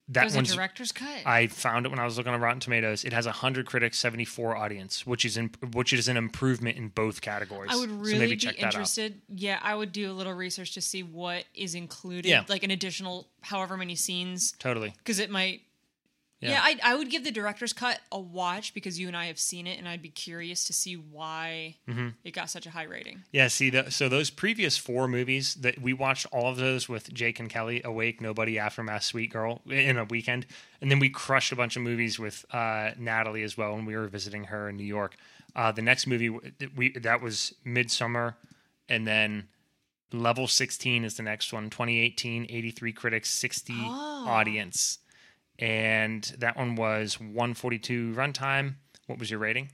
that 0.07 0.29
There's 0.31 0.51
a 0.51 0.55
director's 0.55 0.91
cut. 0.91 1.25
I 1.25 1.47
found 1.47 1.87
it 1.87 1.89
when 1.89 1.97
I 1.97 2.05
was 2.05 2.17
looking 2.17 2.31
on 2.33 2.39
Rotten 2.39 2.59
Tomatoes. 2.59 3.03
It 3.03 3.13
has 3.13 3.25
100 3.25 3.65
critics, 3.65 3.97
74 3.97 4.55
audience, 4.55 5.07
which 5.07 5.25
is 5.25 5.37
in, 5.37 5.49
which 5.71 5.91
is 5.91 6.07
an 6.07 6.15
improvement 6.17 6.77
in 6.77 6.89
both 6.89 7.21
categories. 7.21 7.71
I 7.73 7.77
would 7.77 7.89
So 7.89 7.95
really 7.95 8.19
maybe 8.19 8.35
be 8.35 8.47
interested. 8.59 9.21
Yeah, 9.27 9.57
I 9.63 9.73
would 9.73 9.91
do 9.91 10.11
a 10.11 10.13
little 10.13 10.33
research 10.33 10.73
to 10.75 10.81
see 10.81 11.01
what 11.01 11.45
is 11.55 11.73
included, 11.73 12.29
Yeah. 12.29 12.43
like 12.47 12.61
an 12.61 12.69
additional 12.69 13.27
however 13.41 13.75
many 13.75 13.95
scenes, 13.95 14.51
Totally. 14.59 14.93
because 14.99 15.17
it 15.17 15.31
might. 15.31 15.61
Yeah. 16.43 16.51
Yeah, 16.51 16.59
I, 16.61 16.79
I 16.83 16.95
would 16.95 17.09
give 17.09 17.23
the 17.23 17.31
director's 17.31 17.73
cut 17.73 17.99
a 18.11 18.19
watch 18.19 18.73
because 18.73 18.99
you 18.99 19.07
and 19.07 19.15
I 19.17 19.25
have 19.25 19.39
seen 19.39 19.65
it, 19.67 19.79
and 19.79 19.87
I'd 19.87 20.01
be 20.01 20.09
curious 20.09 20.65
to 20.65 20.73
see 20.73 20.95
why 20.95 21.75
Mm-hmm. 21.87 22.09
it 22.23 22.31
got 22.31 22.49
such 22.49 22.65
a 22.65 22.69
high 22.69 22.83
rating. 22.83 23.23
Yeah, 23.31 23.47
see, 23.47 23.69
the, 23.69 23.89
so 23.91 24.09
those 24.09 24.29
previous 24.29 24.77
four 24.77 25.07
movies 25.07 25.55
that 25.55 25.79
we 25.81 25.93
watched, 25.93 26.25
all 26.31 26.47
of 26.49 26.57
those 26.57 26.87
with 26.89 27.13
Jake 27.13 27.39
and 27.39 27.49
Kelly, 27.49 27.81
Awake, 27.83 28.21
Nobody, 28.21 28.59
Aftermath, 28.59 29.03
Sweet 29.03 29.31
Girl, 29.31 29.61
in 29.69 29.97
a 29.97 30.03
weekend, 30.05 30.45
and 30.81 30.91
then 30.91 30.99
we 30.99 31.09
crushed 31.09 31.51
a 31.51 31.55
bunch 31.55 31.75
of 31.75 31.81
movies 31.81 32.19
with 32.19 32.45
uh, 32.51 32.91
Natalie 32.97 33.43
as 33.43 33.57
well 33.57 33.75
when 33.75 33.85
we 33.85 33.95
were 33.95 34.07
visiting 34.07 34.45
her 34.45 34.69
in 34.69 34.77
New 34.77 34.83
York. 34.83 35.15
Uh, 35.55 35.71
the 35.71 35.81
next 35.81 36.07
movie 36.07 36.29
that 36.59 36.75
we 36.75 36.91
that 36.93 37.21
was 37.21 37.53
Midsommar, 37.65 38.33
and 38.89 39.05
then 39.07 39.47
Level 40.11 40.47
16 40.47 41.03
is 41.05 41.15
the 41.17 41.23
next 41.23 41.51
one. 41.53 41.69
2018, 41.69 42.47
83 42.49 42.93
critics, 42.93 43.29
60 43.29 43.73
Oh. 43.77 44.25
audience, 44.27 44.99
and 45.63 46.23
that 46.39 46.57
one 46.57 46.75
was 46.75 47.19
142 47.19 48.13
runtime. 48.15 48.75
What 49.07 49.17
was 49.19 49.29
your 49.31 49.39
rating? 49.39 49.69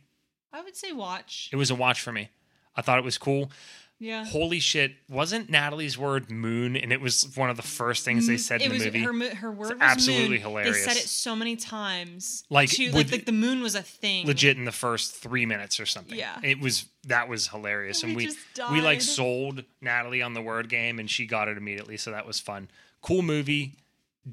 I 0.53 0.61
would 0.61 0.75
say 0.75 0.91
watch. 0.91 1.49
It 1.51 1.55
was 1.55 1.71
a 1.71 1.75
watch 1.75 2.01
for 2.01 2.11
me. 2.11 2.29
I 2.75 2.81
thought 2.81 2.97
it 2.99 3.03
was 3.03 3.17
cool 3.17 3.51
Yeah. 3.99 4.23
holy 4.23 4.59
shit 4.61 4.93
wasn't 5.09 5.49
natalie's 5.49 5.97
word 5.97 6.31
moon 6.31 6.77
and 6.77 6.93
it 6.93 7.01
was 7.01 7.35
one 7.35 7.49
of 7.49 7.57
the 7.57 7.63
first 7.63 8.05
things 8.05 8.25
they 8.27 8.37
said 8.37 8.61
Mm, 8.61 8.63
it 8.63 8.65
in 8.65 8.71
the 8.71 8.77
was 8.77 8.85
movie 8.85 8.99
her 9.29 9.35
her 9.35 9.51
word 9.51 9.71
was 9.73 9.81
absolutely 9.81 10.29
moon. 10.37 10.41
hilarious. 10.41 10.77
They 10.85 10.93
said 10.93 10.97
it 10.97 11.07
so 11.09 11.35
many 11.35 11.55
times. 11.57 12.45
Like, 12.49 12.69
to, 12.69 12.91
like 12.91 13.11
like 13.11 13.25
the 13.25 13.31
moon 13.33 13.61
was 13.61 13.75
a 13.75 13.81
thing. 13.81 14.25
legit 14.27 14.55
in 14.57 14.63
the 14.65 14.71
first 14.71 15.15
three 15.15 15.45
minutes 15.45 15.79
or 15.79 15.85
something 15.85 16.17
Yeah. 16.17 16.39
it 16.43 16.59
was 16.61 16.85
that 17.07 17.27
was 17.27 17.47
hilarious 17.49 18.03
and 18.03 18.11
We 18.15 18.17
we 18.17 18.25
just 18.27 18.37
we 18.71 18.79
like 18.81 19.01
sold 19.01 19.63
natalie 19.81 20.21
on 20.21 20.33
the 20.33 20.41
word 20.41 20.69
game 20.69 20.99
and 20.99 21.09
she 21.09 21.25
got 21.25 21.47
it 21.49 21.57
immediately 21.57 21.97
so 21.97 22.11
that 22.11 22.25
was 22.25 22.39
fun 22.39 22.69
cool 23.01 23.21
movie 23.23 23.75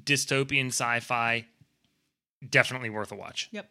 dystopian 0.04 0.66
sci-fi 0.68 1.46
definitely 2.48 2.90
worth 2.90 3.12
a 3.12 3.14
watch 3.14 3.48
Yep. 3.52 3.68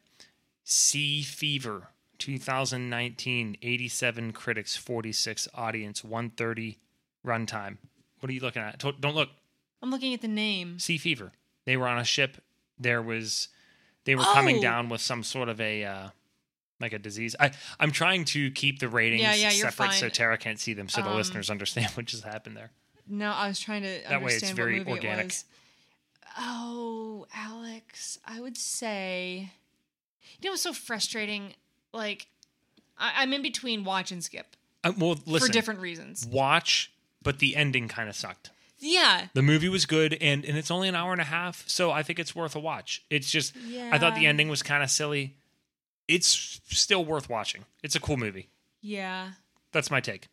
sea 0.63 1.21
fever 1.23 1.89
2019 2.17 3.57
87 3.61 4.31
critics 4.33 4.75
46 4.75 5.47
audience 5.53 6.03
130 6.03 6.77
runtime 7.25 7.77
what 8.19 8.29
are 8.29 8.33
you 8.33 8.39
looking 8.39 8.61
at 8.61 8.79
don't 8.79 9.15
look 9.15 9.29
I'm 9.81 9.91
looking 9.91 10.15
at 10.15 10.21
the 10.21 10.27
name. 10.27 10.79
sea 10.79 10.97
fever. 10.97 11.31
They 11.65 11.77
were 11.77 11.87
on 11.87 11.99
a 11.99 12.03
ship. 12.03 12.37
There 12.79 13.03
was 13.03 13.49
they 14.05 14.15
were 14.15 14.23
coming 14.23 14.57
Oh. 14.57 14.61
down 14.61 14.89
with 14.89 14.99
some 15.01 15.21
sort 15.21 15.47
of 15.47 15.61
a 15.61 15.83
uh, 15.83 16.09
like 16.79 16.91
a 16.93 16.97
disease. 16.97 17.35
I 17.39 17.51
I'm 17.79 17.91
trying 17.91 18.25
to 18.25 18.49
keep 18.49 18.79
the 18.79 18.87
ratings 18.89 19.21
Yeah, 19.21 19.35
yeah, 19.35 19.49
separate 19.51 19.93
so. 19.93 20.09
Tara 20.09 20.39
can't 20.39 20.59
see 20.59 20.73
them, 20.73 20.89
so 20.89 21.01
the 21.03 21.09
Um, 21.09 21.15
listeners 21.17 21.51
understand 21.51 21.91
what 21.93 22.05
just 22.07 22.23
happened 22.23 22.57
there. 22.57 22.71
No, 23.05 23.31
I 23.31 23.47
was 23.47 23.59
trying 23.59 23.83
to 23.83 24.01
That 24.09 24.23
way 24.23 24.33
it's 24.33 24.49
very 24.51 24.79
organic. 24.83 25.25
it. 25.27 25.43
Oh, 26.37 27.25
Alex, 27.33 28.19
I 28.25 28.39
would 28.41 28.57
say. 28.57 29.51
You 30.41 30.49
know, 30.49 30.53
it's 30.53 30.61
so 30.63 30.73
frustrating. 30.73 31.53
Like, 31.93 32.27
I, 32.97 33.13
I'm 33.17 33.33
in 33.33 33.41
between 33.41 33.83
watch 33.83 34.11
and 34.11 34.23
skip 34.23 34.55
Uh, 34.83 34.91
well, 34.97 35.17
listen, 35.25 35.47
for 35.47 35.53
different 35.53 35.79
reasons. 35.79 36.27
watch, 36.29 36.91
but 37.23 37.39
the 37.39 37.55
ending 37.55 37.87
kind 37.87 38.09
of 38.09 38.15
sucked. 38.15 38.51
Yeah, 38.77 39.27
The 39.33 39.41
movie 39.41 39.69
was 39.69 39.85
good, 39.85 40.17
and 40.19 40.43
and 40.43 40.57
it's 40.57 40.69
only 40.69 40.89
an 40.89 40.95
hour 40.95 41.13
and 41.13 41.21
a 41.21 41.25
half, 41.25 41.63
so 41.67 41.91
I 41.91 42.03
think 42.03 42.19
it's 42.19 42.35
worth 42.35 42.55
a 42.55 42.59
watch. 42.59 43.03
It's 43.09 43.31
just 43.31 43.53
I 43.89 43.97
thought 43.97 44.15
the 44.15 44.25
ending 44.27 44.49
was 44.49 44.61
kind 44.61 44.83
of 44.83 44.91
silly. 44.91 45.35
It's 46.09 46.59
still 46.65 47.03
worth 47.05 47.29
watching. 47.29 47.63
It's 47.83 47.95
a 47.95 47.99
cool 48.01 48.17
movie. 48.17 48.49
yeah, 48.81 49.29
That's 49.71 49.89
my 49.89 50.01
take. 50.01 50.27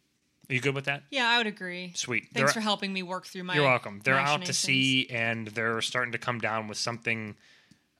Are 0.52 0.54
you 0.54 0.60
good 0.60 0.74
with 0.74 0.84
that? 0.84 1.02
yeah. 1.10 1.26
I 1.30 1.38
would 1.38 1.46
agree. 1.46 1.92
Sweet. 1.94 2.24
Thanks 2.24 2.34
They're- 2.34 2.48
for 2.48 2.60
helping 2.60 2.92
me 2.92 3.02
work 3.02 3.24
through 3.26 3.44
my. 3.44 3.54
You're 3.54 3.64
welcome. 3.64 4.02
They're 4.04 4.18
out 4.18 4.44
to 4.44 4.52
sea 4.52 5.06
and 5.08 5.46
they're 5.48 5.80
starting 5.80 6.12
to 6.12 6.18
come 6.18 6.40
down 6.40 6.68
with 6.68 6.76
something 6.76 7.36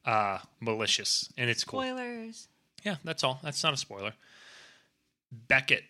uh 0.05 0.39
malicious 0.61 1.33
and 1.39 1.49
it's 1.49 1.65
cool. 1.65 1.81
Spoilers. 1.81 2.49
Yeah, 2.83 2.97
that's 3.05 3.25
all. 3.25 3.41
That's 3.43 3.63
not 3.65 3.73
a 3.73 3.77
spoiler. 3.79 4.13
Beckett 5.33 5.85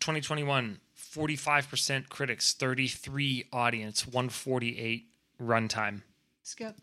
2021 0.00 0.80
45% 0.96 2.08
critics, 2.08 2.54
33 2.54 3.44
audience, 3.52 4.06
148 4.06 5.06
runtime. 5.42 6.00
Skip. 6.42 6.76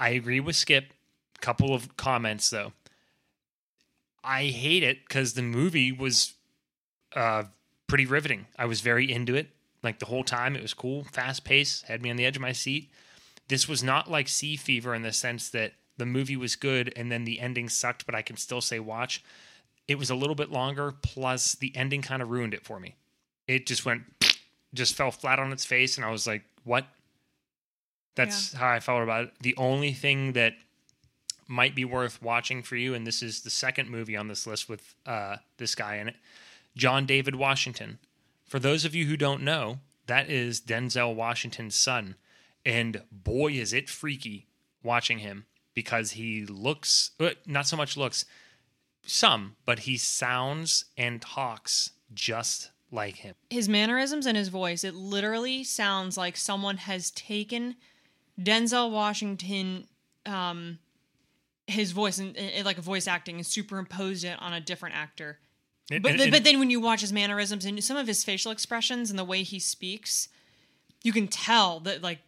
I 0.00 0.10
agree 0.10 0.40
with 0.40 0.56
Skip. 0.56 0.94
Couple 1.42 1.74
of 1.74 1.96
comments 1.98 2.48
though. 2.48 2.72
I 4.24 4.44
hate 4.46 4.82
it 4.82 5.06
cuz 5.10 5.34
the 5.34 5.42
movie 5.42 5.92
was 5.92 6.32
uh 7.14 7.44
pretty 7.86 8.06
riveting. 8.06 8.46
I 8.58 8.66
was 8.66 8.80
very 8.80 9.10
into 9.10 9.34
it. 9.34 9.48
Like 9.82 9.98
the 9.98 10.06
whole 10.06 10.24
time 10.24 10.56
it 10.56 10.62
was 10.62 10.74
cool, 10.74 11.04
fast 11.04 11.44
pace, 11.44 11.82
had 11.82 12.02
me 12.02 12.10
on 12.10 12.16
the 12.16 12.24
edge 12.26 12.36
of 12.36 12.42
my 12.42 12.52
seat. 12.52 12.90
This 13.48 13.68
was 13.68 13.82
not 13.82 14.10
like 14.10 14.28
Sea 14.28 14.56
Fever 14.56 14.94
in 14.94 15.02
the 15.02 15.12
sense 15.12 15.48
that 15.50 15.72
the 15.96 16.06
movie 16.06 16.36
was 16.36 16.56
good 16.56 16.92
and 16.96 17.10
then 17.10 17.24
the 17.24 17.40
ending 17.40 17.68
sucked, 17.68 18.04
but 18.06 18.14
I 18.14 18.22
can 18.22 18.36
still 18.36 18.60
say 18.60 18.80
watch. 18.80 19.22
It 19.86 19.98
was 19.98 20.10
a 20.10 20.16
little 20.16 20.34
bit 20.34 20.50
longer 20.50 20.92
plus 21.02 21.54
the 21.54 21.74
ending 21.76 22.02
kind 22.02 22.22
of 22.22 22.30
ruined 22.30 22.54
it 22.54 22.64
for 22.64 22.80
me. 22.80 22.96
It 23.46 23.66
just 23.66 23.84
went 23.84 24.02
just 24.74 24.94
fell 24.94 25.10
flat 25.10 25.38
on 25.38 25.52
its 25.52 25.64
face 25.64 25.96
and 25.96 26.04
I 26.04 26.10
was 26.10 26.26
like, 26.26 26.42
"What?" 26.64 26.86
That's 28.16 28.54
how 28.54 28.68
I 28.68 28.80
felt 28.80 29.02
about 29.02 29.24
it. 29.24 29.32
The 29.40 29.54
only 29.56 29.92
thing 29.92 30.32
that 30.32 30.54
might 31.48 31.74
be 31.74 31.84
worth 31.84 32.20
watching 32.22 32.62
for 32.62 32.76
you, 32.76 32.94
and 32.94 33.06
this 33.06 33.22
is 33.22 33.42
the 33.42 33.50
second 33.50 33.90
movie 33.90 34.16
on 34.16 34.26
this 34.26 34.46
list 34.46 34.68
with 34.68 34.94
uh, 35.04 35.36
this 35.58 35.74
guy 35.74 35.96
in 35.96 36.08
it, 36.08 36.16
John 36.76 37.06
David 37.06 37.36
Washington. 37.36 37.98
For 38.46 38.58
those 38.58 38.84
of 38.84 38.94
you 38.94 39.06
who 39.06 39.16
don't 39.16 39.42
know, 39.42 39.80
that 40.06 40.30
is 40.30 40.60
Denzel 40.60 41.14
Washington's 41.14 41.74
son, 41.74 42.14
and 42.64 43.02
boy 43.10 43.52
is 43.52 43.72
it 43.72 43.88
freaky 43.88 44.46
watching 44.82 45.18
him 45.18 45.46
because 45.74 46.12
he 46.12 46.46
looks 46.46 47.10
uh, 47.18 47.30
not 47.46 47.66
so 47.66 47.76
much 47.76 47.96
looks 47.96 48.24
some, 49.04 49.56
but 49.64 49.80
he 49.80 49.96
sounds 49.96 50.86
and 50.96 51.22
talks 51.22 51.90
just 52.14 52.70
like 52.90 53.16
him. 53.16 53.34
His 53.50 53.68
mannerisms 53.68 54.26
and 54.26 54.36
his 54.36 54.48
voice. 54.48 54.84
It 54.84 54.94
literally 54.94 55.64
sounds 55.64 56.16
like 56.16 56.36
someone 56.36 56.78
has 56.78 57.10
taken 57.10 57.76
Denzel 58.40 58.90
Washington, 58.90 59.86
um, 60.24 60.78
his 61.66 61.92
voice 61.92 62.18
and, 62.18 62.36
and 62.36 62.64
like 62.64 62.78
a 62.78 62.82
voice 62.82 63.06
acting 63.06 63.36
and 63.36 63.46
superimposed 63.46 64.24
it 64.24 64.40
on 64.40 64.52
a 64.52 64.60
different 64.60 64.94
actor. 64.94 65.38
But 65.88 66.20
and- 66.20 66.30
but 66.32 66.44
then 66.44 66.58
when 66.58 66.70
you 66.70 66.80
watch 66.80 67.00
his 67.00 67.12
mannerisms 67.12 67.64
and 67.64 67.82
some 67.82 67.96
of 67.96 68.06
his 68.06 68.24
facial 68.24 68.50
expressions 68.50 69.10
and 69.10 69.18
the 69.18 69.24
way 69.24 69.42
he 69.42 69.58
speaks, 69.58 70.28
you 71.02 71.12
can 71.12 71.28
tell 71.28 71.80
that 71.80 72.02
like 72.02 72.18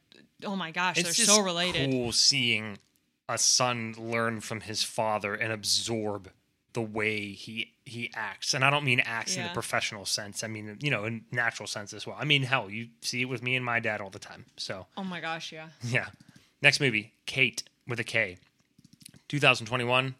oh 0.44 0.54
my 0.54 0.70
gosh, 0.70 1.02
they're 1.02 1.12
so 1.12 1.40
related. 1.40 1.90
cool 1.90 2.12
seeing 2.12 2.78
a 3.28 3.36
son 3.36 3.94
learn 3.98 4.40
from 4.40 4.60
his 4.60 4.82
father 4.82 5.34
and 5.34 5.52
absorb 5.52 6.30
the 6.74 6.80
way 6.82 7.32
he 7.32 7.72
he 7.84 8.10
acts. 8.14 8.54
And 8.54 8.64
I 8.64 8.70
don't 8.70 8.84
mean 8.84 9.00
acts 9.00 9.36
in 9.36 9.42
the 9.42 9.48
professional 9.50 10.04
sense. 10.04 10.44
I 10.44 10.46
mean, 10.46 10.78
you 10.80 10.90
know, 10.90 11.04
in 11.06 11.24
natural 11.32 11.66
sense 11.66 11.92
as 11.92 12.06
well. 12.06 12.16
I 12.18 12.24
mean, 12.24 12.42
hell, 12.44 12.70
you 12.70 12.88
see 13.00 13.22
it 13.22 13.24
with 13.24 13.42
me 13.42 13.56
and 13.56 13.64
my 13.64 13.80
dad 13.80 14.00
all 14.00 14.10
the 14.10 14.18
time. 14.20 14.44
So 14.56 14.86
Oh 14.96 15.02
my 15.02 15.20
gosh, 15.20 15.50
yeah. 15.50 15.68
Yeah. 15.82 16.06
Next 16.62 16.78
movie, 16.80 17.12
Kate 17.26 17.62
with 17.88 17.98
a 17.98 18.04
K. 18.04 18.38
2021. 19.28 20.14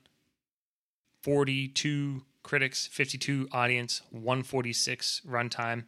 42 1.23 2.23
critics, 2.49 2.87
52 2.87 3.49
audience, 3.53 4.01
146 4.11 5.23
runtime. 5.29 5.85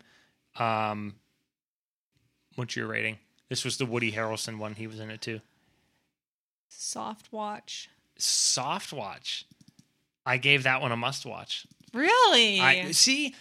Um 0.56 1.14
what's 2.56 2.76
your 2.76 2.86
rating? 2.86 3.18
This 3.48 3.64
was 3.64 3.78
the 3.78 3.86
Woody 3.86 4.12
Harrelson 4.12 4.58
one. 4.58 4.74
He 4.74 4.86
was 4.86 5.00
in 5.00 5.10
it 5.10 5.22
too. 5.22 5.40
Soft 6.68 7.32
watch. 7.32 7.88
Soft 8.18 8.92
watch. 8.92 9.46
I 10.26 10.36
gave 10.36 10.64
that 10.64 10.82
one 10.82 10.92
a 10.92 10.96
must 10.96 11.24
watch. 11.24 11.66
Really? 11.94 12.60
I 12.60 12.90
see 12.92 13.34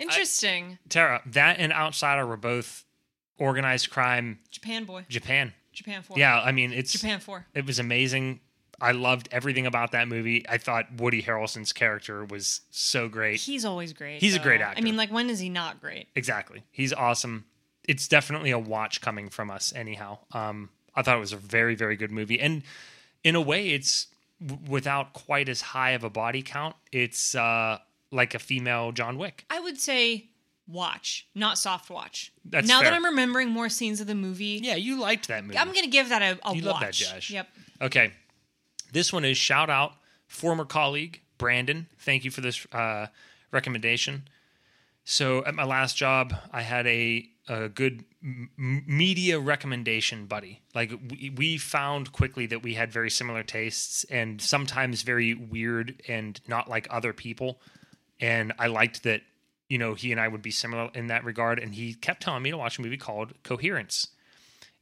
Interesting. 0.00 0.78
Tara, 0.88 1.22
that 1.26 1.60
and 1.60 1.72
Outsider 1.72 2.26
were 2.26 2.36
both 2.36 2.84
organized 3.38 3.90
crime 3.90 4.40
Japan 4.50 4.84
boy. 4.84 5.06
Japan. 5.08 5.52
Japan 5.72 6.02
4. 6.02 6.18
Yeah, 6.18 6.40
I 6.40 6.50
mean 6.50 6.72
it's 6.72 6.92
Japan 6.92 7.20
4. 7.20 7.46
It 7.54 7.64
was 7.64 7.78
amazing. 7.78 8.40
I 8.80 8.92
loved 8.92 9.28
everything 9.32 9.66
about 9.66 9.92
that 9.92 10.08
movie. 10.08 10.44
I 10.48 10.58
thought 10.58 10.86
Woody 10.96 11.22
Harrelson's 11.22 11.72
character 11.72 12.24
was 12.24 12.60
so 12.70 13.08
great. 13.08 13.40
He's 13.40 13.64
always 13.64 13.92
great. 13.92 14.20
He's 14.20 14.34
a 14.34 14.38
great 14.38 14.60
actor. 14.60 14.78
I 14.78 14.82
mean, 14.82 14.96
like, 14.96 15.12
when 15.12 15.30
is 15.30 15.38
he 15.38 15.48
not 15.48 15.80
great? 15.80 16.08
Exactly. 16.16 16.62
He's 16.70 16.92
awesome. 16.92 17.44
It's 17.86 18.08
definitely 18.08 18.50
a 18.50 18.58
watch 18.58 19.00
coming 19.00 19.28
from 19.28 19.50
us 19.50 19.72
anyhow. 19.76 20.18
Um 20.32 20.70
I 20.94 21.02
thought 21.02 21.16
it 21.16 21.20
was 21.20 21.32
a 21.32 21.36
very 21.36 21.74
very 21.74 21.96
good 21.96 22.10
movie 22.10 22.40
and 22.40 22.62
in 23.22 23.34
a 23.36 23.40
way 23.40 23.68
it's 23.70 24.06
w- 24.44 24.60
without 24.70 25.12
quite 25.12 25.48
as 25.48 25.60
high 25.60 25.90
of 25.90 26.02
a 26.04 26.10
body 26.10 26.42
count. 26.42 26.76
It's 26.92 27.34
uh 27.34 27.78
like 28.10 28.34
a 28.34 28.38
female 28.38 28.92
John 28.92 29.18
Wick. 29.18 29.44
I 29.50 29.60
would 29.60 29.78
say 29.78 30.28
watch, 30.66 31.26
not 31.34 31.58
soft 31.58 31.90
watch. 31.90 32.32
That's 32.44 32.66
now 32.66 32.80
fair. 32.80 32.90
that 32.90 32.96
I'm 32.96 33.04
remembering 33.04 33.50
more 33.50 33.68
scenes 33.68 34.00
of 34.00 34.06
the 34.06 34.14
movie, 34.14 34.60
Yeah, 34.62 34.76
you 34.76 34.98
liked 34.98 35.28
that 35.28 35.44
movie. 35.44 35.58
I'm 35.58 35.72
going 35.72 35.84
to 35.84 35.90
give 35.90 36.08
that 36.08 36.22
a, 36.22 36.38
a 36.48 36.54
You 36.56 36.62
watch. 36.64 36.72
love 36.72 36.80
that, 36.80 36.92
Josh. 36.94 37.30
Yep. 37.30 37.48
Okay. 37.82 38.12
This 38.94 39.12
one 39.12 39.24
is 39.24 39.36
shout 39.36 39.70
out 39.70 39.94
former 40.28 40.64
colleague 40.64 41.20
Brandon. 41.36 41.88
Thank 41.98 42.24
you 42.24 42.30
for 42.30 42.40
this 42.40 42.64
uh, 42.72 43.08
recommendation. 43.50 44.28
So 45.02 45.44
at 45.44 45.54
my 45.56 45.64
last 45.64 45.96
job, 45.96 46.32
I 46.52 46.62
had 46.62 46.86
a, 46.86 47.28
a 47.48 47.68
good 47.68 48.04
m- 48.22 48.50
media 48.56 49.40
recommendation 49.40 50.26
buddy. 50.26 50.62
Like 50.76 50.92
we, 51.10 51.30
we 51.36 51.58
found 51.58 52.12
quickly 52.12 52.46
that 52.46 52.62
we 52.62 52.74
had 52.74 52.92
very 52.92 53.10
similar 53.10 53.42
tastes 53.42 54.04
and 54.04 54.40
sometimes 54.40 55.02
very 55.02 55.34
weird 55.34 56.00
and 56.06 56.40
not 56.46 56.70
like 56.70 56.86
other 56.88 57.12
people. 57.12 57.60
And 58.20 58.52
I 58.60 58.68
liked 58.68 59.02
that, 59.02 59.22
you 59.68 59.76
know, 59.76 59.94
he 59.94 60.12
and 60.12 60.20
I 60.20 60.28
would 60.28 60.40
be 60.40 60.52
similar 60.52 60.88
in 60.94 61.08
that 61.08 61.24
regard. 61.24 61.58
And 61.58 61.74
he 61.74 61.94
kept 61.94 62.22
telling 62.22 62.44
me 62.44 62.52
to 62.52 62.56
watch 62.56 62.78
a 62.78 62.82
movie 62.82 62.96
called 62.96 63.32
Coherence. 63.42 64.06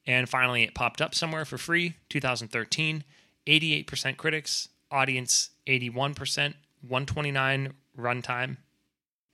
And 0.07 0.29
finally, 0.29 0.65
it 0.65 0.75
popped 0.75 1.01
up 1.01 1.15
somewhere 1.15 1.47
for 1.47 1.57
free, 1.57 1.95
2013. 2.11 3.05
88% 3.47 4.17
critics, 4.17 4.69
audience 4.91 5.51
81%, 5.67 6.55
129 6.89 7.73
runtime. 7.99 8.57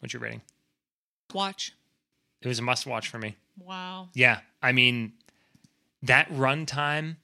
What's 0.00 0.12
your 0.12 0.22
rating? 0.22 0.42
Watch. 1.34 1.72
It 2.40 2.48
was 2.48 2.58
a 2.58 2.62
must 2.62 2.86
watch 2.86 3.08
for 3.08 3.18
me. 3.18 3.36
Wow. 3.58 4.08
Yeah, 4.14 4.40
I 4.62 4.72
mean, 4.72 5.12
that 6.02 6.30
runtime 6.30 7.16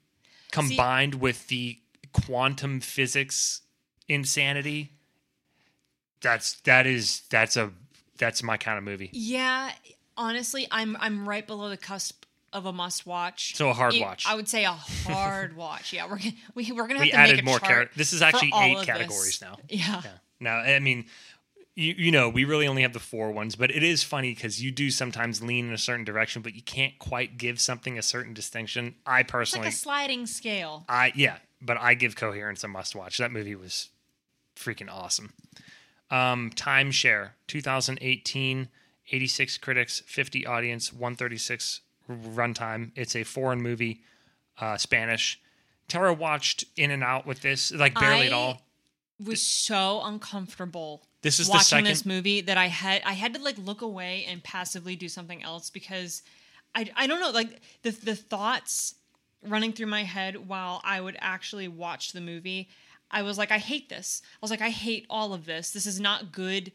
combined 0.51 1.17
with 1.17 1.49
the 1.49 1.79
quantum 2.13 2.81
physics 2.81 3.63
insanity, 4.09 4.93
that's 6.21 6.55
that 6.63 6.87
is 6.87 7.23
that's 7.31 7.57
a 7.57 7.71
that's 8.19 8.43
my 8.43 8.57
kind 8.57 8.79
of 8.79 8.85
movie. 8.85 9.11
Yeah, 9.13 9.73
honestly, 10.17 10.67
I'm 10.71 10.97
I'm 11.01 11.29
right 11.29 11.47
below 11.47 11.69
the 11.69 11.77
cusp 11.77 12.24
of 12.55 12.65
a 12.67 12.73
must 12.73 13.05
watch. 13.05 13.55
So 13.57 13.69
a 13.69 13.73
hard 13.75 13.95
watch. 14.01 14.25
I 14.27 14.35
would 14.35 14.49
say 14.49 14.65
a 14.65 14.71
hard 15.07 15.55
watch. 15.57 15.93
Yeah, 15.93 16.05
we're 16.09 16.19
gonna 16.19 16.33
we, 16.55 16.73
we're 16.73 16.87
gonna 16.87 16.95
have 16.95 17.01
We 17.07 17.11
to 17.11 17.17
make 17.17 17.29
added 17.29 17.41
a 17.41 17.43
more 17.43 17.59
chart 17.59 17.89
char- 17.89 17.91
This 17.97 18.13
is 18.15 18.23
actually 18.23 18.53
eight 18.55 18.87
categories 18.87 19.39
this. 19.39 19.43
now. 19.43 19.57
Yeah. 19.69 20.01
Yeah. 20.05 20.11
Now, 20.41 20.57
I 20.59 20.79
mean, 20.79 21.05
you 21.75 21.95
you 21.99 22.11
know, 22.13 22.29
we 22.29 22.45
really 22.45 22.67
only 22.67 22.83
have 22.83 22.93
the 22.93 23.01
four 23.01 23.33
ones, 23.33 23.57
but 23.57 23.71
it 23.71 23.83
is 23.83 24.03
funny 24.03 24.35
because 24.35 24.63
you 24.63 24.71
do 24.71 24.91
sometimes 24.91 25.43
lean 25.43 25.67
in 25.69 25.73
a 25.75 25.79
certain 25.79 26.05
direction, 26.05 26.41
but 26.43 26.55
you 26.55 26.63
can't 26.63 26.99
quite 26.99 27.37
give 27.37 27.61
something 27.61 27.99
a 27.99 28.03
certain 28.03 28.33
distinction. 28.35 28.95
I 29.05 29.21
It's 29.21 29.25
like 29.25 29.29
personally, 29.29 29.69
a 29.69 29.73
sliding 29.73 30.27
scale. 30.27 30.85
I 30.89 31.13
yeah, 31.15 31.39
but 31.61 31.77
I 31.79 31.95
give 31.95 32.15
Coherence 32.17 32.63
a 32.65 32.69
must 32.69 32.95
watch. 32.95 33.19
That 33.19 33.33
movie 33.33 33.55
was 33.57 33.89
freaking 34.57 34.89
awesome. 34.93 35.33
Um, 36.11 36.51
Timeshare, 36.55 37.31
2018, 37.49 38.69
86 39.11 39.59
critics, 39.59 40.03
50 40.07 40.47
audience, 40.47 40.93
136 40.93 41.81
runtime. 42.09 42.93
It's 42.97 43.17
a 43.17 43.25
foreign 43.25 43.63
movie, 43.63 44.03
uh, 44.59 44.77
Spanish. 44.77 45.41
Tara 45.89 46.13
watched 46.13 46.65
in 46.77 46.91
and 46.91 47.03
out 47.05 47.27
with 47.27 47.41
this, 47.41 47.73
like 47.73 47.95
barely 47.95 48.27
at 48.27 48.33
all. 48.33 48.63
Was 49.25 49.43
so 49.43 50.01
uncomfortable. 50.03 51.03
This 51.23 51.39
is 51.41 51.47
the 51.47 51.53
watching 51.53 51.65
second- 51.65 51.85
this 51.85 52.05
movie 52.07 52.41
that 52.43 52.59
I 52.59 52.67
had 52.67 53.03
I 53.05 53.13
had 53.13 53.35
to 53.35 53.41
like 53.41 53.57
look 53.59 53.81
away 53.83 54.25
and 54.29 54.43
passively 54.43 54.97
do 54.97 55.09
something 55.09 55.43
else 55.43 55.71
because 55.71 56.23
I 56.75 56.91
I 56.97 57.07
don't 57.07 57.21
know 57.21 57.31
like 57.31 57.61
the 57.83 57.91
the 57.91 58.17
thoughts 58.17 58.95
running 59.43 59.73
through 59.73 59.87
my 59.87 60.05
head 60.05 60.49
while 60.49 60.81
I 60.85 61.01
would 61.01 61.17
actually 61.21 61.69
watch 61.69 62.13
the 62.13 62.21
movie. 62.21 62.69
I 63.11 63.23
was 63.23 63.39
like, 63.39 63.53
I 63.53 63.59
hate 63.59 63.89
this. 63.89 64.23
I 64.25 64.39
was 64.41 64.51
like, 64.51 64.63
I 64.63 64.71
hate 64.71 65.07
all 65.09 65.33
of 65.35 65.45
this. 65.45 65.71
This 65.71 65.87
is 65.87 66.01
not 66.01 66.33
good, 66.33 66.73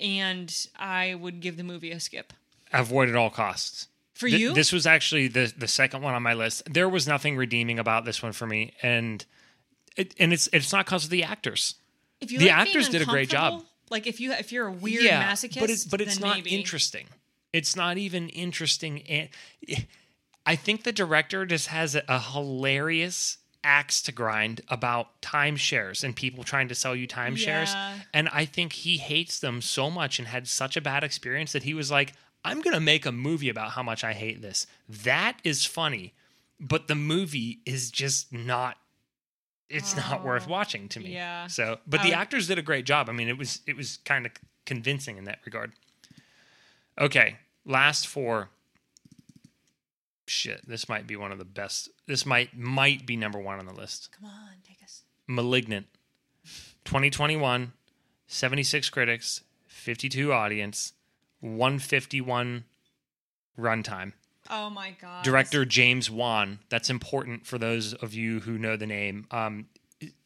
and 0.00 0.54
I 0.78 1.14
would 1.14 1.40
give 1.40 1.56
the 1.56 1.64
movie 1.64 1.90
a 1.90 2.00
skip. 2.00 2.32
Avoid 2.72 3.08
at 3.10 3.16
all 3.16 3.30
costs. 3.30 3.88
For 4.14 4.28
Th- 4.28 4.40
you, 4.40 4.54
This 4.54 4.72
was 4.72 4.86
actually 4.86 5.28
the 5.28 5.52
the 5.56 5.68
second 5.68 6.02
one 6.02 6.14
on 6.14 6.22
my 6.22 6.34
list. 6.34 6.72
There 6.72 6.88
was 6.88 7.06
nothing 7.06 7.36
redeeming 7.36 7.78
about 7.78 8.04
this 8.04 8.22
one 8.22 8.32
for 8.32 8.46
me, 8.46 8.74
and 8.82 9.24
it, 9.96 10.14
and 10.18 10.32
it's 10.32 10.48
it's 10.52 10.72
not 10.72 10.86
because 10.86 11.04
of 11.04 11.10
the 11.10 11.24
actors. 11.24 11.74
if 12.20 12.30
you 12.30 12.38
the 12.38 12.46
like 12.46 12.54
actors 12.68 12.88
did 12.88 13.02
a 13.02 13.06
great 13.06 13.28
job. 13.28 13.64
Like 13.90 14.06
if 14.06 14.20
you 14.20 14.32
if 14.32 14.52
you're 14.52 14.66
a 14.66 14.72
weird 14.72 15.04
masochist, 15.04 15.60
but 15.60 15.70
it's 15.70 15.84
but 15.84 16.00
it's 16.00 16.18
not 16.20 16.36
maybe. 16.36 16.54
interesting. 16.54 17.06
It's 17.52 17.76
not 17.76 17.98
even 17.98 18.28
interesting. 18.30 19.02
And 19.02 19.28
I 20.46 20.56
think 20.56 20.82
the 20.82 20.92
director 20.92 21.46
just 21.46 21.68
has 21.68 21.94
a, 21.94 22.02
a 22.08 22.18
hilarious 22.18 23.38
axe 23.62 24.02
to 24.02 24.12
grind 24.12 24.60
about 24.68 25.20
timeshares 25.22 26.04
and 26.04 26.14
people 26.14 26.44
trying 26.44 26.68
to 26.68 26.74
sell 26.74 26.94
you 26.94 27.08
timeshares. 27.08 27.72
Yeah. 27.72 27.94
And 28.12 28.28
I 28.28 28.44
think 28.44 28.74
he 28.74 28.98
hates 28.98 29.38
them 29.38 29.62
so 29.62 29.90
much 29.90 30.18
and 30.18 30.28
had 30.28 30.46
such 30.48 30.76
a 30.76 30.80
bad 30.80 31.02
experience 31.02 31.52
that 31.52 31.62
he 31.62 31.74
was 31.74 31.90
like, 31.90 32.12
I'm 32.44 32.60
going 32.60 32.74
to 32.74 32.80
make 32.80 33.06
a 33.06 33.12
movie 33.12 33.48
about 33.48 33.70
how 33.70 33.82
much 33.82 34.04
I 34.04 34.12
hate 34.12 34.42
this. 34.42 34.66
That 34.88 35.38
is 35.44 35.64
funny, 35.64 36.12
but 36.60 36.88
the 36.88 36.94
movie 36.94 37.60
is 37.64 37.90
just 37.90 38.32
not. 38.32 38.76
It's 39.70 39.96
not 39.96 40.20
oh. 40.22 40.26
worth 40.26 40.44
Oh, 40.46 40.50
watching 40.52 40.88
to 40.90 41.00
me. 41.00 41.14
yeah. 41.14 41.46
So, 41.46 41.78
but 41.86 42.02
the 42.02 42.08
would- 42.10 42.16
actors 42.16 42.46
did 42.48 42.58
a 42.58 42.62
great 42.62 42.84
job. 42.84 43.08
I 43.08 43.12
mean, 43.12 43.28
it 43.28 43.38
was 43.38 43.60
it 43.66 43.76
was 43.76 43.98
kind 44.04 44.26
of 44.26 44.32
convincing 44.66 45.16
in 45.16 45.24
that 45.24 45.38
regard. 45.44 45.72
Okay, 47.00 47.38
last 47.64 48.06
four. 48.06 48.50
Shit, 50.26 50.66
this 50.66 50.88
might 50.88 51.06
be 51.06 51.16
one 51.16 51.32
of 51.32 51.38
the 51.38 51.44
best. 51.44 51.88
This 52.06 52.24
might 52.24 52.56
might 52.56 53.04
be 53.06 53.16
number 53.16 53.38
one 53.38 53.58
on 53.58 53.66
the 53.66 53.74
list. 53.74 54.10
Come 54.18 54.26
on, 54.26 54.50
take 54.66 54.82
us. 54.82 55.02
Malignant, 55.26 55.86
2021, 56.84 57.72
76 58.26 58.90
critics, 58.90 59.42
52 59.66 60.32
audience, 60.32 60.92
151 61.44 62.64
runtime. 63.58 64.12
Oh 64.50 64.70
my 64.70 64.94
god. 65.00 65.24
Director 65.24 65.64
James 65.64 66.10
Wan. 66.10 66.58
That's 66.68 66.90
important 66.90 67.46
for 67.46 67.58
those 67.58 67.94
of 67.94 68.12
you 68.14 68.40
who 68.40 68.58
know 68.58 68.76
the 68.76 68.86
name. 68.86 69.26
Um, 69.30 69.66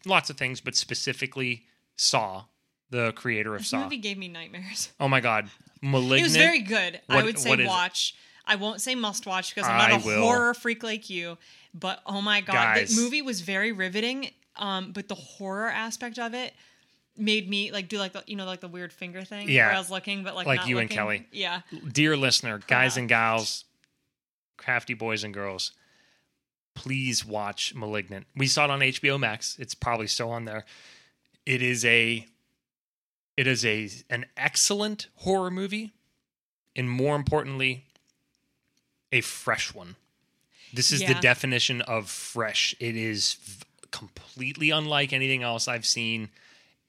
lots 0.07 0.31
of 0.31 0.37
things, 0.37 0.61
but 0.61 0.75
specifically 0.75 1.65
Saw, 1.97 2.45
the 2.91 3.13
creator 3.13 3.55
of 3.55 3.61
This 3.63 3.69
Saw. 3.71 3.83
movie 3.83 3.99
gave 3.99 4.19
me 4.19 4.29
nightmares. 4.29 4.91
Oh 5.01 5.09
my 5.09 5.21
God, 5.21 5.49
Malignant. 5.83 6.21
It 6.21 6.25
was 6.25 6.37
very 6.37 6.61
good. 6.61 7.01
I 7.09 7.23
would 7.23 7.39
say 7.39 7.51
what 7.51 7.61
is 7.61 7.67
it? 7.67 7.69
watch. 7.69 8.15
I 8.47 8.57
won't 8.57 8.81
say 8.81 8.95
must 8.95 9.27
watch 9.27 9.55
because 9.55 9.69
I'm 9.69 9.77
not 9.77 9.91
I 9.93 9.97
a 10.03 10.07
will. 10.07 10.23
horror 10.23 10.55
freak 10.55 10.83
like 10.83 11.11
you. 11.11 11.37
But 11.75 12.01
oh 12.07 12.21
my 12.23 12.41
god, 12.41 12.55
Guys. 12.55 12.97
the 12.97 13.03
movie 13.03 13.23
was 13.23 13.41
very 13.43 13.73
riveting. 13.73 14.31
Um, 14.57 14.91
but 14.93 15.07
the 15.07 15.15
horror 15.15 15.69
aspect 15.69 16.19
of 16.19 16.35
it 16.35 16.53
made 17.19 17.49
me 17.49 17.71
like 17.73 17.89
do 17.89 17.99
like 17.99 18.13
the, 18.13 18.23
you 18.27 18.37
know 18.37 18.45
like 18.47 18.61
the 18.61 18.69
weird 18.69 18.93
finger 18.93 19.23
thing. 19.25 19.49
Yeah. 19.49 19.67
where 19.67 19.75
I 19.77 19.79
was 19.79 19.91
looking, 19.91 20.23
but 20.25 20.35
like 20.35 20.47
Like 20.47 20.67
you 20.67 20.79
and. 20.79 20.89
Kelly. 20.89 21.27
Yeah, 21.33 21.61
Dear 21.91 22.17
listener, 22.17 22.61
guys 22.67 22.97
and 22.97 23.09
gals, 23.09 23.65
crafty 24.57 24.95
boys 24.95 25.25
and 25.25 25.33
girls, 25.35 25.73
please 26.75 27.25
watch 27.25 27.75
Malignant. 27.75 28.27
We 28.37 28.47
saw 28.47 28.65
it 28.65 28.71
on 28.71 28.81
HBO 28.81 29.19
Max. 29.19 29.57
It's 29.59 29.75
probably 29.75 30.07
still 30.07 30.31
on 30.31 30.45
there. 30.45 30.65
It 31.45 31.63
is 31.63 31.85
a 31.85 32.27
it 33.37 33.47
is 33.47 33.65
a 33.65 33.89
an 34.11 34.27
excellent 34.37 35.09
horror 35.17 35.51
movie 35.51 35.93
and 36.77 36.89
more 36.91 37.17
importantly 37.17 37.85
a 39.13 39.21
fresh 39.21 39.75
one. 39.75 39.97
This 40.73 40.93
is 40.93 41.01
the 41.01 41.15
definition 41.15 41.81
of 41.81 42.11
fresh. 42.11 42.75
It 42.79 42.95
is 42.95 43.35
v- 43.43 43.65
completely 43.91 44.69
unlike 44.71 45.15
anything 45.15 45.43
else 45.43 45.67
I've 45.67 45.87
seen. 45.87 46.29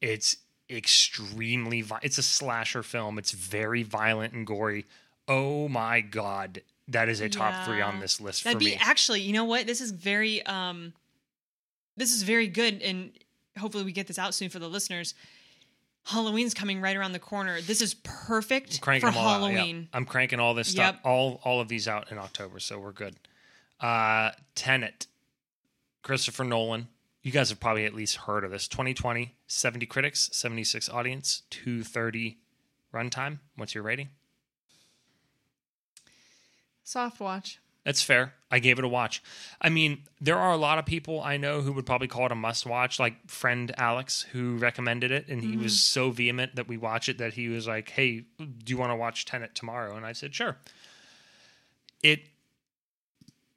It's 0.02 0.38
extremely 0.70 1.82
vi- 1.82 2.00
it's 2.04 2.18
a 2.18 2.24
slasher 2.24 2.84
film. 2.84 3.18
It's 3.18 3.32
very 3.32 3.84
violent 3.84 4.34
and 4.34 4.45
gory. 4.45 4.86
Oh 5.28 5.68
my 5.68 6.02
god. 6.02 6.62
That 6.88 7.08
is 7.08 7.22
a 7.22 7.30
top 7.30 7.66
3 7.66 7.82
on 7.82 8.00
this 8.00 8.20
list 8.20 8.43
That'd 8.43 8.56
for 8.56 8.60
be 8.60 8.72
me. 8.72 8.78
actually, 8.82 9.22
you 9.22 9.32
know 9.34 9.43
what? 9.45 9.68
This 9.68 9.80
is 9.82 9.91
very 9.91 10.43
um 10.45 10.93
this 11.97 12.12
is 12.12 12.24
very 12.24 12.47
good 12.47 12.82
and 12.82 13.12
hopefully 13.58 13.84
we 13.84 13.91
get 13.91 14.08
this 14.08 14.18
out 14.18 14.34
soon 14.34 14.50
for 14.50 14.60
the 14.60 14.70
listeners. 14.70 15.14
Halloween's 16.06 16.54
coming 16.54 16.82
right 16.82 16.95
around 16.95 17.12
the 17.12 17.20
corner. 17.20 17.62
This 17.62 17.82
is 17.82 17.93
perfect 18.04 18.82
cranking 18.82 19.10
for 19.10 19.14
them 19.14 19.24
all 19.24 19.30
out, 19.30 19.52
yeah. 19.52 19.58
Halloween. 19.58 19.89
I'm 19.93 20.06
cranking 20.06 20.39
all 20.39 20.54
this 20.54 20.70
stuff, 20.70 20.97
all 21.04 21.41
all 21.43 21.62
of 21.62 21.68
these 21.68 21.88
out 21.88 22.12
in 22.12 22.18
October, 22.18 22.60
so 22.60 22.80
we're 22.80 22.91
good. 22.93 23.16
Uh 23.80 24.32
Tenet, 24.56 25.08
Christopher 26.02 26.43
Nolan. 26.43 26.88
You 27.30 27.34
guys 27.34 27.49
have 27.49 27.59
probably 27.59 27.86
at 27.86 27.93
least 27.93 28.15
heard 28.15 28.43
of 28.43 28.49
this. 28.49 28.67
2020, 28.67 29.36
70 29.45 29.86
critics, 29.86 30.32
76 30.34 30.89
audience, 30.89 31.43
230 31.51 32.39
runtime. 32.91 33.38
What's 33.55 33.75
your 33.75 33.84
rating? 33.84 34.09
Soft 36.84 37.19
watch. 37.19 37.59
That's 37.86 38.01
fair. 38.01 38.34
I 38.49 38.57
gave 38.57 38.80
it 38.80 38.84
a 38.84 38.88
watch. 38.88 39.21
I 39.61 39.69
mean, 39.69 40.05
there 40.19 40.39
are 40.39 40.51
a 40.51 40.57
lot 40.57 40.80
of 40.80 40.88
people 40.88 41.21
I 41.21 41.38
know 41.38 41.61
who 41.61 41.71
would 41.73 41.86
probably 41.86 42.07
call 42.07 42.25
it 42.25 42.32
a 42.32 42.36
must 42.36 42.65
watch, 42.65 42.99
like 42.99 43.30
friend 43.30 43.71
Alex, 43.77 44.23
who 44.32 44.57
recommended 44.57 45.11
it. 45.11 45.27
And 45.27 45.43
he 45.43 45.55
was 45.55 45.73
mm-hmm. 45.73 46.07
so 46.07 46.09
vehement 46.09 46.55
that 46.55 46.67
we 46.67 46.77
watch 46.77 47.09
it 47.09 47.19
that 47.19 47.36
he 47.36 47.47
was 47.47 47.67
like, 47.67 47.91
Hey, 47.91 48.23
do 48.39 48.47
you 48.65 48.77
want 48.77 48.89
to 48.89 48.95
watch 48.95 49.25
Tenet 49.25 49.53
tomorrow? 49.53 49.95
And 49.95 50.03
I 50.03 50.13
said, 50.13 50.34
Sure. 50.34 50.57
It 52.01 52.21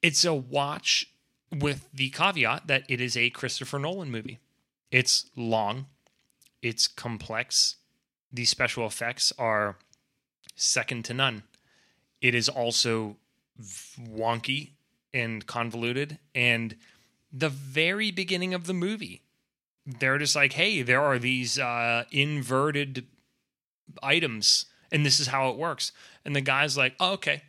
it's 0.02 0.26
a 0.26 0.34
watch 0.34 1.06
with 1.52 1.88
the 1.92 2.10
caveat 2.10 2.66
that 2.66 2.84
it 2.88 3.00
is 3.00 3.16
a 3.16 3.30
Christopher 3.30 3.78
Nolan 3.78 4.10
movie. 4.10 4.38
It's 4.90 5.30
long, 5.36 5.86
it's 6.62 6.86
complex. 6.86 7.76
The 8.32 8.44
special 8.44 8.86
effects 8.86 9.32
are 9.38 9.76
second 10.54 11.04
to 11.06 11.14
none. 11.14 11.42
It 12.20 12.34
is 12.34 12.48
also 12.48 13.16
wonky 13.98 14.70
and 15.12 15.46
convoluted. 15.46 16.18
And 16.34 16.76
the 17.32 17.48
very 17.48 18.10
beginning 18.10 18.54
of 18.54 18.66
the 18.66 18.74
movie, 18.74 19.22
they're 19.84 20.18
just 20.18 20.36
like, 20.36 20.54
hey, 20.54 20.82
there 20.82 21.02
are 21.02 21.18
these 21.18 21.58
uh, 21.58 22.04
inverted 22.10 23.06
items, 24.02 24.66
and 24.90 25.04
this 25.04 25.20
is 25.20 25.26
how 25.26 25.50
it 25.50 25.56
works. 25.56 25.92
And 26.24 26.34
the 26.36 26.40
guy's 26.40 26.76
like, 26.76 26.94
oh, 27.00 27.12
okay. 27.12 27.42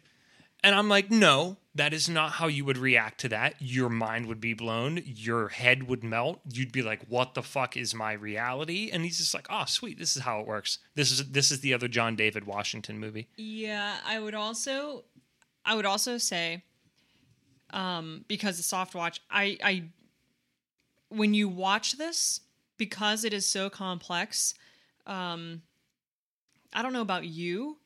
And 0.64 0.74
I'm 0.74 0.88
like, 0.88 1.12
no, 1.12 1.58
that 1.76 1.94
is 1.94 2.08
not 2.08 2.34
how 2.34 2.48
you 2.48 2.64
would 2.64 2.78
react 2.78 3.20
to 3.22 3.30
that. 3.30 3.56
Your 3.60 3.90
mind 3.90 4.28
would 4.28 4.40
be 4.40 4.54
blown. 4.54 5.02
Your 5.06 5.50
head 5.50 5.90
would 5.90 6.04
melt. 6.04 6.40
You'd 6.52 6.72
be 6.72 6.82
like, 6.82 7.02
what 7.10 7.34
the 7.34 7.44
fuck 7.44 7.76
is 7.76 7.94
my 7.94 8.14
reality? 8.14 8.90
And 8.92 9.04
he's 9.04 9.18
just 9.18 9.34
like, 9.34 9.48
oh, 9.50 9.66
sweet. 9.66 10.00
This 10.00 10.16
is 10.16 10.22
how 10.22 10.40
it 10.40 10.48
works. 10.48 10.80
This 10.96 11.12
is 11.12 11.32
this 11.32 11.52
is 11.52 11.60
the 11.60 11.74
other 11.74 11.90
John 11.90 12.16
David 12.16 12.46
Washington 12.46 12.98
movie. 12.98 13.28
Yeah, 13.36 13.98
I 14.06 14.20
would 14.20 14.36
also 14.36 15.04
I 15.66 15.76
would 15.76 15.86
also 15.86 16.18
say 16.18 16.64
um 17.72 18.24
because 18.28 18.58
the 18.58 18.64
soft 18.64 18.96
watch, 18.96 19.20
I 19.30 19.58
I 19.62 19.84
when 21.10 21.34
you 21.34 21.50
watch 21.50 21.98
this 21.98 22.40
because 22.78 23.26
it 23.26 23.34
is 23.34 23.46
so 23.46 23.70
complex, 23.70 24.54
um 25.08 25.64
I 26.72 26.82
don't 26.82 26.94
know 26.94 27.02
about 27.02 27.26
you, 27.26 27.78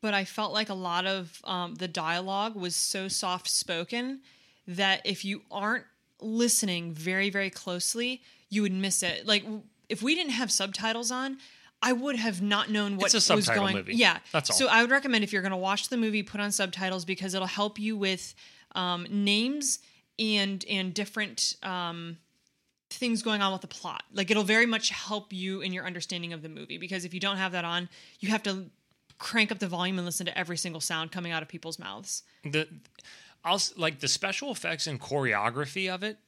but 0.00 0.14
I 0.14 0.24
felt 0.24 0.52
like 0.52 0.68
a 0.68 0.74
lot 0.74 1.06
of 1.06 1.40
um 1.44 1.74
the 1.74 1.88
dialogue 1.88 2.54
was 2.54 2.76
so 2.76 3.08
soft 3.08 3.48
spoken 3.48 4.20
that 4.66 5.00
if 5.04 5.24
you 5.24 5.42
aren't 5.50 5.84
listening 6.20 6.92
very 6.92 7.30
very 7.30 7.50
closely, 7.50 8.22
you 8.50 8.62
would 8.62 8.72
miss 8.72 9.02
it. 9.02 9.26
Like 9.26 9.44
if 9.88 10.02
we 10.02 10.14
didn't 10.14 10.32
have 10.32 10.50
subtitles 10.50 11.10
on, 11.10 11.38
I 11.82 11.92
would 11.92 12.16
have 12.16 12.42
not 12.42 12.70
known 12.70 12.96
what 12.96 13.12
was 13.14 13.48
going. 13.48 13.76
movie. 13.76 13.94
Yeah, 13.94 14.18
That's 14.32 14.50
all. 14.50 14.56
So 14.56 14.66
I 14.68 14.82
would 14.82 14.90
recommend 14.90 15.24
if 15.24 15.32
you're 15.32 15.42
going 15.42 15.52
to 15.52 15.56
watch 15.56 15.88
the 15.88 15.96
movie, 15.96 16.22
put 16.22 16.40
on 16.40 16.50
subtitles 16.50 17.04
because 17.04 17.34
it'll 17.34 17.46
help 17.46 17.78
you 17.78 17.96
with 17.96 18.34
um, 18.74 19.06
names 19.10 19.78
and 20.18 20.64
and 20.68 20.92
different 20.92 21.56
um, 21.62 22.18
things 22.90 23.22
going 23.22 23.42
on 23.42 23.52
with 23.52 23.60
the 23.60 23.68
plot. 23.68 24.02
Like 24.12 24.30
it'll 24.30 24.42
very 24.42 24.66
much 24.66 24.90
help 24.90 25.32
you 25.32 25.60
in 25.60 25.72
your 25.72 25.86
understanding 25.86 26.32
of 26.32 26.42
the 26.42 26.48
movie 26.48 26.78
because 26.78 27.04
if 27.04 27.14
you 27.14 27.20
don't 27.20 27.36
have 27.36 27.52
that 27.52 27.64
on, 27.64 27.88
you 28.20 28.28
have 28.30 28.42
to 28.44 28.66
crank 29.18 29.50
up 29.52 29.58
the 29.58 29.68
volume 29.68 29.98
and 29.98 30.06
listen 30.06 30.26
to 30.26 30.36
every 30.38 30.56
single 30.56 30.80
sound 30.80 31.12
coming 31.12 31.32
out 31.32 31.42
of 31.42 31.48
people's 31.48 31.78
mouths. 31.78 32.22
the 32.44 32.68
I'll 33.44 33.54
s- 33.56 33.72
like 33.76 34.00
the 34.00 34.08
special 34.08 34.50
effects 34.50 34.86
and 34.86 35.00
choreography 35.00 35.88
of 35.92 36.02
it. 36.02 36.18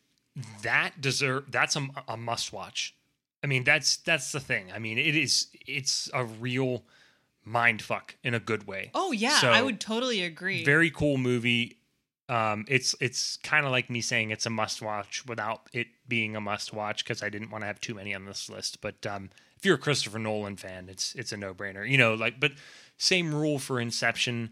That 0.62 1.00
deserve 1.00 1.50
that's 1.50 1.76
a, 1.76 1.88
a 2.08 2.16
must 2.16 2.52
watch. 2.52 2.94
I 3.42 3.46
mean, 3.46 3.64
that's 3.64 3.96
that's 3.96 4.32
the 4.32 4.40
thing. 4.40 4.66
I 4.72 4.78
mean, 4.78 4.96
it 4.98 5.16
is 5.16 5.48
it's 5.66 6.08
a 6.14 6.24
real 6.24 6.84
mind 7.44 7.82
fuck 7.82 8.14
in 8.22 8.34
a 8.34 8.40
good 8.40 8.66
way. 8.66 8.90
Oh 8.94 9.12
yeah, 9.12 9.38
So, 9.40 9.50
I 9.50 9.60
would 9.62 9.80
totally 9.80 10.22
agree. 10.22 10.64
Very 10.64 10.90
cool 10.90 11.16
movie. 11.16 11.78
Um, 12.30 12.64
it's 12.68 12.94
it's 13.00 13.36
kind 13.38 13.66
of 13.66 13.72
like 13.72 13.90
me 13.90 14.00
saying 14.00 14.30
it's 14.30 14.46
a 14.46 14.50
must 14.50 14.80
watch 14.80 15.26
without 15.26 15.62
it 15.72 15.88
being 16.06 16.36
a 16.36 16.40
must 16.40 16.72
watch 16.72 17.02
because 17.04 17.22
I 17.22 17.28
didn't 17.28 17.50
want 17.50 17.62
to 17.62 17.66
have 17.66 17.80
too 17.80 17.94
many 17.94 18.14
on 18.14 18.24
this 18.24 18.48
list. 18.48 18.80
But 18.80 19.04
um, 19.06 19.30
if 19.56 19.66
you're 19.66 19.74
a 19.74 19.78
Christopher 19.78 20.18
Nolan 20.20 20.56
fan, 20.56 20.88
it's 20.88 21.14
it's 21.16 21.32
a 21.32 21.36
no 21.36 21.52
brainer. 21.54 21.88
You 21.88 21.98
know, 21.98 22.14
like 22.14 22.38
but 22.38 22.52
same 22.98 23.34
rule 23.34 23.58
for 23.58 23.80
Inception, 23.80 24.50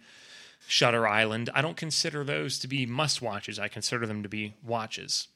Shutter 0.67 1.07
Island. 1.07 1.51
I 1.55 1.63
don't 1.63 1.77
consider 1.77 2.25
those 2.25 2.59
to 2.61 2.69
be 2.69 2.85
must 2.85 3.23
watches. 3.23 3.59
I 3.59 3.69
consider 3.69 4.07
them 4.07 4.23
to 4.25 4.29
be 4.29 4.55
watches. 4.65 5.29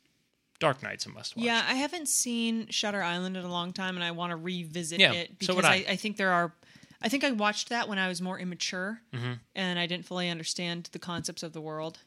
Dark 0.58 0.82
Knight's 0.82 1.06
a 1.06 1.10
must 1.10 1.36
watch. 1.36 1.44
Yeah, 1.44 1.64
I 1.68 1.74
haven't 1.74 2.08
seen 2.08 2.68
Shutter 2.68 3.02
Island 3.02 3.36
in 3.36 3.44
a 3.44 3.50
long 3.50 3.72
time, 3.72 3.96
and 3.96 4.04
I 4.04 4.10
want 4.12 4.30
to 4.30 4.36
revisit 4.36 5.00
Yeah, 5.00 5.12
it 5.12 5.38
because 5.38 5.54
would 5.56 5.64
I. 5.64 5.74
I. 5.74 5.84
I 5.90 5.96
think 5.96 6.16
there 6.16 6.32
are. 6.32 6.52
I 7.00 7.08
think 7.08 7.24
I 7.24 7.32
watched 7.32 7.68
that 7.70 7.88
when 7.88 7.98
I 7.98 8.08
was 8.08 8.20
more 8.22 8.38
immature, 8.38 9.00
Mm-hmm. 9.12 9.32
and 9.56 9.78
I 9.78 9.86
didn't 9.86 10.06
fully 10.06 10.28
understand 10.28 10.88
the 10.92 10.98
concepts 11.00 11.42
of 11.42 11.52
the 11.52 11.60
world. 11.60 11.98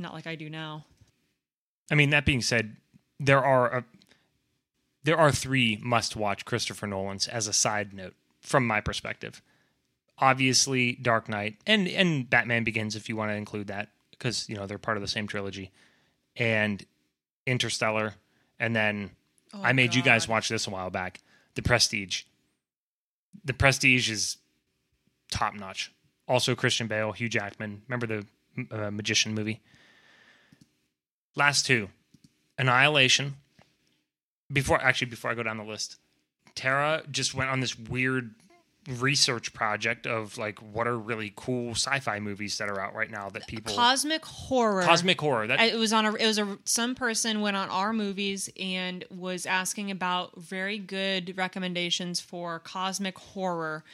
Not 0.00 0.14
like 0.14 0.26
I 0.26 0.34
do 0.34 0.48
now. 0.50 0.86
I 1.90 1.94
mean, 1.94 2.10
that 2.10 2.24
being 2.24 2.42
said, 2.42 2.76
there 3.18 3.44
are 3.44 3.78
a, 3.78 3.84
there 5.04 5.18
are 5.18 5.30
three 5.30 5.78
must-watch 5.82 6.44
Christopher 6.44 6.86
Nolan's 6.86 7.28
as 7.28 7.46
a 7.46 7.52
side 7.52 7.92
note 7.92 8.14
from 8.40 8.66
my 8.66 8.80
perspective. 8.80 9.42
Obviously, 10.18 10.94
Dark 10.94 11.28
Knight 11.28 11.56
and 11.66 11.86
and 11.86 12.28
Batman 12.28 12.64
Begins, 12.64 12.96
if 12.96 13.08
you 13.08 13.16
want 13.16 13.30
to 13.30 13.36
include 13.36 13.66
that, 13.68 13.88
because 14.10 14.48
you 14.48 14.56
know 14.56 14.66
they're 14.66 14.78
part 14.78 14.96
of 14.96 15.02
the 15.02 15.08
same 15.08 15.26
trilogy, 15.26 15.70
and 16.36 16.84
Interstellar, 17.46 18.14
and 18.58 18.74
then 18.74 19.10
Oh, 19.52 19.60
I 19.62 19.72
made 19.72 19.94
you 19.94 20.02
guys 20.02 20.28
watch 20.28 20.48
this 20.48 20.66
a 20.66 20.70
while 20.70 20.90
back. 20.90 21.20
The 21.54 21.62
Prestige. 21.62 22.22
The 23.44 23.54
Prestige 23.54 24.10
is 24.10 24.36
top 25.30 25.54
notch. 25.54 25.92
Also, 26.28 26.54
Christian 26.54 26.86
Bale, 26.86 27.12
Hugh 27.12 27.28
Jackman. 27.28 27.82
Remember 27.88 28.06
the 28.06 28.26
uh, 28.70 28.90
magician 28.90 29.34
movie? 29.34 29.60
Last 31.36 31.66
two, 31.66 31.88
Annihilation. 32.58 33.36
Before 34.52 34.82
actually, 34.82 35.10
before 35.10 35.30
I 35.30 35.34
go 35.34 35.42
down 35.42 35.58
the 35.58 35.64
list, 35.64 35.96
Tara 36.54 37.02
just 37.10 37.34
went 37.34 37.50
on 37.50 37.60
this 37.60 37.78
weird 37.78 38.34
research 38.88 39.52
project 39.52 40.06
of 40.06 40.38
like 40.38 40.58
what 40.58 40.88
are 40.88 40.98
really 40.98 41.32
cool 41.36 41.72
sci-fi 41.72 42.18
movies 42.18 42.58
that 42.58 42.68
are 42.68 42.80
out 42.80 42.94
right 42.94 43.10
now 43.10 43.28
that 43.28 43.46
people 43.46 43.74
Cosmic 43.74 44.24
horror. 44.24 44.82
cosmic 44.82 45.20
horror. 45.20 45.46
That 45.46 45.60
It 45.60 45.76
was 45.76 45.92
on 45.92 46.06
a. 46.06 46.14
It 46.14 46.26
was 46.26 46.38
a. 46.38 46.58
Some 46.64 46.94
person 46.94 47.40
went 47.40 47.56
on 47.56 47.68
our 47.68 47.92
movies 47.92 48.48
and 48.58 49.04
was 49.10 49.46
asking 49.46 49.90
about 49.90 50.40
very 50.40 50.78
good 50.78 51.36
recommendations 51.36 52.20
for 52.20 52.58
cosmic 52.60 53.18
horror, 53.18 53.84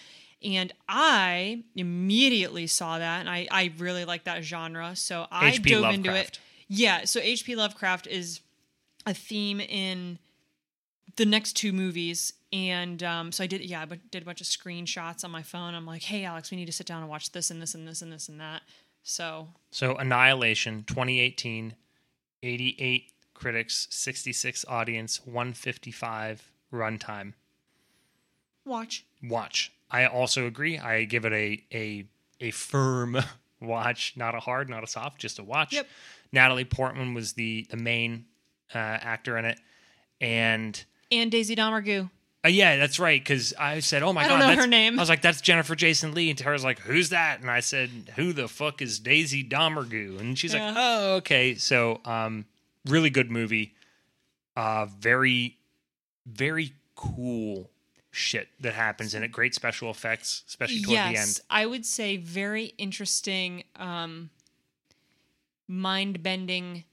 and 0.43 0.73
I 0.89 1.65
immediately 1.75 2.67
saw 2.67 2.99
that, 2.99 3.21
and 3.21 3.29
I 3.29 3.49
I 3.51 3.73
really 3.79 4.05
like 4.05 4.25
that 4.25 4.45
genre, 4.45 4.95
so 4.97 5.27
I 5.31 5.57
dove 5.59 5.93
into 5.93 6.15
it. 6.15 6.39
Yeah, 6.69 7.05
so 7.05 7.21
H.P. 7.21 7.55
Lovecraft 7.57 8.07
is 8.07 8.41
a 9.07 9.15
theme 9.15 9.61
in 9.61 10.19
the 11.17 11.25
next 11.27 11.53
two 11.55 11.73
movies, 11.73 12.33
and 12.53 13.03
um, 13.03 13.33
so 13.33 13.45
I 13.45 13.47
did. 13.47 13.61
Yeah, 13.63 13.83
I 13.83 13.99
did 14.11 14.23
a 14.23 14.25
bunch 14.27 14.41
of 14.41 14.47
screenshots 14.47 15.25
on 15.25 15.31
my 15.31 15.43
phone. 15.43 15.75
I'm 15.75 15.87
like, 15.87 16.03
hey, 16.03 16.25
Alex, 16.25 16.51
we 16.51 16.57
need 16.57 16.67
to 16.67 16.73
sit 16.73 16.87
down 16.87 17.01
and 17.03 17.09
watch 17.11 17.33
this 17.33 17.51
and 17.51 17.63
this 17.63 17.75
and 17.75 17.87
this 17.87 18.03
and 18.03 18.13
this 18.13 18.29
and 18.29 18.41
that. 18.41 18.63
So 19.03 19.49
So 19.71 19.95
Annihilation 19.97 20.85
2018 20.87 21.75
88 22.43 23.13
critics, 23.35 23.87
66 23.91 24.65
audience, 24.69 25.21
155 25.25 26.51
runtime. 26.73 27.33
watch. 28.65 29.05
Watch. 29.23 29.73
I 29.91 30.07
also 30.07 30.47
agree. 30.47 30.79
I 30.79 31.05
give 31.05 31.25
it 31.25 31.33
a 31.33 31.63
a 31.73 32.07
a 32.41 32.51
firm 32.51 33.17
watch, 33.61 34.15
not 34.17 34.35
a 34.35 34.41
hard, 34.41 34.69
not 34.69 34.83
a 34.85 34.87
soft, 34.87 35.21
just 35.21 35.39
a 35.39 35.45
watch. 35.45 35.73
Yep. 35.73 35.87
Natalie 36.33 36.65
Portman 36.65 37.15
was 37.15 37.33
the 37.35 37.67
the 37.71 37.77
main 37.77 38.27
uh, 38.75 38.79
actor 38.79 39.37
in 39.39 39.45
it, 39.45 39.59
and 40.21 40.85
And 41.13 41.31
Daisy 41.31 41.55
Domergue. 41.57 42.11
uh, 42.45 42.49
yeah, 42.49 42.77
that's 42.77 42.99
right. 42.99 43.21
Because 43.21 43.55
I 43.59 43.81
said, 43.81 44.03
"Oh 44.03 44.13
my 44.13 44.23
I 44.23 44.25
god, 44.25 44.29
don't 44.31 44.39
know 44.41 44.47
that's- 44.47 44.65
her 44.65 44.71
name. 44.71 44.99
I 44.99 45.03
was 45.03 45.09
like, 45.09 45.23
"That's 45.23 45.41
Jennifer 45.41 45.75
Jason 45.75 46.15
Leigh," 46.15 46.31
and 46.31 46.39
Tara's 46.39 46.65
like, 46.65 46.81
"Who's 46.81 47.11
that?" 47.11 47.41
And 47.41 47.51
I 47.51 47.61
said, 47.61 47.91
"Who 48.17 48.33
the 48.33 48.49
fuck 48.49 48.83
is 48.83 48.99
Daisy 48.99 49.43
Domergue?" 49.45 50.19
And 50.21 50.39
she's 50.39 50.53
Yeah. 50.55 50.67
like, 50.69 50.75
"Oh, 50.79 51.15
okay." 51.17 51.55
So, 51.55 52.01
um, 52.05 52.47
really 52.87 53.11
good 53.11 53.31
movie. 53.31 53.75
Uh, 54.57 54.87
very, 54.87 55.59
very 56.25 56.73
cool 56.95 57.71
shit 58.11 58.49
that 58.61 58.73
happens 58.73 59.13
in 59.15 59.23
it. 59.23 59.31
Great 59.31 59.55
special 59.55 59.91
effects, 59.91 60.43
especially 60.49 60.81
toward 60.81 60.97
the 60.97 61.19
end. 61.19 61.41
I 61.51 61.67
would 61.67 61.85
say 61.85 62.17
very 62.17 62.73
interesting, 62.79 63.65
um, 63.77 64.31
mind 65.69 66.23
bending 66.23 66.85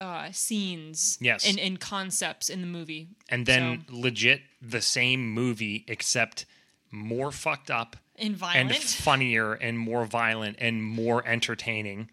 uh, 0.00 0.28
scenes. 0.32 1.18
Yes. 1.20 1.48
and, 1.48 1.58
and 1.58 1.80
concepts 1.80 2.48
in 2.48 2.60
the 2.60 2.66
movie. 2.66 3.08
And 3.28 3.46
then 3.46 3.84
legit 3.90 4.42
the 4.60 4.80
same 4.82 5.30
movie, 5.30 5.84
except 5.88 6.44
more 6.90 7.32
fucked 7.32 7.70
up 7.70 7.96
And 8.16 8.36
violent. 8.36 8.72
and 8.72 8.78
funnier 8.82 9.54
and 9.54 9.78
more 9.78 10.04
violent 10.04 10.56
and 10.60 10.82
more 10.82 11.26
entertaining. 11.26 12.10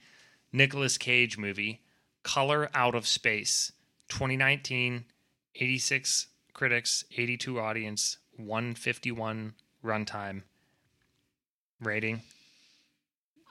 Nicolas 0.51 0.97
Cage 0.97 1.37
movie, 1.37 1.81
Color 2.23 2.69
Out 2.73 2.95
of 2.95 3.07
Space, 3.07 3.71
2019, 4.09 5.05
86 5.55 6.27
critics, 6.53 7.03
82 7.17 7.59
audience, 7.59 8.17
151 8.37 9.53
runtime 9.83 10.43
rating. 11.81 12.21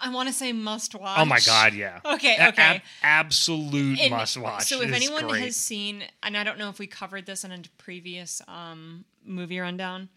I 0.04 0.10
want 0.10 0.28
to 0.28 0.32
say 0.34 0.52
must 0.52 0.94
watch. 0.94 1.18
Oh 1.18 1.24
my 1.24 1.38
god, 1.40 1.74
yeah. 1.74 2.00
Okay, 2.04 2.34
okay. 2.48 2.62
ab- 2.76 2.82
absolute 3.02 4.00
And 4.00 4.10
must 4.10 4.36
watch. 4.36 4.64
So 4.64 4.82
if 4.82 4.88
It's 4.88 4.96
anyone 4.96 5.28
great. 5.28 5.42
has 5.42 5.56
seen, 5.56 6.02
and 6.22 6.36
I 6.36 6.42
don't 6.44 6.58
know 6.58 6.68
if 6.68 6.78
we 6.78 6.86
covered 6.88 7.24
this 7.24 7.44
in 7.44 7.52
a 7.52 7.60
previous 7.78 8.42
um, 8.48 9.04
movie 9.24 9.58
rundown, 9.60 10.08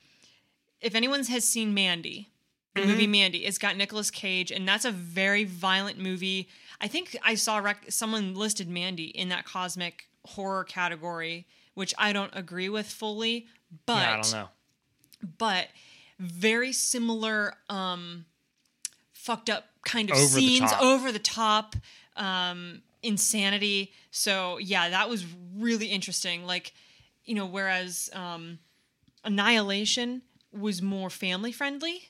if 0.81 0.95
anyone 0.95 1.23
has 1.25 1.43
seen 1.45 1.73
Mandy, 1.73 2.29
the 2.73 2.81
Mm-hmm. 2.81 2.89
movie 2.89 3.07
Mandy, 3.07 3.45
it's 3.45 3.57
got 3.57 3.77
Nicolas 3.77 4.11
Cage, 4.11 4.51
and 4.51 4.67
that's 4.67 4.83
a 4.85 4.91
very 4.91 5.43
violent 5.45 5.97
movie. 5.99 6.49
I 6.81 6.87
think 6.89 7.15
I 7.23 7.35
saw 7.35 7.59
rec- 7.59 7.85
someone 7.89 8.33
listed 8.35 8.67
Mandy 8.67 9.05
in 9.05 9.29
that 9.29 9.45
cosmic 9.45 10.07
horror 10.25 10.63
category, 10.65 11.45
which 11.75 11.93
I 11.97 12.11
don't 12.11 12.31
agree 12.35 12.67
with 12.69 12.87
fully, 12.87 13.45
but 13.85 13.93
yeah, 13.97 14.11
I 14.11 14.15
don't 14.21 14.31
know. 14.33 14.47
but 15.37 15.67
very 16.19 16.71
similar 16.73 17.53
um 17.69 18.25
fucked 19.13 19.49
up 19.49 19.65
kind 19.85 20.09
of 20.11 20.17
Over 20.17 20.27
scenes 20.27 20.71
top. 20.71 20.81
over 20.81 21.11
the 21.13 21.19
top 21.19 21.75
um 22.17 22.81
insanity 23.03 23.93
so 24.11 24.57
yeah 24.57 24.89
that 24.89 25.09
was 25.09 25.25
really 25.57 25.85
interesting 25.87 26.45
like 26.45 26.73
you 27.23 27.35
know 27.35 27.45
whereas 27.45 28.09
um 28.13 28.59
annihilation 29.23 30.21
was 30.51 30.81
more 30.81 31.09
family 31.09 31.51
friendly 31.51 32.09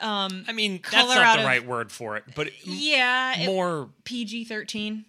um 0.00 0.44
I 0.48 0.52
mean, 0.52 0.80
that's 0.90 1.06
not 1.08 1.34
the 1.36 1.40
of- 1.42 1.46
right 1.46 1.64
word 1.64 1.92
for 1.92 2.16
it, 2.16 2.24
but 2.34 2.48
yeah 2.66 3.38
it- 3.38 3.46
more 3.46 3.90
pg-13 4.02 5.04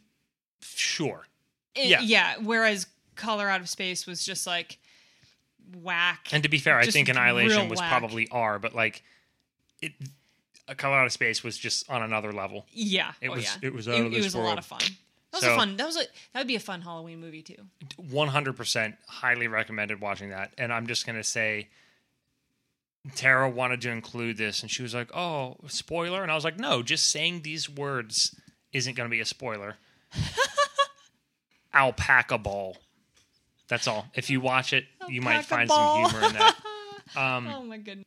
sure. 0.62 1.26
It- 1.74 1.88
Yeah. 1.88 2.02
yeah 2.02 2.36
whereas 2.40 2.86
color 3.16 3.50
out 3.50 3.62
of 3.62 3.70
space 3.70 4.06
was 4.06 4.24
just 4.24 4.46
like 4.46 4.78
whack 5.82 6.28
And 6.32 6.44
to 6.44 6.50
be 6.50 6.60
fair, 6.60 6.78
I 6.78 6.86
think 6.86 7.10
Annihilation 7.10 7.68
was 7.70 7.80
whack. 7.80 7.90
probably 7.90 8.28
R, 8.30 8.60
but 8.60 8.76
like 8.76 9.02
it, 9.82 9.94
a 10.68 10.76
Color 10.76 10.96
Out 10.98 11.06
of 11.06 11.12
Space 11.12 11.44
was 11.44 11.58
just 11.58 11.90
on 11.90 12.02
another 12.04 12.32
level. 12.32 12.66
Yeah, 12.72 13.12
It 13.22 13.30
oh, 13.30 13.34
was- 13.34 13.44
yeah. 13.44 13.68
it 13.68 13.74
was 13.74 13.88
out 13.88 13.96
it, 13.96 14.00
of 14.02 14.06
it 14.08 14.16
this 14.16 14.24
was 14.26 14.36
a 14.36 14.40
lot 14.40 14.58
of 14.58 14.66
fun. 14.66 14.80
That 15.32 15.38
was 15.38 15.42
So- 15.44 15.54
a 15.54 15.58
fun. 15.58 15.78
That 15.78 15.86
was 15.86 15.98
a 15.98 16.02
that 16.34 16.40
would 16.42 16.48
be 16.48 16.56
a 16.56 16.60
fun 16.60 16.82
Halloween 16.82 17.20
movie 17.20 17.42
too. 17.42 17.56
One 17.98 18.28
hundred 18.28 18.56
percent, 18.56 18.96
highly 19.08 19.48
recommended 19.48 20.00
watching 20.00 20.30
that. 20.30 20.54
And 20.58 20.72
I'm 20.72 20.86
just 20.88 21.06
gonna 21.06 21.24
say, 21.24 21.70
Tara 23.16 23.50
wanted 23.50 23.82
to 23.82 23.90
include 23.90 24.38
this, 24.38 24.62
and 24.62 24.70
she 24.72 24.82
was 24.84 24.94
like, 24.94 25.14
"Oh, 25.16 25.58
spoiler," 25.68 26.22
and 26.24 26.32
I 26.32 26.36
was 26.36 26.44
like, 26.46 26.58
"No, 26.60 26.82
just 26.84 27.10
saying 27.10 27.42
these 27.42 27.68
words 27.70 28.36
isn't 28.72 28.96
gonna 28.96 29.10
be 29.10 29.20
a 29.20 29.26
spoiler." 29.26 29.78
Alpaca 31.74 32.38
ball. 32.38 32.78
That's 33.68 33.88
all. 33.88 34.06
If 34.14 34.30
you 34.30 34.40
watch 34.40 34.74
it, 34.74 34.86
you 35.10 35.22
might 35.22 35.46
find 35.46 35.68
ball. 35.68 36.08
some 36.10 36.12
humor 36.22 36.28
in 36.28 36.34
that. 36.36 36.56
Um, 37.16 37.48
oh 37.54 37.64
my 37.64 37.78
goodness. 37.78 38.06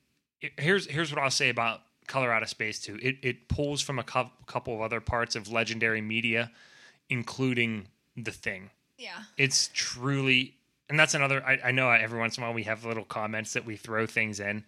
here's 0.59 0.87
here's 0.87 1.13
what 1.13 1.21
I'll 1.23 1.31
say 1.31 1.49
about 1.49 1.81
Color 2.07 2.33
Out 2.33 2.43
of 2.43 2.49
Space 2.49 2.81
too. 2.81 2.99
It 3.03 3.17
it 3.23 3.49
pulls 3.49 3.81
from 3.83 3.99
a 3.99 4.03
cou- 4.03 4.31
couple 4.47 4.75
of 4.75 4.81
other 4.81 5.01
parts 5.01 5.37
of 5.37 5.51
legendary 5.51 6.01
media, 6.01 6.51
including 7.09 7.89
The 8.17 8.33
Thing. 8.33 8.71
Yeah. 8.99 9.23
It's 9.37 9.71
truly, 9.75 10.55
and 10.89 10.99
that's 10.99 11.15
another. 11.15 11.45
I, 11.45 11.59
I 11.67 11.71
know 11.71 11.91
every 11.91 12.19
once 12.19 12.37
in 12.37 12.43
a 12.43 12.47
while 12.47 12.55
we 12.55 12.63
have 12.65 12.85
little 12.85 13.05
comments 13.05 13.53
that 13.53 13.65
we 13.67 13.77
throw 13.77 14.07
things 14.07 14.41
in. 14.41 14.65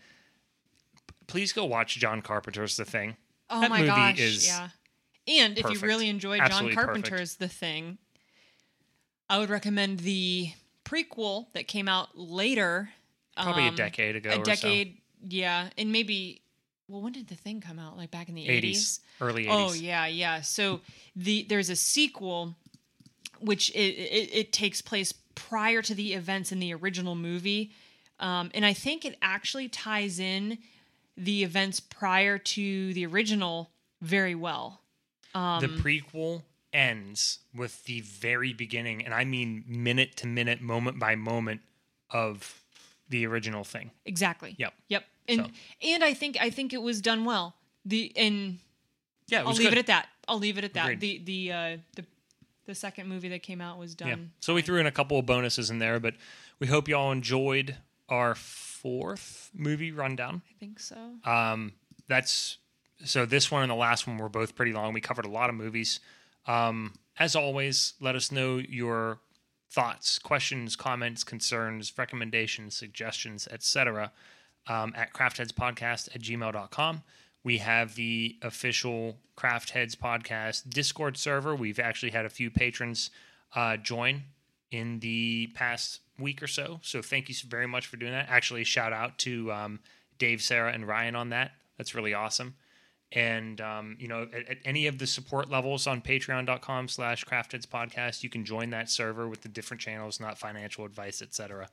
Please 1.27 1.53
go 1.53 1.65
watch 1.65 1.97
John 1.97 2.23
Carpenter's 2.23 2.77
The 2.77 2.85
Thing. 2.85 3.17
Oh 3.51 3.61
That 3.61 3.71
my 3.71 3.79
movie 3.79 3.89
gosh. 3.89 4.21
is 4.21 4.47
yeah. 4.47 4.69
And 5.27 5.59
if 5.59 5.71
you 5.71 5.79
really 5.81 6.09
enjoyed 6.09 6.41
Absolutely 6.41 6.75
John 6.75 6.87
perfect. 6.87 7.07
Carpenter's 7.09 7.37
The 7.37 7.49
Thing, 7.49 7.99
I 9.29 9.39
would 9.39 9.51
recommend 9.51 10.01
the 10.01 10.53
prequel 10.85 11.53
that 11.53 11.69
came 11.69 11.89
out 11.89 12.17
later. 12.17 12.91
Probably 13.37 13.67
a 13.67 13.69
um, 13.69 13.75
decade 13.77 14.17
ago. 14.17 14.31
A 14.31 14.39
or 14.41 14.43
decade, 14.43 14.99
yeah, 15.29 15.69
and 15.77 15.93
maybe. 15.93 16.43
Well, 16.89 17.03
when 17.03 17.13
did 17.13 17.29
The 17.29 17.35
Thing 17.35 17.61
come 17.61 17.79
out? 17.79 17.97
Like 17.97 18.11
back 18.11 18.29
in 18.29 18.35
the 18.35 18.47
so. 18.47 18.53
80s, 18.53 19.01
early 19.21 19.45
80s. 19.45 19.49
Oh 19.51 19.73
yeah, 19.75 20.07
yeah. 20.07 20.41
So 20.41 20.81
the 21.15 21.45
there's 21.49 21.71
a 21.71 21.77
sequel, 21.77 22.55
which 23.41 23.71
it, 23.71 23.95
it, 23.95 24.31
it 24.33 24.53
takes 24.53 24.81
place 24.81 25.13
prior 25.35 25.83
to 25.83 25.95
the 25.95 26.15
events 26.15 26.51
in 26.51 26.61
the 26.61 26.73
original 26.75 27.15
movie, 27.15 27.73
um, 28.21 28.51
and 28.55 28.65
I 28.65 28.73
think 28.73 29.05
it 29.05 29.17
actually 29.21 29.69
ties 29.69 30.19
in 30.19 30.59
the 31.17 31.45
events 31.45 31.81
prior 31.81 32.39
to 32.39 32.95
the 32.95 33.05
original 33.07 33.71
very 34.01 34.35
well. 34.35 34.81
Um, 35.35 35.61
the 35.61 35.69
prequel 35.69 36.43
ends 36.73 37.41
with 37.55 37.85
the 37.85 38.01
very 38.01 38.53
beginning, 38.53 39.05
and 39.05 39.13
I 39.13 39.25
mean 39.25 39.65
minute 39.67 40.17
to 40.17 40.27
minute, 40.27 40.61
moment 40.61 40.99
by 40.99 41.17
moment 41.17 41.61
of 42.11 42.63
the 43.09 43.27
original 43.27 43.65
thing. 43.65 43.91
exactly. 44.05 44.55
Yep. 44.59 44.75
Yep. 44.89 45.05
And 45.29 45.41
So- 45.47 45.51
and 45.83 46.03
I 46.05 46.15
think 46.15 46.37
I 46.41 46.51
think 46.51 46.73
it 46.73 46.83
was 46.83 47.01
done 47.01 47.25
well. 47.25 47.55
The 47.85 48.13
and 48.17 48.59
Yeah, 49.29 49.41
I'll 49.43 49.53
leave 49.53 49.69
good. 49.69 49.73
it 49.75 49.79
at 49.79 49.87
that. 49.87 50.09
I'll 50.27 50.39
leave 50.39 50.59
it 50.59 50.65
at 50.65 50.75
that. 50.75 50.85
Agreed. 50.91 51.01
The 51.01 51.19
the 51.49 51.53
uh, 51.53 51.77
the 51.97 52.05
the 52.67 52.75
second 52.75 53.09
movie 53.09 53.29
that 53.29 53.43
came 53.43 53.61
out 53.61 53.79
was 53.79 53.95
done. 53.95 54.09
Yeah. 54.09 54.17
So 54.41 54.55
we 54.55 54.63
threw 54.63 54.79
in 54.81 54.87
a 54.87 54.91
couple 54.93 55.19
of 55.19 55.27
bonuses 55.27 55.71
in 55.71 55.79
there, 55.79 55.99
but 56.01 56.15
we 56.59 56.67
hope 56.67 56.89
you 56.89 56.97
all 56.97 57.13
enjoyed 57.13 57.77
our 58.09 58.35
fourth 58.35 59.51
movie 59.55 59.93
rundown. 59.93 60.43
I 60.51 60.55
think 60.59 60.79
so. 60.81 60.97
Um, 61.25 61.73
that's 62.09 62.59
so 63.05 63.27
this 63.27 63.51
one 63.51 63.63
and 63.63 63.71
the 63.71 63.75
last 63.77 64.07
one 64.07 64.19
were 64.19 64.29
both 64.29 64.55
pretty 64.55 64.73
long. 64.73 64.93
We 64.93 65.01
covered 65.01 65.25
a 65.25 65.31
lot 65.31 65.51
of 65.51 65.57
movies. 65.57 66.01
Um, 66.47 66.95
as 67.19 67.35
always, 67.37 67.95
let 68.01 68.15
us 68.15 68.31
know 68.33 68.57
your 68.57 69.21
thoughts, 69.71 70.19
questions, 70.19 70.77
comments, 70.77 71.25
concerns, 71.25 71.93
recommendations, 71.99 72.75
suggestions, 72.77 73.47
etc. 73.51 74.13
Um, 74.69 74.93
at 74.97 75.13
craftheadspodcast 75.15 76.15
at 76.15 76.21
gmail.com. 76.21 77.03
We 77.43 77.59
have 77.59 77.95
the 77.95 78.37
official 78.43 79.17
Craft 79.37 79.71
Heads 79.71 79.97
Podcast 79.97 80.69
Discord 80.69 81.17
server. 81.17 81.55
We've 81.57 81.79
actually 81.79 82.11
had 82.11 82.27
a 82.27 82.29
few 82.29 82.51
patrons 82.51 83.11
uh, 83.55 83.77
join 83.77 84.25
in 84.71 84.99
the 85.01 85.51
past 85.55 86.01
week 86.19 86.43
or 86.43 86.47
so. 86.47 86.81
So 86.83 87.01
thank 87.01 87.29
you 87.29 87.35
very 87.47 87.67
much 87.67 87.87
for 87.87 87.97
doing 87.97 88.13
that. 88.13 88.27
Actually, 88.29 88.65
shout 88.65 88.93
out 88.93 89.17
to 89.19 89.51
um, 89.53 89.81
Dave, 90.19 90.43
Sarah, 90.43 90.73
and 90.73 90.87
Ryan 90.87 91.15
on 91.15 91.31
that. 91.31 91.53
That's 91.77 91.95
really 91.95 92.15
awesome. 92.15 92.57
And 93.13 93.61
um, 93.61 93.97
you 93.99 94.09
know, 94.09 94.29
at, 94.35 94.49
at 94.49 94.59
any 94.65 94.87
of 94.87 94.99
the 94.99 95.07
support 95.07 95.49
levels 95.49 95.87
on 95.87 96.03
patreon.com 96.03 96.89
slash 96.89 97.25
craftheads 97.25 97.67
podcast, 97.67 98.23
you 98.23 98.29
can 98.29 98.45
join 98.45 98.71
that 98.71 98.91
server 98.91 99.29
with 99.29 99.43
the 99.43 99.49
different 99.49 99.81
channels, 99.81 100.21
not 100.21 100.37
financial 100.37 100.85
advice, 100.85 101.23
etc. 101.23 101.71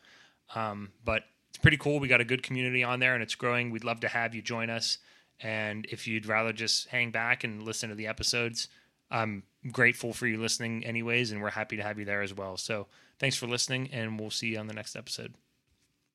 Um, 0.54 0.92
but 1.04 1.24
it's 1.56 1.62
pretty 1.62 1.78
cool. 1.78 2.02
We 2.02 2.10
got 2.10 2.20
a 2.20 2.26
good 2.26 2.44
community 2.44 2.84
on 2.84 3.00
there 3.00 3.14
and 3.14 3.24
it's 3.24 3.36
growing. 3.36 3.72
We'd 3.72 3.86
love 3.86 4.02
to 4.02 4.10
have 4.10 4.36
you 4.36 4.42
join 4.42 4.70
us. 4.70 4.98
And 5.40 5.86
if 5.90 6.06
you'd 6.06 6.26
rather 6.26 6.52
just 6.52 6.90
hang 6.90 7.12
back 7.12 7.46
and 7.46 7.64
listen 7.64 7.88
to 7.88 7.96
the 7.96 8.08
episodes, 8.08 8.68
I'm 9.10 9.44
grateful 9.72 10.12
for 10.12 10.28
you 10.28 10.38
listening 10.38 10.86
anyways, 10.86 11.32
and 11.32 11.42
we're 11.42 11.52
happy 11.52 11.78
to 11.78 11.84
have 11.84 11.98
you 11.98 12.04
there 12.04 12.22
as 12.22 12.34
well. 12.34 12.58
So 12.58 12.88
thanks 13.20 13.38
for 13.38 13.48
listening, 13.48 13.90
and 13.94 14.20
we'll 14.20 14.32
see 14.32 14.48
you 14.48 14.58
on 14.58 14.68
the 14.68 14.74
next 14.74 14.98
episode. 14.98 15.36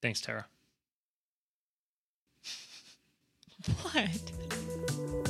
Thanks, 0.02 0.20
Tara. 0.20 0.44
What? 3.92 5.29